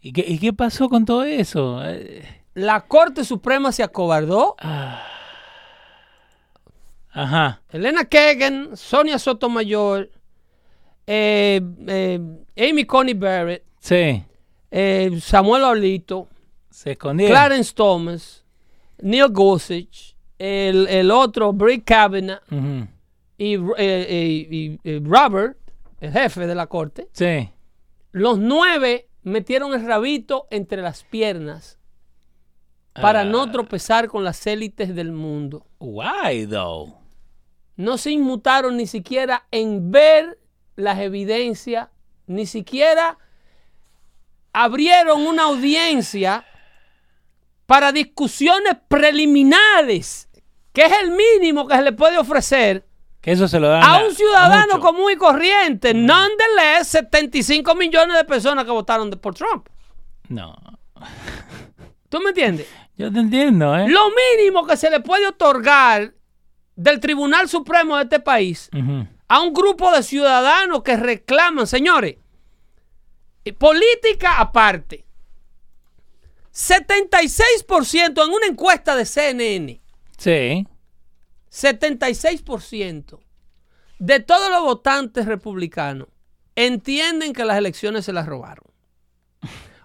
¿Y 0.00 0.12
qué, 0.12 0.24
y 0.26 0.38
qué 0.40 0.52
pasó 0.52 0.88
con 0.88 1.04
todo 1.04 1.22
eso? 1.22 1.80
Eh, 1.84 2.44
La 2.54 2.80
Corte 2.80 3.24
Suprema 3.24 3.70
se 3.70 3.84
acobardó. 3.84 4.56
Ajá. 7.12 7.60
Elena 7.70 8.04
Kagan, 8.06 8.76
Sonia 8.76 9.18
Sotomayor 9.18 10.10
eh, 11.06 11.60
eh, 11.86 12.20
Amy 12.70 12.84
Coney 12.84 13.14
Barrett, 13.14 13.64
Sí. 13.80 14.24
eh, 14.70 15.10
Samuel 15.20 15.64
Olito, 15.64 16.28
Se 16.70 16.92
escondieron. 16.92 17.34
Clarence 17.34 17.72
Thomas, 17.74 18.44
Neil 19.00 19.28
Gorsuch, 19.30 20.14
el, 20.38 20.86
el 20.88 21.10
otro, 21.10 21.52
Brick 21.52 21.84
Kavanaugh 21.84 22.40
Ujú. 22.50 22.86
y, 23.38 23.54
eh, 23.54 23.66
eh, 23.78 24.48
y, 24.50 24.78
eh, 24.84 25.00
Robert, 25.04 25.56
el 26.00 26.12
jefe 26.12 26.46
de 26.46 26.54
la 26.54 26.66
corte. 26.66 27.08
Sí. 27.12 27.50
Los 28.12 28.38
nueve 28.38 29.08
metieron 29.22 29.72
el 29.74 29.86
rabito 29.86 30.46
entre 30.50 30.82
las 30.82 31.04
piernas 31.04 31.78
para 32.94 33.20
Ah. 33.20 33.24
no 33.24 33.50
tropezar 33.50 34.08
con 34.08 34.22
las 34.24 34.46
élites 34.46 34.94
del 34.94 35.12
mundo. 35.12 35.66
Why, 35.78 36.46
though? 36.46 36.94
No 37.76 37.96
se 37.98 38.10
inmutaron 38.10 38.76
ni 38.76 38.86
siquiera 38.86 39.46
en 39.50 39.90
ver 39.90 40.38
las 40.76 40.98
evidencias, 40.98 41.88
ni 42.26 42.46
siquiera 42.46 43.18
abrieron 44.52 45.26
una 45.26 45.44
audiencia 45.44 46.44
para 47.66 47.92
discusiones 47.92 48.76
preliminares, 48.88 50.28
que 50.72 50.84
es 50.84 50.92
el 51.02 51.10
mínimo 51.10 51.66
que 51.66 51.76
se 51.76 51.82
le 51.82 51.92
puede 51.92 52.18
ofrecer 52.18 52.84
Que 53.20 53.32
eso 53.32 53.48
se 53.48 53.60
lo 53.60 53.68
dan 53.68 53.82
a 53.82 54.04
un 54.04 54.14
ciudadano 54.14 54.80
común 54.80 55.12
y 55.12 55.16
corriente. 55.16 55.94
Nonetheless, 55.94 56.88
75 56.88 57.74
millones 57.74 58.16
de 58.16 58.24
personas 58.24 58.64
que 58.64 58.70
votaron 58.70 59.10
por 59.10 59.34
Trump. 59.34 59.68
No. 60.28 60.54
¿Tú 62.08 62.20
me 62.20 62.30
entiendes? 62.30 62.66
Yo 62.96 63.10
te 63.12 63.20
entiendo, 63.20 63.76
¿eh? 63.76 63.88
Lo 63.88 64.10
mínimo 64.10 64.66
que 64.66 64.76
se 64.76 64.90
le 64.90 65.00
puede 65.00 65.26
otorgar 65.26 66.12
del 66.76 67.00
Tribunal 67.00 67.48
Supremo 67.48 67.96
de 67.96 68.02
este 68.02 68.20
país. 68.20 68.70
A 69.34 69.40
un 69.40 69.54
grupo 69.54 69.90
de 69.90 70.02
ciudadanos 70.02 70.82
que 70.82 70.94
reclaman, 70.94 71.66
señores, 71.66 72.16
política 73.58 74.38
aparte. 74.38 75.06
76% 76.52 78.22
en 78.26 78.30
una 78.30 78.46
encuesta 78.46 78.94
de 78.94 79.06
CNN, 79.06 79.80
Sí. 80.18 80.66
76% 81.50 83.20
de 83.98 84.20
todos 84.20 84.50
los 84.50 84.60
votantes 84.64 85.24
republicanos 85.24 86.08
entienden 86.54 87.32
que 87.32 87.46
las 87.46 87.56
elecciones 87.56 88.04
se 88.04 88.12
las 88.12 88.26
robaron. 88.26 88.66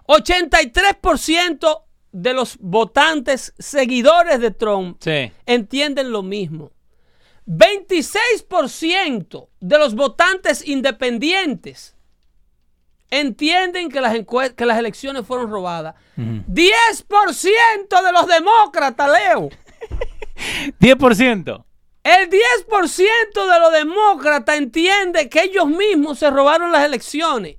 83% 0.08 1.84
de 2.12 2.32
los 2.34 2.58
votantes 2.58 3.54
seguidores 3.58 4.40
de 4.40 4.50
Trump 4.50 4.98
Sí. 5.00 5.32
entienden 5.46 6.12
lo 6.12 6.22
mismo. 6.22 6.70
26% 7.48 9.48
de 9.60 9.78
los 9.78 9.94
votantes 9.94 10.66
independientes 10.66 11.94
entienden 13.10 13.88
que 13.90 14.00
las, 14.02 14.14
que 14.54 14.66
las 14.66 14.78
elecciones 14.78 15.26
fueron 15.26 15.50
robadas. 15.50 15.94
10% 16.16 18.02
de 18.04 18.12
los 18.12 18.26
demócratas, 18.26 19.10
Leo. 19.10 19.48
10%. 20.80 21.64
El 22.04 22.30
10% 22.30 22.30
de 22.30 23.60
los 23.60 23.72
demócratas 23.72 24.56
entiende 24.56 25.28
que 25.28 25.42
ellos 25.44 25.66
mismos 25.66 26.18
se 26.18 26.30
robaron 26.30 26.70
las 26.72 26.84
elecciones. 26.84 27.56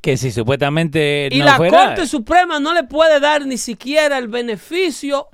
Que 0.00 0.16
si 0.18 0.30
supuestamente 0.30 1.28
Y 1.32 1.38
no 1.38 1.46
la 1.46 1.56
fuera- 1.56 1.86
Corte 1.86 2.06
Suprema 2.06 2.60
no 2.60 2.74
le 2.74 2.84
puede 2.84 3.20
dar 3.20 3.46
ni 3.46 3.56
siquiera 3.56 4.18
el 4.18 4.28
beneficio 4.28 5.28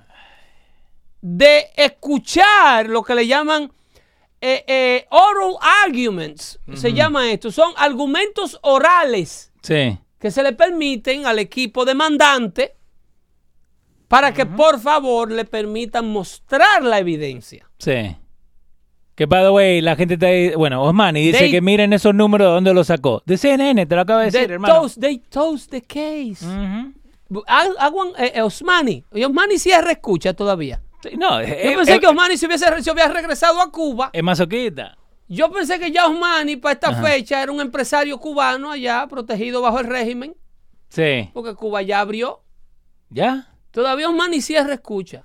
de 1.20 1.70
escuchar 1.76 2.88
lo 2.88 3.03
que 3.03 3.14
le 3.16 3.26
llaman 3.26 3.72
eh, 4.41 4.64
eh, 4.66 5.07
oral 5.11 5.55
arguments. 5.86 6.59
Se 6.74 6.93
llama 6.93 7.30
esto. 7.30 7.51
Son 7.53 7.72
argumentos 7.76 8.59
orales 8.62 9.53
Sí. 9.62 9.99
que 10.18 10.30
se 10.30 10.43
le 10.43 10.53
permiten 10.53 11.26
al 11.26 11.38
equipo 11.38 11.84
demandante 11.84 12.74
para 14.09 14.32
que 14.34 14.45
por 14.47 14.80
favor 14.80 15.30
le 15.30 15.45
permitan 15.45 16.09
mostrar 16.11 16.82
la 16.82 16.99
evidencia. 16.99 17.68
Sí. 17.78 18.16
Que, 19.14 19.26
by 19.26 19.43
the 19.45 19.51
way, 19.51 19.80
la 19.82 19.95
gente 19.97 20.14
está 20.14 20.26
ahí. 20.28 20.55
Bueno, 20.55 20.82
Osmani 20.82 21.20
dice 21.26 21.41
They- 21.41 21.51
que 21.51 21.61
miren 21.61 21.93
esos 21.93 22.14
números 22.14 22.47
de 22.49 22.53
dónde 22.55 22.74
los 22.74 22.86
sacó. 22.86 23.22
De 23.26 23.36
CNN, 23.36 23.84
te 23.86 23.95
lo 23.95 24.01
acaba 24.01 24.20
de 24.20 24.30
decir, 24.30 24.51
hermano. 24.51 24.74
toast, 24.80 24.99
they 24.99 25.18
toast 25.18 25.70
the 25.70 25.82
case. 25.82 26.45
Hagan, 27.47 28.09
eh, 28.18 28.32
eh, 28.36 28.43
Osmani. 28.43 29.05
Y 29.12 29.22
Osmani 29.24 29.59
sí 29.59 29.70
es 29.70 29.84
reescucha 29.84 30.32
todavía. 30.32 30.80
Sí, 31.03 31.16
no, 31.16 31.40
Yo 31.40 31.46
es, 31.46 31.76
pensé 31.76 31.94
es- 31.94 32.01
que 32.01 32.07
Osmani 32.07 32.36
se, 32.36 32.46
hubiese, 32.46 32.82
se 32.82 33.09
regresado 33.09 33.61
a 33.61 33.70
Cuba. 33.70 34.11
es 34.12 34.22
masoquista. 34.22 34.96
Yo 35.28 35.51
pensé 35.51 35.78
que 35.78 35.90
ya 35.92 36.07
Osmani 36.09 36.57
para 36.57 36.72
esta 36.74 36.88
Ajá. 36.90 37.03
fecha 37.03 37.42
era 37.42 37.53
un 37.53 37.61
empresario 37.61 38.18
cubano 38.18 38.70
allá, 38.72 39.07
protegido 39.09 39.62
bajo 39.62 39.78
el 39.80 39.86
régimen, 39.86 40.34
Sí. 40.88 41.30
porque 41.32 41.55
Cuba 41.55 41.82
ya 41.82 42.01
abrió. 42.01 42.42
¿Ya? 43.11 43.48
Todavía 43.70 44.09
Osmani 44.09 44.40
sí 44.40 44.57
es 44.57 44.66
reescucha. 44.66 45.24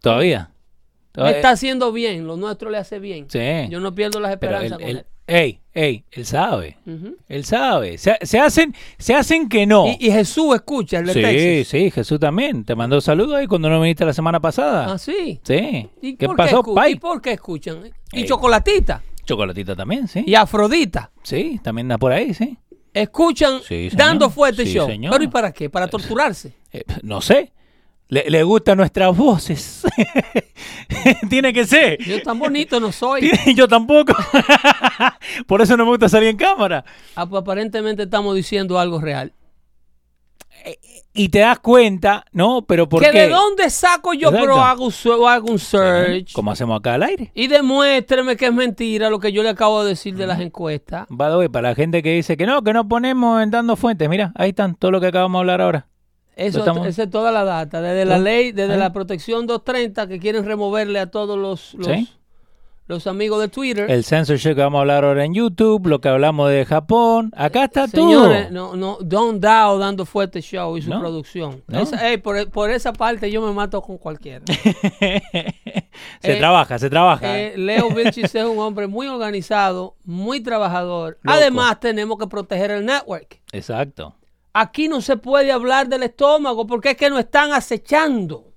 Todavía. 0.00 0.50
Todavía- 1.12 1.36
Está 1.36 1.50
haciendo 1.50 1.92
bien, 1.92 2.26
lo 2.26 2.36
nuestro 2.36 2.70
le 2.70 2.78
hace 2.78 2.98
bien. 2.98 3.26
Sí. 3.30 3.68
Yo 3.70 3.78
no 3.80 3.94
pierdo 3.94 4.18
las 4.20 4.34
Pero 4.38 4.56
esperanzas 4.56 4.78
él, 4.80 4.84
con 4.86 4.88
él- 4.90 4.96
él. 4.98 5.06
Ey, 5.36 5.60
ey, 5.72 6.04
él 6.10 6.26
sabe. 6.26 6.78
Él 7.28 7.44
sabe. 7.44 7.98
Se, 7.98 8.16
se 8.22 8.38
hacen, 8.38 8.74
se 8.98 9.14
hacen 9.14 9.48
que 9.48 9.66
no. 9.66 9.86
y, 9.86 10.08
y 10.08 10.10
Jesús 10.10 10.54
escucha 10.54 10.98
el 10.98 11.06
de 11.06 11.12
sí, 11.14 11.22
Texas. 11.22 11.68
sí, 11.68 11.90
Jesús 11.90 12.20
también. 12.20 12.64
Te 12.64 12.74
mandó 12.74 13.00
saludos 13.00 13.34
ahí 13.36 13.46
cuando 13.46 13.68
no 13.68 13.80
viniste 13.80 14.04
la 14.04 14.12
semana 14.12 14.40
pasada. 14.40 14.92
Ah, 14.92 14.98
sí. 14.98 15.40
Sí. 15.42 15.88
¿Y 16.00 16.16
¿Qué 16.16 16.26
por 16.26 16.36
pasó, 16.36 16.62
Pai? 16.62 16.92
¿Y 16.92 16.96
por 16.96 17.20
qué 17.22 17.32
escuchan? 17.32 17.78
Y 18.12 18.20
Ey. 18.20 18.24
Chocolatita. 18.26 19.02
Chocolatito 19.24 19.74
también, 19.76 20.08
sí. 20.08 20.22
Y 20.26 20.34
Afrodita. 20.34 21.10
Sí, 21.22 21.60
también 21.62 21.88
da 21.88 21.96
por 21.98 22.12
ahí, 22.12 22.34
sí. 22.34 22.58
Escuchan 22.92 23.60
Sí, 23.66 23.88
dando 23.94 24.28
fuerte 24.28 24.66
Sí, 24.66 24.74
show. 24.74 24.86
señor. 24.86 25.12
¿Pero 25.12 25.24
y 25.24 25.28
para 25.28 25.52
qué? 25.52 25.70
¿Para 25.70 25.88
torturarse? 25.88 26.54
Eh, 26.72 26.82
no 27.02 27.20
sé. 27.22 27.52
Le, 28.12 28.28
le 28.28 28.42
gustan 28.42 28.76
nuestras 28.76 29.16
voces. 29.16 29.82
Tiene 31.30 31.50
que 31.54 31.64
ser. 31.64 31.96
Yo 32.04 32.20
tan 32.20 32.38
bonito 32.38 32.78
no 32.78 32.92
soy. 32.92 33.30
Yo 33.56 33.66
tampoco. 33.66 34.12
por 35.46 35.62
eso 35.62 35.78
no 35.78 35.84
me 35.86 35.92
gusta 35.92 36.10
salir 36.10 36.28
en 36.28 36.36
cámara. 36.36 36.84
Aparentemente 37.14 38.02
estamos 38.02 38.36
diciendo 38.36 38.78
algo 38.78 39.00
real. 39.00 39.32
Y 41.14 41.30
te 41.30 41.38
das 41.38 41.60
cuenta, 41.60 42.26
¿no? 42.32 42.66
Pero 42.66 42.86
¿por 42.86 43.02
¿Que 43.02 43.12
qué? 43.12 43.20
de 43.22 43.28
dónde 43.30 43.70
saco 43.70 44.12
yo, 44.12 44.28
Exacto. 44.28 44.40
pero 44.40 44.60
hago, 44.62 44.84
un 44.84 44.92
su- 44.92 45.26
hago 45.26 45.50
un 45.50 45.58
search? 45.58 46.34
Como 46.34 46.50
hacemos 46.52 46.78
acá 46.80 46.92
al 46.94 47.04
aire. 47.04 47.30
Y 47.34 47.46
demuéstreme 47.46 48.36
que 48.36 48.46
es 48.46 48.52
mentira 48.52 49.08
lo 49.08 49.20
que 49.20 49.32
yo 49.32 49.42
le 49.42 49.48
acabo 49.48 49.82
de 49.84 49.88
decir 49.90 50.16
de 50.16 50.26
las 50.26 50.38
encuestas. 50.40 51.06
Para 51.16 51.62
la 51.62 51.74
gente 51.74 52.02
que 52.02 52.12
dice 52.12 52.36
que 52.36 52.44
no, 52.44 52.62
que 52.62 52.74
no 52.74 52.86
ponemos 52.88 53.42
en 53.42 53.50
dando 53.50 53.74
fuentes, 53.76 54.06
mira, 54.10 54.32
ahí 54.34 54.50
están, 54.50 54.74
todo 54.74 54.90
lo 54.90 55.00
que 55.00 55.06
acabamos 55.06 55.38
de 55.38 55.40
hablar 55.40 55.60
ahora. 55.62 55.86
Eso, 56.36 56.60
estamos- 56.60 56.86
esa 56.86 57.02
es 57.04 57.10
toda 57.10 57.30
la 57.30 57.44
data. 57.44 57.80
Desde 57.80 58.04
la 58.04 58.18
ley, 58.18 58.52
desde 58.52 58.76
la 58.76 58.92
protección 58.92 59.46
230 59.46 60.06
que 60.08 60.18
quieren 60.18 60.44
removerle 60.44 60.98
a 60.98 61.10
todos 61.10 61.38
los, 61.38 61.74
los, 61.74 61.86
Sí. 61.86 62.08
los 62.86 63.06
amigos 63.06 63.40
de 63.40 63.48
Twitter. 63.48 63.90
El 63.90 64.02
censorship 64.04 64.54
que 64.54 64.62
vamos 64.62 64.78
a 64.78 64.80
hablar 64.80 65.04
ahora 65.04 65.24
en 65.26 65.34
YouTube, 65.34 65.86
lo 65.86 66.00
que 66.00 66.08
hablamos 66.08 66.50
de 66.50 66.64
Japón, 66.64 67.32
acá 67.36 67.64
está 67.64 67.86
Señores, 67.86 68.48
todo. 68.48 68.74
no, 68.74 68.76
no, 68.76 68.98
Don 69.02 69.40
Dao 69.40 69.78
dando 69.78 70.04
fuerte 70.06 70.40
show 70.40 70.76
y 70.78 70.82
su 70.82 70.90
No, 70.90 71.00
producción. 71.00 71.62
no. 71.68 71.80
Esa- 71.80 72.00
por, 72.22 72.48
por 72.50 72.70
esa 72.70 72.92
parte 72.94 73.30
yo 73.30 73.40
me 73.46 73.52
mato 73.52 73.80
con 73.82 73.98
cualquiera. 73.98 74.44
se 75.00 75.22
Eh, 76.22 76.36
trabaja, 76.38 76.78
se 76.78 76.88
trabaja. 76.90 77.38
Eh, 77.38 77.54
Leo 77.56 77.90
Vilchis 77.94 78.34
es 78.34 78.44
un 78.44 78.58
hombre 78.58 78.86
muy 78.86 79.06
organizado, 79.06 79.96
muy 80.04 80.40
trabajador. 80.40 81.18
Loco. 81.22 81.36
Además, 81.38 81.78
tenemos 81.80 82.18
que 82.18 82.26
proteger 82.26 82.70
el 82.70 82.86
network. 82.86 83.40
Exacto. 83.52 84.14
Aquí 84.54 84.88
no 84.88 85.00
se 85.00 85.16
puede 85.16 85.50
hablar 85.50 85.88
del 85.88 86.02
estómago 86.02 86.66
porque 86.66 86.90
es 86.90 86.96
que 86.96 87.08
nos 87.08 87.20
están 87.20 87.52
acechando. 87.52 88.52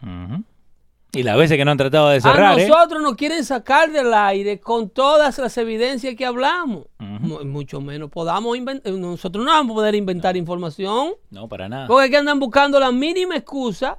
Y 1.14 1.24
las 1.24 1.38
veces 1.38 1.58
que 1.58 1.64
no 1.64 1.72
han 1.72 1.78
tratado 1.78 2.10
de 2.10 2.18
A 2.18 2.22
cerrar, 2.22 2.60
¿eh? 2.60 2.68
nosotros 2.68 3.02
nos 3.02 3.16
quieren 3.16 3.46
sacar 3.46 3.90
del 3.90 4.14
aire 4.14 4.60
con 4.60 4.90
todas 4.90 5.38
las 5.38 5.58
evidencias 5.58 6.14
que 6.16 6.26
hablamos. 6.26 6.88
Mucho 7.00 7.80
menos 7.80 8.10
podamos 8.10 8.58
inventar. 8.58 8.92
Nosotros 8.92 9.46
no 9.46 9.52
vamos 9.52 9.72
a 9.72 9.76
poder 9.76 9.96
inventar 9.96 10.36
información. 10.36 11.14
No, 11.32 11.48
para 11.48 11.70
nada. 11.70 11.88
Porque 11.88 12.08
aquí 12.08 12.16
andan 12.16 12.40
buscando 12.40 12.80
la 12.82 12.92
mínima 12.92 13.38
excusa 13.38 13.98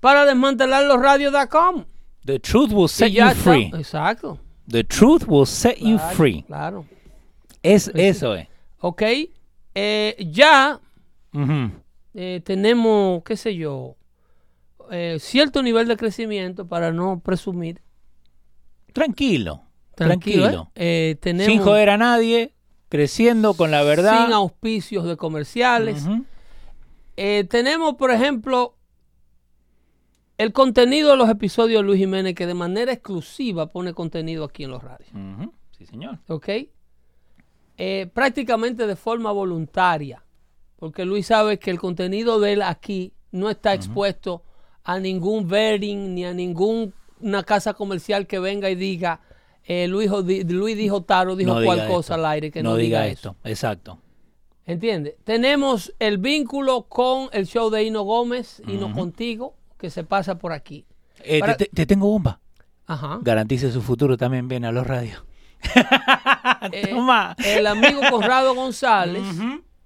para 0.00 0.24
desmantelar 0.24 0.84
los 0.84 1.00
radios.com. 1.00 1.84
The 2.24 2.40
truth 2.40 2.72
will 2.72 2.88
set 2.88 3.12
you 3.12 3.24
está. 3.24 3.34
free. 3.34 3.70
Exacto. 3.74 4.38
The 4.68 4.82
truth 4.82 5.24
will 5.28 5.46
set 5.46 5.76
you 5.78 5.98
free. 6.14 6.42
Claro. 6.42 6.84
Es, 7.62 7.92
eso 7.94 8.34
es. 8.34 8.48
Ok. 8.80 9.02
Eh, 9.74 10.16
ya 10.30 10.80
Eh, 12.14 12.40
tenemos, 12.44 13.22
qué 13.24 13.36
sé 13.36 13.56
yo, 13.56 13.96
eh, 14.90 15.16
cierto 15.20 15.62
nivel 15.62 15.88
de 15.88 15.96
crecimiento 15.96 16.66
para 16.66 16.92
no 16.92 17.20
presumir. 17.20 17.80
Tranquilo. 18.92 19.62
Tranquilo. 19.94 20.42
Tranquilo. 20.44 20.72
¿eh? 20.74 21.16
Tenemos 21.20 21.52
Sin 21.52 21.62
joder 21.62 21.90
a 21.90 21.96
nadie, 21.96 22.54
creciendo 22.88 23.54
con 23.54 23.70
la 23.70 23.82
verdad. 23.82 24.24
sin 24.24 24.32
auspicios 24.32 25.04
de 25.04 25.16
comerciales. 25.16 26.06
Tenemos, 27.16 27.94
por 27.94 28.10
ejemplo, 28.10 28.76
el 30.38 30.52
contenido 30.52 31.10
de 31.10 31.16
los 31.16 31.28
episodios 31.28 31.80
de 31.82 31.86
Luis 31.86 31.98
Jiménez 32.00 32.34
que 32.34 32.46
de 32.46 32.54
manera 32.54 32.92
exclusiva 32.92 33.70
pone 33.70 33.92
contenido 33.94 34.44
aquí 34.44 34.64
en 34.64 34.70
los 34.70 34.82
radios. 34.82 35.10
Sí, 35.76 35.86
señor. 35.86 36.18
¿Ok? 36.28 36.48
eh, 37.76 38.08
prácticamente 38.12 38.86
de 38.86 38.96
forma 38.96 39.32
voluntaria, 39.32 40.23
porque 40.84 41.06
Luis 41.06 41.28
sabe 41.28 41.58
que 41.58 41.70
el 41.70 41.78
contenido 41.80 42.38
de 42.40 42.52
él 42.52 42.60
aquí 42.62 43.14
no 43.32 43.48
está 43.48 43.72
expuesto 43.72 44.42
a 44.82 44.98
ningún 45.00 45.48
vetting 45.48 46.14
ni 46.14 46.26
a 46.26 46.34
ninguna 46.34 47.42
casa 47.46 47.72
comercial 47.72 48.26
que 48.26 48.38
venga 48.38 48.68
y 48.68 48.74
diga 48.74 49.22
eh, 49.64 49.88
Luis, 49.88 50.10
Luis 50.46 50.76
dijo 50.76 51.02
Taro, 51.04 51.36
dijo 51.36 51.54
No 51.58 51.64
cual 51.64 51.86
cosa 51.86 52.00
esto. 52.00 52.14
al 52.16 52.26
aire, 52.26 52.50
que 52.50 52.62
no, 52.62 52.72
no, 52.72 52.76
diga 52.76 53.06
esto. 53.06 53.34
Exacto. 53.44 53.98
¿Entiendes? 54.66 55.14
Tenemos 55.24 55.94
el 55.98 56.18
vínculo 56.18 56.82
con 56.82 57.30
el 57.32 57.46
show 57.46 57.70
de 57.70 57.82
Hino 57.82 58.02
Gómez, 58.02 58.60
Hino 58.68 58.92
Contigo, 58.92 59.54
que 59.78 59.88
se 59.88 60.04
pasa 60.04 60.38
por 60.38 60.52
aquí. 60.52 60.84
Eh, 61.20 61.40
Para- 61.40 61.56
te, 61.56 61.64
te- 61.64 61.70
te 61.76 61.86
tengo 61.86 62.08
bomba. 62.08 62.40
Ajá. 62.86 63.20
Garantice 63.22 63.72
su 63.72 63.80
futuro 63.80 64.18
también 64.18 64.48
bien 64.48 64.66
a 64.66 64.70
los 64.70 64.86
radios. 64.86 65.24
Eh, 66.72 66.88
Toma. 66.88 67.34
el 67.44 67.66
amigo 67.66 68.00
Conrado 68.10 68.54
González, 68.54 69.22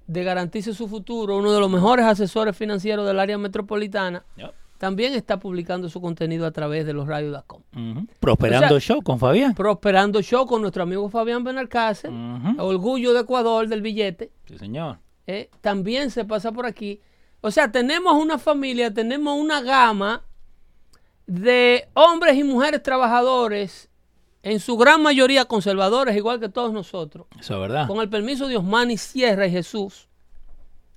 de 0.09 0.25
Garantice 0.25 0.75
su 0.75 0.89
Futuro, 0.89 1.37
uno 1.39 1.53
de 1.53 1.61
los 1.61 1.71
mejores 1.71 2.05
asesores 2.07 2.57
financieros 2.57 3.07
del 3.07 3.21
área 3.21 3.39
metropolitana, 3.39 4.25
Yep. 4.37 4.53
también 4.79 5.13
está 5.13 5.39
publicando 5.39 5.89
su 5.89 6.01
contenido 6.01 6.47
a 6.47 6.51
través 6.51 6.85
de 6.87 6.93
los 6.95 7.07
radios.com. 7.07 7.63
Ujú. 7.77 8.07
Prosperando 8.19 8.75
O 8.77 8.81
sea- 8.81 8.95
Show 8.97 9.03
con 9.03 9.19
Fabián. 9.19 9.55
Prosperando 9.55 10.21
Show 10.23 10.47
con 10.47 10.63
nuestro 10.63 10.83
amigo 10.83 11.09
Fabián 11.11 11.45
Benalcácer. 11.45 12.11
Orgullo 12.59 13.13
de 13.13 13.21
Ecuador 13.21 13.69
del 13.69 13.83
billete, 13.83 14.31
Sí, 14.47 14.59
señor. 14.59 14.99
eh, 15.27 15.51
también 15.61 16.11
se 16.11 16.25
pasa 16.25 16.51
por 16.53 16.65
aquí. 16.67 17.01
O 17.43 17.51
sea, 17.51 17.71
tenemos 17.71 18.15
una 18.15 18.39
familia, 18.39 18.93
tenemos 18.93 19.39
una 19.39 19.61
gama 19.61 20.23
de 21.27 21.87
hombres 21.95 22.37
y 22.37 22.45
mujeres 22.45 22.83
trabajadores, 22.83 23.91
en 24.43 24.61
su 24.61 24.77
gran 24.77 25.03
mayoría 25.03 25.45
conservadores, 25.45 26.17
igual 26.17 26.41
que 26.41 26.49
todos 26.49 26.73
nosotros, 26.73 27.27
Eso 27.39 27.55
es 27.55 27.61
verdad. 27.61 27.87
con 27.87 28.01
el 28.01 28.09
permiso 28.09 28.47
de 28.49 28.57
Osmani 28.57 28.97
Sierra 28.97 29.47
y 29.47 29.51
Jesús. 29.51 30.09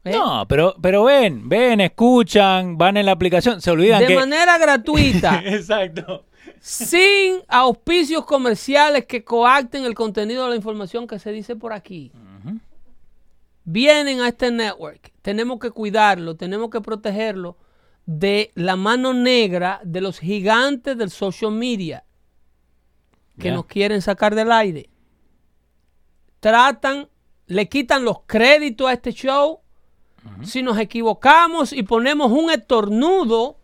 ¿eh? 0.03 0.11
No, 0.11 0.45
pero, 0.47 0.75
pero 0.81 1.03
ven, 1.05 1.49
ven, 1.49 1.81
escuchan, 1.81 2.77
van 2.77 2.97
en 2.97 3.05
la 3.05 3.13
aplicación, 3.13 3.61
se 3.61 3.71
olvidan 3.71 3.99
de 4.01 4.07
que... 4.07 4.15
manera 4.15 4.57
gratuita, 4.57 5.41
Exacto. 5.45 6.25
sin 6.59 7.41
auspicios 7.47 8.25
comerciales 8.25 9.05
que 9.05 9.23
coacten 9.23 9.85
el 9.85 9.95
contenido 9.95 10.43
de 10.43 10.51
la 10.51 10.55
información 10.55 11.07
que 11.07 11.19
se 11.19 11.31
dice 11.31 11.55
por 11.55 11.73
aquí. 11.73 12.11
Vienen 13.63 14.21
a 14.21 14.29
este 14.29 14.49
network. 14.49 15.11
Tenemos 15.21 15.59
que 15.59 15.69
cuidarlo, 15.69 16.35
tenemos 16.35 16.71
que 16.71 16.81
protegerlo 16.81 17.57
de 18.07 18.51
la 18.55 18.75
mano 18.75 19.13
negra 19.13 19.79
de 19.83 20.01
los 20.01 20.19
gigantes 20.19 20.97
del 20.97 21.11
social 21.11 21.51
media 21.51 22.03
que 23.41 23.51
nos 23.51 23.65
quieren 23.65 24.01
sacar 24.01 24.35
del 24.35 24.51
aire. 24.51 24.89
Tratan, 26.39 27.09
le 27.47 27.67
quitan 27.67 28.05
los 28.05 28.21
créditos 28.25 28.87
a 28.87 28.93
este 28.93 29.11
show. 29.11 29.59
Si 30.43 30.61
nos 30.61 30.77
equivocamos 30.77 31.73
y 31.73 31.83
ponemos 31.83 32.31
un 32.31 32.51
estornudo 32.51 33.57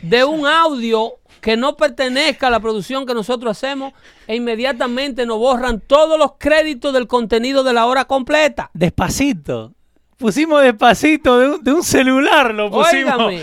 de 0.00 0.24
un 0.24 0.46
audio 0.46 1.14
que 1.40 1.56
no 1.56 1.76
pertenezca 1.76 2.46
a 2.46 2.50
la 2.50 2.60
producción 2.60 3.04
que 3.04 3.14
nosotros 3.14 3.50
hacemos, 3.50 3.92
e 4.28 4.36
inmediatamente 4.36 5.26
nos 5.26 5.38
borran 5.38 5.80
todos 5.80 6.18
los 6.18 6.34
créditos 6.38 6.92
del 6.92 7.08
contenido 7.08 7.64
de 7.64 7.72
la 7.72 7.86
hora 7.86 8.04
completa. 8.04 8.70
Despacito. 8.74 9.74
Pusimos 10.22 10.62
despacito 10.62 11.36
de 11.40 11.48
un, 11.48 11.64
de 11.64 11.72
un 11.72 11.82
celular, 11.82 12.54
lo 12.54 12.70
pusimos. 12.70 13.12
Óigame, 13.16 13.42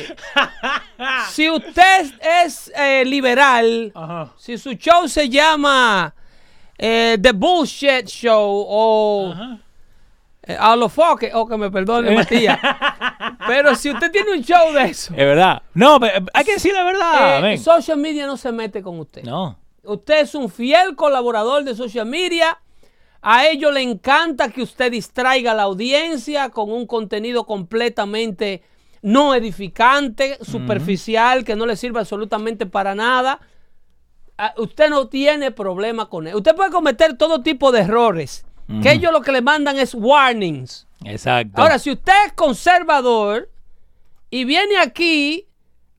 si 1.32 1.50
usted 1.50 2.10
es 2.46 2.72
eh, 2.74 3.04
liberal, 3.06 3.92
Ajá. 3.94 4.32
si 4.38 4.58
su 4.58 4.72
show 4.76 5.06
se 5.10 5.28
llama 5.28 6.16
eh, 6.78 7.18
The 7.22 7.34
Bullshit 7.34 8.08
Show 8.08 8.66
o 8.68 9.36
eh, 10.44 10.56
a 10.58 10.74
los 10.78 10.94
foques, 10.94 11.32
o 11.36 11.46
que 11.46 11.58
me 11.58 11.70
perdone 11.70 12.12
Matías, 12.16 12.58
pero 13.46 13.76
si 13.76 13.92
usted 13.92 14.10
tiene 14.10 14.32
un 14.32 14.42
show 14.42 14.72
de 14.72 14.86
eso, 14.86 15.12
Es 15.12 15.18
verdad. 15.18 15.62
No, 15.74 16.00
pero 16.00 16.26
hay 16.34 16.46
que 16.46 16.54
decir 16.54 16.74
la 16.74 16.86
verdad. 16.86 17.52
eh, 17.52 17.58
social 17.58 17.98
media 17.98 18.26
no 18.26 18.38
se 18.38 18.54
mete 18.54 18.82
con 18.82 18.98
usted. 19.02 19.24
No. 19.24 19.58
Usted 19.84 20.20
es 20.22 20.34
un 20.34 20.50
fiel 20.50 20.96
colaborador 20.96 21.66
de 21.66 21.76
social 21.76 22.06
media. 22.06 22.58
A 23.22 23.48
ellos 23.48 23.74
le 23.74 23.82
encanta 23.82 24.50
que 24.50 24.62
usted 24.62 24.92
distraiga 24.92 25.52
a 25.52 25.56
la 25.56 25.64
audiencia 25.64 26.50
con 26.50 26.72
un 26.72 26.86
contenido 26.86 27.46
completamente 27.46 28.64
no 29.02 29.34
edificante, 29.36 30.38
superficial, 30.42 31.44
que 31.44 31.56
no 31.56 31.66
le 31.66 31.76
sirve 31.76 32.00
absolutamente 32.00 32.66
para 32.66 32.96
nada. 32.96 33.40
Usted 34.58 34.90
no 34.90 35.08
tiene 35.08 35.52
problema 35.52 36.08
con 36.08 36.28
él. 36.28 36.36
Usted 36.36 36.56
puede 36.56 36.72
cometer 36.72 37.18
todo 37.18 37.42
tipo 37.42 37.72
de 37.72 37.82
errores. 37.82 38.46
Que 38.84 38.92
ellos 38.92 39.12
lo 39.12 39.22
que 39.22 39.32
le 39.32 39.42
mandan 39.42 39.80
es 39.80 39.96
warnings. 39.96 40.88
Exacto. 41.04 41.60
Ahora, 41.60 41.80
si 41.80 41.92
usted 41.92 42.14
es 42.28 42.34
conservador 42.34 43.50
y 44.30 44.44
viene 44.46 44.78
aquí 44.78 45.48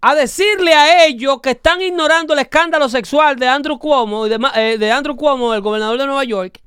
a 0.00 0.14
decirle 0.14 0.72
a 0.72 1.04
ellos 1.04 1.40
que 1.42 1.50
están 1.50 1.82
ignorando 1.82 2.32
el 2.32 2.38
escándalo 2.38 2.88
sexual 2.88 3.36
de 3.36 3.48
Andrew 3.48 3.78
Cuomo, 3.78 4.26
y 4.26 4.30
de, 4.30 4.38
eh, 4.54 4.78
de 4.78 4.92
Andrew 4.92 5.16
Cuomo, 5.16 5.52
el 5.52 5.60
gobernador 5.60 5.98
de 5.98 6.06
Nueva 6.06 6.24
York, 6.24 6.60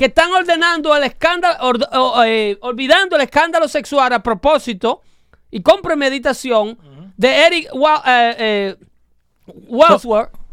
que 0.00 0.06
están 0.06 0.32
ordenando 0.32 0.96
el 0.96 1.02
escándalo, 1.04 1.56
or- 1.60 1.88
eh, 2.26 2.56
olvidando 2.62 3.16
el 3.16 3.22
escándalo 3.22 3.68
sexual 3.68 4.10
a 4.14 4.22
propósito 4.22 5.02
y 5.50 5.60
con 5.60 5.82
premeditación 5.82 6.78
de 7.18 7.46
Eric 7.46 7.68
Wa- 7.74 8.02
eh, 8.06 8.34
eh, 8.38 8.76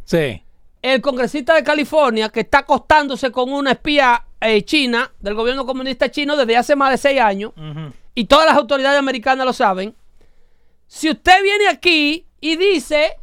sí. 0.04 0.44
el 0.82 1.00
congresista 1.02 1.54
de 1.56 1.64
California 1.64 2.28
que 2.28 2.42
está 2.42 2.58
acostándose 2.60 3.32
con 3.32 3.54
una 3.54 3.72
espía 3.72 4.26
eh, 4.42 4.64
china 4.66 5.10
del 5.22 5.34
gobierno 5.34 5.66
comunista 5.66 6.12
chino 6.12 6.36
desde 6.36 6.58
hace 6.58 6.76
más 6.76 6.92
de 6.92 6.98
seis 6.98 7.22
años 7.22 7.54
y 8.16 8.26
todas 8.26 8.48
las 8.48 8.58
autoridades 8.58 9.00
americanas 9.00 9.46
lo 9.46 9.54
saben. 9.54 9.96
Si 10.88 11.10
usted 11.10 11.42
viene 11.42 11.70
aquí 11.70 12.26
y 12.42 12.58
dice 12.58 13.16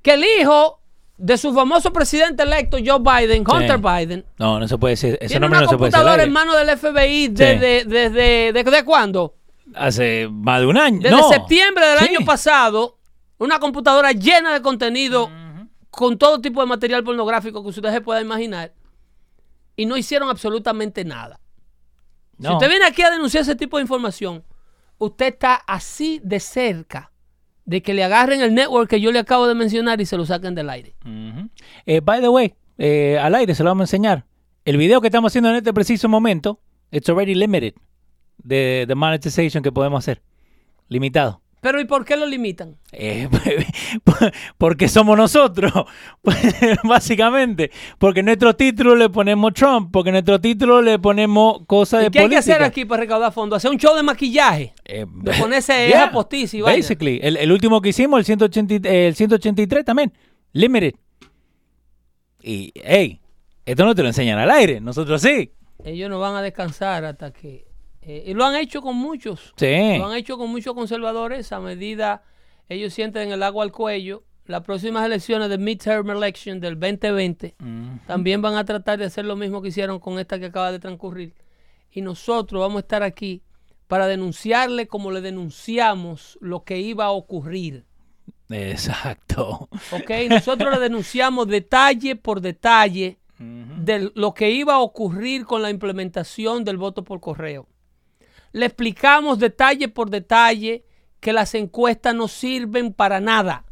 que 0.00 0.14
el 0.14 0.24
hijo 0.24 0.80
de 1.24 1.38
su 1.38 1.54
famoso 1.54 1.92
presidente 1.92 2.42
electo 2.42 2.78
Joe 2.84 2.98
Biden, 2.98 3.44
Hunter 3.48 3.76
Sí. 3.76 3.82
Biden, 3.82 4.26
No, 4.38 4.58
no 4.58 4.66
se 4.66 4.76
puede 4.76 4.94
decir. 4.94 5.16
Ese 5.20 5.28
tiene 5.28 5.40
nombre 5.42 5.58
una 5.60 5.66
no 5.66 5.70
se 5.70 5.76
puede 5.78 5.90
decir. 5.90 6.00
computadora 6.00 6.22
en 6.24 6.32
mano 6.32 6.54
del 6.56 6.76
FBI 6.76 7.28
desde, 7.28 7.84
desde, 7.84 8.52
¿desde 8.52 8.84
cuándo? 8.84 9.36
Hace 9.74 10.28
más 10.28 10.60
de 10.60 10.66
un 10.66 10.76
año. 10.76 10.98
Desde 11.00 11.16
no. 11.16 11.28
septiembre 11.28 11.86
del 11.86 11.98
Sí. 12.00 12.04
año 12.16 12.26
pasado, 12.26 12.98
una 13.38 13.60
computadora 13.60 14.10
llena 14.10 14.52
de 14.52 14.62
contenido 14.62 15.30
con 15.90 16.18
todo 16.18 16.40
tipo 16.40 16.60
de 16.60 16.66
material 16.66 17.04
pornográfico 17.04 17.62
que 17.62 17.68
usted 17.68 17.92
se 17.92 18.00
pueda 18.00 18.20
imaginar. 18.20 18.72
Y 19.76 19.86
no 19.86 19.96
hicieron 19.96 20.28
absolutamente 20.28 21.04
nada. 21.04 21.38
Si 22.40 22.48
usted 22.48 22.68
viene 22.68 22.84
aquí 22.86 23.02
a 23.02 23.10
denunciar 23.10 23.42
ese 23.42 23.54
tipo 23.54 23.76
de 23.76 23.82
información, 23.82 24.42
usted 24.98 25.26
está 25.34 25.54
así 25.54 26.20
de 26.24 26.40
cerca 26.40 27.11
de 27.72 27.82
que 27.82 27.94
le 27.94 28.04
agarren 28.04 28.42
el 28.42 28.54
network 28.54 28.88
que 28.88 29.00
yo 29.00 29.10
le 29.10 29.18
acabo 29.18 29.48
de 29.48 29.54
mencionar 29.54 30.00
y 30.00 30.06
se 30.06 30.16
lo 30.16 30.26
saquen 30.26 30.54
del 30.54 30.68
aire. 30.68 30.94
Eh, 31.86 32.00
by 32.00 32.20
the 32.20 32.28
way, 32.28 32.54
eh, 32.78 33.18
al 33.18 33.34
aire 33.34 33.54
se 33.54 33.64
lo 33.64 33.70
vamos 33.70 33.80
a 33.80 33.84
enseñar. 33.84 34.26
El 34.64 34.76
video 34.76 35.00
que 35.00 35.08
estamos 35.08 35.32
haciendo 35.32 35.50
en 35.50 35.56
este 35.56 35.72
preciso 35.72 36.08
momento, 36.08 36.60
it's 36.90 37.08
already 37.08 37.34
limited. 37.34 37.74
De, 38.38 38.84
de 38.86 38.94
monetization 38.94 39.62
que 39.62 39.72
podemos 39.72 39.98
hacer. 39.98 40.20
Limitado. 40.88 41.41
Pero 41.62 41.80
¿y 41.80 41.84
por 41.84 42.04
qué 42.04 42.16
lo 42.16 42.26
limitan? 42.26 42.76
Eh, 42.90 43.28
porque 44.58 44.88
somos 44.88 45.16
nosotros, 45.16 45.72
básicamente. 46.84 47.70
Porque 47.98 48.20
nuestro 48.22 48.56
título 48.56 48.96
le 48.96 49.08
ponemos 49.08 49.54
Trump, 49.54 49.90
porque 49.92 50.10
nuestro 50.10 50.40
título 50.40 50.82
le 50.82 50.98
ponemos 50.98 51.60
cosas 51.68 52.00
de 52.00 52.06
¿Y 52.08 52.10
qué 52.10 52.18
hay 52.18 52.24
que 52.24 52.34
política. 52.34 52.54
hacer 52.56 52.62
aquí 52.64 52.84
para 52.84 53.02
recaudar 53.02 53.32
fondos? 53.32 53.58
Hacer 53.58 53.70
un 53.70 53.78
show 53.78 53.94
de 53.94 54.02
maquillaje. 54.02 54.74
Eh, 54.84 55.06
De 55.08 55.32
ponerse 55.38 55.86
yeah, 55.86 56.10
postiza 56.10 56.56
y. 56.56 56.62
Basically. 56.62 57.20
El, 57.22 57.36
el 57.36 57.52
último 57.52 57.80
que 57.80 57.90
hicimos, 57.90 58.18
el, 58.18 58.24
180, 58.24 58.74
y- 58.74 58.80
el 59.06 59.14
183 59.14 59.84
también. 59.84 60.12
Limited. 60.52 60.94
Y, 62.42 62.72
hey, 62.74 63.20
esto 63.64 63.84
no 63.84 63.94
te 63.94 64.02
lo 64.02 64.08
enseñan 64.08 64.40
al 64.40 64.50
aire. 64.50 64.80
Nosotros 64.80 65.22
sí. 65.22 65.52
Ellos 65.84 66.10
no 66.10 66.18
van 66.18 66.34
a 66.34 66.42
descansar 66.42 67.04
hasta 67.04 67.32
que... 67.32 67.70
eh, 68.02 68.24
y 68.26 68.34
lo 68.34 68.44
han 68.44 68.56
hecho 68.56 68.82
con 68.82 68.96
muchos. 68.96 69.52
Sí. 69.56 69.96
Lo 69.98 70.06
han 70.06 70.16
hecho 70.16 70.36
con 70.36 70.50
muchos 70.50 70.74
conservadores. 70.74 71.52
A 71.52 71.60
medida 71.60 72.22
ellos 72.68 72.92
sienten 72.92 73.30
el 73.32 73.42
agua 73.42 73.64
al 73.64 73.72
cuello. 73.72 74.24
Las 74.46 74.62
próximas 74.62 75.06
elecciones 75.06 75.48
de 75.48 75.56
midterm 75.58 76.10
election 76.10 76.58
del 76.60 76.78
2020 76.78 77.54
Mm. 77.58 77.98
también 78.08 78.42
van 78.42 78.56
a 78.56 78.64
tratar 78.64 78.98
de 78.98 79.04
hacer 79.04 79.24
lo 79.24 79.36
mismo 79.36 79.62
que 79.62 79.68
hicieron 79.68 80.00
con 80.00 80.18
esta 80.18 80.38
que 80.40 80.46
acaba 80.46 80.72
de 80.72 80.80
transcurrir. 80.80 81.34
Y 81.92 82.00
nosotros 82.00 82.60
vamos 82.60 82.78
a 82.78 82.80
estar 82.80 83.02
aquí 83.04 83.42
para 83.86 84.06
denunciarle 84.08 84.88
como 84.88 85.10
le 85.12 85.20
denunciamos 85.20 86.38
lo 86.40 86.64
que 86.64 86.78
iba 86.80 87.04
a 87.04 87.10
ocurrir. 87.12 87.84
Exacto. 88.50 89.68
¿Ok? 89.92 90.10
Nosotros 90.28 90.72
le 90.74 90.80
denunciamos 90.80 91.46
detalle 91.48 92.16
por 92.16 92.40
detalle 92.40 93.18
de 93.38 94.10
lo 94.14 94.34
que 94.34 94.50
iba 94.50 94.74
a 94.74 94.78
ocurrir 94.80 95.44
con 95.44 95.62
la 95.62 95.70
implementación 95.70 96.62
del 96.64 96.76
voto 96.76 97.02
por 97.02 97.20
correo. 97.20 97.66
Le 98.52 98.66
explicamos 98.66 99.38
detalle 99.38 99.88
por 99.88 100.10
detalle 100.10 100.84
que 101.20 101.32
las 101.32 101.54
encuestas 101.54 102.14
no 102.14 102.28
sirven 102.28 102.92
para 102.92 103.20
nada. 103.20 103.64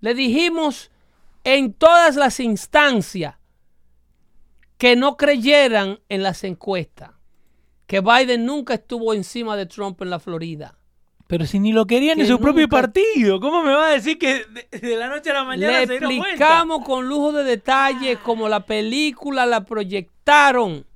Le 0.00 0.14
dijimos 0.14 0.90
en 1.44 1.74
todas 1.74 2.16
las 2.16 2.40
instancias 2.40 3.36
que 4.78 4.96
no 4.96 5.16
creyeran 5.16 6.00
en 6.08 6.22
las 6.22 6.42
encuestas 6.44 7.10
que 7.90 8.00
Biden 8.00 8.46
nunca 8.46 8.74
estuvo 8.74 9.14
encima 9.14 9.56
de 9.56 9.66
Trump 9.66 10.00
en 10.00 10.10
la 10.10 10.20
Florida. 10.20 10.78
Pero 11.26 11.44
si 11.44 11.58
ni 11.58 11.72
lo 11.72 11.86
querían 11.86 12.18
Que 12.18 12.22
en 12.22 12.28
su 12.28 12.38
propio 12.38 12.68
partido, 12.68 13.40
¿cómo 13.40 13.64
me 13.64 13.72
va 13.72 13.88
a 13.88 13.90
decir 13.90 14.16
que 14.16 14.44
de, 14.44 14.78
de 14.78 14.96
la 14.96 15.08
noche 15.08 15.30
a 15.30 15.34
la 15.34 15.44
mañana 15.44 15.80
Le 15.80 15.86
se 15.88 15.92
dieron 15.94 16.12
explicamos 16.12 16.84
con 16.84 17.08
lujo 17.08 17.32
de 17.32 17.42
detalle 17.42 18.16
cómo 18.22 18.48
la 18.48 18.64
película 18.64 19.44
la 19.44 19.64
proyectaron. 19.64 20.86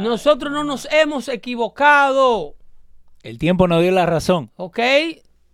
Nosotros 0.00 0.52
no 0.52 0.64
nos 0.64 0.88
hemos 0.90 1.28
equivocado, 1.28 2.54
El 3.22 3.38
tiempo 3.38 3.68
nos 3.68 3.82
dio 3.82 3.92
la 3.92 4.06
razón. 4.06 4.50
¿ok? 4.56 4.78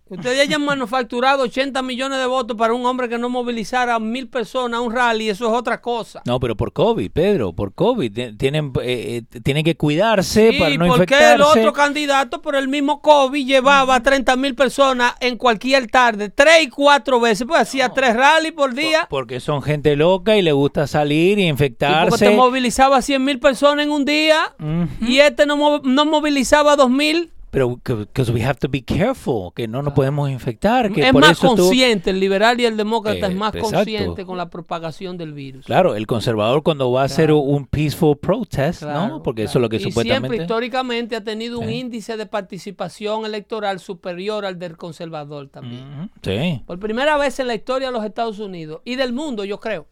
Ustedes 0.09 0.39
hayan 0.41 0.63
manufacturado 0.65 1.43
80 1.43 1.81
millones 1.83 2.17
de 2.19 2.25
votos 2.25 2.57
para 2.57 2.73
un 2.73 2.85
hombre 2.85 3.07
que 3.09 3.17
no 3.17 3.29
movilizara 3.29 3.95
a 3.95 3.99
mil 3.99 4.27
personas 4.27 4.79
a 4.79 4.81
un 4.81 4.91
rally, 4.93 5.29
eso 5.29 5.45
es 5.47 5.53
otra 5.53 5.79
cosa. 5.81 6.21
No, 6.25 6.39
pero 6.39 6.55
por 6.57 6.73
COVID, 6.73 7.11
Pedro, 7.11 7.53
por 7.53 7.73
COVID. 7.73 8.11
Ti- 8.13 8.33
Tienen, 8.37 8.71
eh, 8.81 9.21
eh, 9.33 9.39
tienen 9.41 9.63
que 9.63 9.75
cuidarse 9.77 10.53
para 10.57 10.71
¿Y 10.71 10.77
no 10.77 10.87
por 10.87 11.05
qué 11.05 11.15
infectarse. 11.15 11.35
el 11.35 11.41
otro 11.41 11.73
candidato 11.73 12.41
por 12.41 12.55
el 12.55 12.67
mismo 12.67 13.01
COVID 13.01 13.45
llevaba 13.45 13.95
a 13.95 14.03
30 14.03 14.35
mil 14.35 14.55
personas 14.55 15.13
en 15.19 15.37
cualquier 15.37 15.87
tarde, 15.87 16.29
tres 16.29 16.63
y 16.63 16.69
cuatro 16.69 17.19
veces? 17.19 17.45
Pues 17.47 17.61
hacía 17.61 17.89
tres 17.89 18.15
rallies 18.15 18.53
por 18.53 18.73
día. 18.73 19.07
Porque 19.09 19.39
son 19.39 19.61
gente 19.61 19.95
loca 19.95 20.35
y 20.37 20.41
le 20.41 20.51
gusta 20.51 20.87
salir 20.87 21.37
y 21.37 21.43
Y 21.43 21.45
porque 21.45 21.49
infectarse. 21.49 22.25
te 22.29 22.35
movilizaba 22.35 22.97
a 22.97 23.01
100 23.01 23.23
mil 23.23 23.39
personas 23.39 23.85
en 23.85 23.91
un 23.91 24.05
día 24.05 24.55
y 25.01 25.19
este 25.19 25.45
no, 25.45 25.79
no 25.83 26.05
movilizaba 26.05 26.73
a 26.73 26.75
2 26.75 26.89
mil. 26.89 27.31
Pero 27.51 27.77
because 27.77 28.31
we 28.31 28.43
have 28.43 28.59
to 28.59 28.69
be 28.69 28.83
careful, 28.83 29.51
que 29.55 29.67
no 29.67 29.81
nos 29.81 29.93
podemos 29.93 30.29
infectar. 30.29 30.91
Que 30.91 31.07
Es 31.07 31.11
por 31.11 31.21
más 31.21 31.31
eso 31.31 31.47
consciente, 31.47 32.11
el 32.11 32.19
liberal 32.19 32.59
y 32.61 32.65
el 32.65 32.77
demócrata 32.77 33.27
Eh, 33.27 33.31
es 33.31 33.35
más 33.35 33.55
exacto. 33.55 33.75
consciente 33.75 34.25
con 34.25 34.37
la 34.37 34.49
propagación 34.49 35.17
del 35.17 35.33
virus. 35.33 35.65
Claro, 35.65 35.95
el 35.95 36.05
conservador 36.05 36.61
cuando 36.61 36.91
va 36.91 37.01
a 37.01 37.05
hacer 37.05 37.31
un 37.31 37.65
peaceful 37.65 38.17
protest, 38.17 38.83
Claro, 38.83 39.07
¿no? 39.07 39.23
Porque 39.23 39.43
eso 39.43 39.57
es 39.57 39.61
lo 39.61 39.69
que 39.69 39.77
y 39.77 39.79
supuestamente... 39.79 40.27
siempre 40.27 40.43
históricamente 40.43 41.15
ha 41.15 41.23
tenido 41.23 41.59
un 41.59 41.69
índice 41.69 42.17
de 42.17 42.25
participación 42.27 43.25
electoral 43.25 43.79
superior 43.79 44.45
al 44.45 44.59
del 44.59 44.77
conservador 44.77 45.49
también. 45.49 46.11
Sí, 46.21 46.61
Por 46.67 46.79
primera 46.79 47.17
vez 47.17 47.39
en 47.39 47.47
la 47.47 47.55
historia 47.55 47.87
de 47.87 47.93
los 47.93 48.05
Estados 48.05 48.39
Unidos 48.39 48.81
y 48.85 48.95
del 48.95 49.11
mundo, 49.13 49.43
yo 49.43 49.59
creo, 49.59 49.87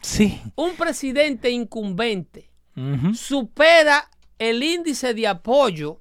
sí. 0.00 0.40
un 0.54 0.72
presidente 0.74 1.50
incumbente 1.50 2.50
supera 3.14 4.08
el 4.38 4.62
índice 4.62 5.12
de 5.12 5.26
apoyo 5.26 6.00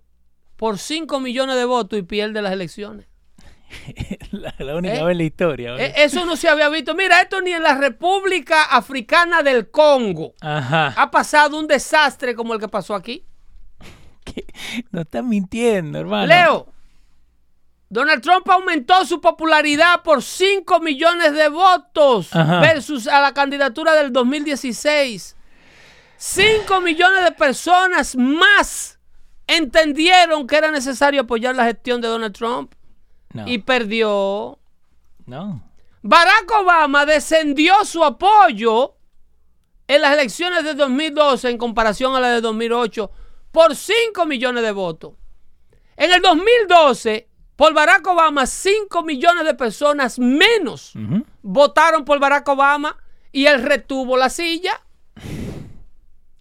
por 0.60 0.78
5 0.78 1.22
millones 1.22 1.56
de 1.56 1.64
votos 1.64 1.98
y 1.98 2.02
pierde 2.02 2.42
las 2.42 2.52
elecciones. 2.52 3.08
la, 4.32 4.54
la 4.58 4.76
única 4.76 4.96
¿Eh? 4.96 5.04
vez 5.06 5.12
en 5.14 5.18
la 5.18 5.24
historia. 5.24 5.76
Eh, 5.78 5.94
Eso 5.96 6.26
no 6.26 6.36
se 6.36 6.50
había 6.50 6.68
visto. 6.68 6.94
Mira, 6.96 7.22
esto 7.22 7.40
ni 7.40 7.54
en 7.54 7.64
la 7.64 7.76
República 7.76 8.64
Africana 8.64 9.42
del 9.42 9.72
Congo 9.72 10.34
Ajá. 10.42 10.94
ha 10.98 11.10
pasado 11.12 11.58
un 11.58 11.66
desastre 11.66 12.36
como 12.36 12.54
el 12.54 12.60
que 12.60 12.68
pasó 12.68 12.94
aquí. 12.94 13.24
¿Qué? 14.26 14.46
No 14.92 15.00
estás 15.00 15.24
mintiendo, 15.24 15.98
hermano. 15.98 16.28
Leo, 16.28 16.74
Donald 17.88 18.22
Trump 18.22 18.50
aumentó 18.50 19.06
su 19.06 19.22
popularidad 19.22 20.02
por 20.04 20.22
5 20.22 20.82
millones 20.82 21.32
de 21.36 21.48
votos 21.48 22.36
Ajá. 22.36 22.60
versus 22.60 23.08
a 23.08 23.22
la 23.22 23.34
candidatura 23.34 23.94
del 23.94 24.12
2016. 24.12 25.38
5 26.18 26.82
millones 26.82 27.24
de 27.24 27.32
personas 27.32 28.18
más 28.18 28.99
entendieron 29.50 30.46
que 30.48 30.56
era 30.58 30.72
necesario 30.72 31.22
apoyar 31.22 31.56
la 31.56 31.66
gestión 31.66 32.02
de 32.02 32.08
Donald 32.08 32.36
Trump 32.36 32.74
No, 33.34 33.48
y 33.48 33.58
perdió. 33.60 34.60
no. 35.26 35.64
Barack 36.02 36.50
Obama 36.62 37.06
descendió 37.06 37.84
su 37.84 38.04
apoyo 38.06 38.96
en 39.88 40.02
las 40.02 40.14
elecciones 40.14 40.64
de 40.64 40.74
2012 40.74 41.50
en 41.50 41.58
comparación 41.58 42.16
a 42.16 42.22
la 42.22 42.30
de 42.32 42.40
2008 42.42 43.12
por 43.52 43.76
5 43.76 44.26
millones 44.26 44.64
de 44.64 44.72
votos. 44.72 45.14
En 45.98 46.14
el 46.14 46.22
2012, 46.22 47.28
por 47.58 47.74
Barack 47.74 48.08
Obama, 48.08 48.46
5 48.46 49.04
millones 49.04 49.44
de 49.44 49.54
personas 49.56 50.18
menos 50.20 50.94
votaron 51.42 52.06
por 52.06 52.18
Barack 52.20 52.48
Obama 52.48 52.96
y 53.34 53.48
él 53.48 53.62
retuvo 53.62 54.16
la 54.16 54.30
silla. 54.30 54.82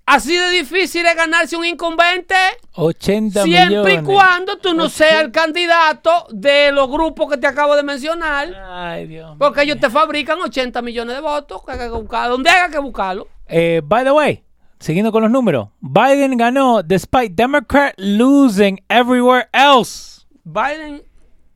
Así 0.08 0.34
de 0.34 0.48
difícil 0.50 1.04
es 1.04 1.14
ganarse 1.14 1.54
un 1.54 1.66
incumbente. 1.66 2.34
80 2.72 3.42
Siempre 3.42 3.92
y 3.92 3.98
millones. 3.98 4.02
cuando 4.04 4.56
tú 4.56 4.72
no 4.72 4.88
seas 4.88 5.20
el 5.22 5.30
candidato 5.30 6.26
de 6.30 6.72
los 6.72 6.88
grupos 6.88 7.30
que 7.30 7.36
te 7.36 7.46
acabo 7.46 7.76
de 7.76 7.82
mencionar. 7.82 8.54
Ay, 8.66 9.06
Dios 9.06 9.28
mío. 9.28 9.36
Porque 9.38 9.62
ellos 9.64 9.78
te 9.78 9.90
fabrican 9.90 10.40
80 10.40 10.80
millones 10.80 11.14
de 11.14 11.20
votos. 11.20 11.62
Que 11.62 11.72
hay 11.72 11.78
que 11.78 11.88
buscar, 11.90 12.30
donde 12.30 12.48
haya 12.48 12.70
que 12.70 12.78
buscarlo. 12.78 13.28
Eh, 13.46 13.82
by 13.84 14.02
the 14.02 14.10
way, 14.12 14.42
siguiendo 14.80 15.12
con 15.12 15.22
los 15.22 15.30
números, 15.30 15.68
Biden 15.80 16.38
ganó 16.38 16.82
despite 16.82 17.28
Democrat 17.34 17.92
losing 17.98 18.82
everywhere 18.88 19.46
else. 19.52 20.22
Biden 20.42 21.02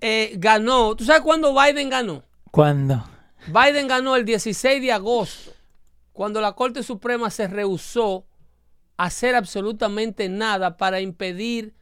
eh, 0.02 0.34
ganó. 0.36 0.94
¿Tú 0.94 1.06
sabes 1.06 1.22
cuándo 1.22 1.54
Biden 1.54 1.88
ganó? 1.88 2.22
¿Cuándo? 2.50 3.02
Biden 3.46 3.88
ganó 3.88 4.14
el 4.14 4.26
16 4.26 4.82
de 4.82 4.92
agosto, 4.92 5.52
cuando 6.12 6.40
la 6.42 6.52
Corte 6.52 6.82
Suprema 6.82 7.30
se 7.30 7.48
rehusó 7.48 8.26
hacer 8.96 9.34
absolutamente 9.34 10.28
nada 10.28 10.76
para 10.76 11.00
impedir 11.00 11.74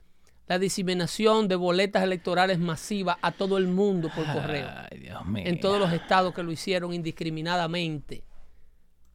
la 0.47 0.59
diseminación 0.59 1.47
de 1.47 1.55
boletas 1.55 2.03
electorales 2.03 2.59
masivas 2.59 3.17
a 3.23 3.31
todo 3.31 3.57
el 3.57 3.69
mundo 3.69 4.11
por 4.15 4.27
correo. 4.27 4.69
Ay, 4.91 4.99
Dios 4.99 5.25
mío. 5.27 5.45
en 5.47 5.61
todos 5.61 5.79
los 5.79 5.93
estados 5.93 6.35
que 6.35 6.43
lo 6.43 6.51
hicieron 6.51 6.93
indiscriminadamente. 6.93 8.25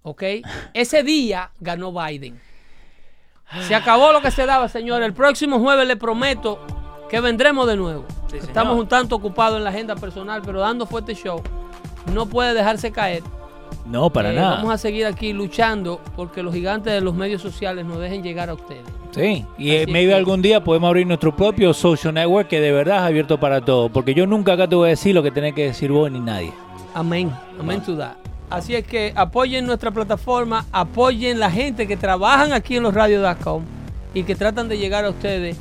¿Ok? 0.01 0.23
Ese 0.73 1.03
día 1.03 1.51
ganó 1.59 1.91
Biden. 1.91 2.39
Se 3.67 3.75
acabó 3.75 4.11
lo 4.11 4.21
que 4.21 4.31
se 4.31 4.45
daba, 4.45 4.69
señor. 4.69 5.03
El 5.03 5.13
próximo 5.13 5.59
jueves 5.59 5.87
le 5.87 5.97
prometo 5.97 6.65
que 7.09 7.19
vendremos 7.19 7.67
de 7.67 7.75
nuevo. 7.75 8.05
Estamos 8.33 8.77
un 8.77 8.87
tanto 8.87 9.15
ocupados 9.15 9.57
en 9.57 9.63
la 9.63 9.71
agenda 9.71 9.95
personal, 9.95 10.41
pero 10.43 10.59
dando 10.61 10.85
fuerte 10.85 11.15
show. 11.15 11.41
No 12.13 12.27
puede 12.27 12.53
dejarse 12.53 12.91
caer. 12.91 13.23
No, 13.85 14.09
para 14.09 14.31
Eh, 14.31 14.35
nada. 14.35 14.55
Vamos 14.57 14.73
a 14.73 14.77
seguir 14.77 15.05
aquí 15.05 15.31
luchando 15.33 16.01
porque 16.15 16.41
los 16.41 16.53
gigantes 16.53 16.91
de 16.93 17.01
los 17.01 17.13
medios 17.13 17.41
sociales 17.41 17.85
nos 17.85 17.99
dejen 17.99 18.23
llegar 18.23 18.49
a 18.49 18.53
ustedes. 18.55 18.83
Sí, 19.11 19.45
y 19.57 19.71
eh, 19.71 19.85
maybe 19.87 20.09
que- 20.09 20.15
algún 20.15 20.41
día 20.41 20.63
podemos 20.63 20.87
abrir 20.87 21.05
nuestro 21.07 21.35
propio 21.35 21.73
social 21.73 22.13
network 22.13 22.47
que 22.47 22.59
de 22.59 22.71
verdad 22.71 22.97
es 22.97 23.03
abierto 23.03 23.39
para 23.39 23.61
todos. 23.61 23.91
Porque 23.91 24.13
yo 24.13 24.25
nunca 24.27 24.53
acá 24.53 24.67
te 24.67 24.75
voy 24.75 24.87
a 24.87 24.89
decir 24.89 25.13
lo 25.15 25.21
que 25.23 25.31
tenés 25.31 25.53
que 25.53 25.65
decir 25.67 25.91
vos 25.91 26.11
ni 26.11 26.19
nadie. 26.19 26.51
Amén. 26.93 27.31
Amén 27.59 27.81
to 27.81 27.95
that. 27.97 28.13
Así 28.49 28.75
es 28.75 28.85
que 28.85 29.11
apoyen 29.15 29.65
nuestra 29.65 29.91
plataforma, 29.91 30.65
apoyen 30.71 31.39
la 31.39 31.49
gente 31.51 31.87
que 31.87 31.97
trabajan 31.97 32.53
aquí 32.53 32.77
en 32.77 32.83
los 32.83 32.93
radios.com 32.93 33.63
y 34.13 34.23
que 34.23 34.35
tratan 34.35 34.67
de 34.69 34.77
llegar 34.77 35.03
a 35.05 35.09
ustedes 35.09 35.57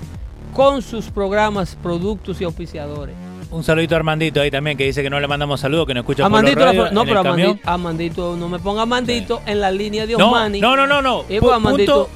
con 0.54 0.82
sus 0.82 1.10
programas, 1.10 1.76
productos 1.82 2.40
y 2.40 2.44
auspiciadores. 2.44 3.14
Un 3.50 3.62
saludito 3.62 3.94
a 3.94 3.98
Armandito 3.98 4.40
ahí 4.40 4.50
también 4.50 4.76
que 4.76 4.84
dice 4.84 5.02
que 5.02 5.08
no 5.10 5.20
le 5.20 5.28
mandamos 5.28 5.60
saludos, 5.60 5.86
que 5.86 5.94
nos 5.94 6.02
escucha 6.02 6.26
Amandito, 6.26 6.58
por 6.58 6.66
los 6.66 6.74
la- 6.74 6.80
radios, 6.82 6.92
no, 6.94 7.00
en 7.02 7.06
pero 7.08 7.20
el 7.20 7.26
camión. 7.26 7.48
Amandito, 7.64 7.70
Amandito, 7.70 8.36
no 8.36 8.48
me 8.48 8.58
ponga 8.58 8.82
Amandito 8.82 9.42
en 9.46 9.60
la 9.60 9.70
línea 9.70 10.06
de 10.06 10.16
No, 10.16 10.26
Osmani. 10.28 10.60
no, 10.60 10.76
no, 10.76 10.86
no, 10.86 11.00
no. 11.02 11.24
Amandito, 11.52 12.08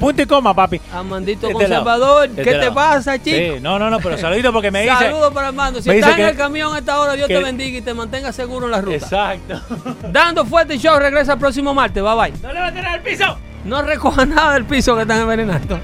punto, 0.00 0.22
y 0.22 0.26
coma, 0.26 0.52
papi. 0.54 0.80
Amandito 0.92 1.46
De 1.46 1.52
este 1.52 1.64
conservador, 1.64 2.28
de 2.28 2.42
¿qué 2.42 2.50
este 2.50 2.62
te 2.66 2.72
pasa, 2.72 3.18
chico? 3.22 3.36
Sí, 3.36 3.60
no, 3.60 3.78
no, 3.78 3.88
no, 3.88 3.98
pero 4.00 4.18
saludito 4.18 4.52
porque 4.52 4.70
me 4.72 4.82
dice. 4.82 4.94
Saludos 4.96 5.32
para 5.32 5.48
Armando. 5.48 5.80
Si 5.80 5.88
estás 5.90 6.18
en 6.18 6.26
el 6.26 6.36
camión 6.36 6.74
a 6.74 6.78
esta 6.80 6.98
hora, 7.00 7.12
Dios 7.14 7.28
que- 7.28 7.34
te 7.36 7.42
bendiga 7.42 7.78
y 7.78 7.82
te 7.82 7.94
mantenga 7.94 8.32
seguro 8.32 8.66
en 8.66 8.72
la 8.72 8.80
ruta. 8.80 8.96
Exacto. 8.96 9.60
Dando 10.12 10.44
fuerte 10.44 10.76
show, 10.78 10.98
regresa 10.98 11.34
el 11.34 11.38
próximo 11.38 11.72
martes. 11.72 12.02
Bye 12.02 12.14
bye. 12.16 12.32
¡No 12.42 12.52
le 12.52 12.58
va 12.60 12.66
a 12.66 12.72
tirar 12.72 12.94
al 12.94 13.02
piso! 13.02 13.24
No 13.64 13.82
recoja 13.82 14.24
nada 14.24 14.54
del 14.54 14.64
piso 14.64 14.96
que 14.96 15.02
están 15.02 15.20
envenenando. 15.20 15.78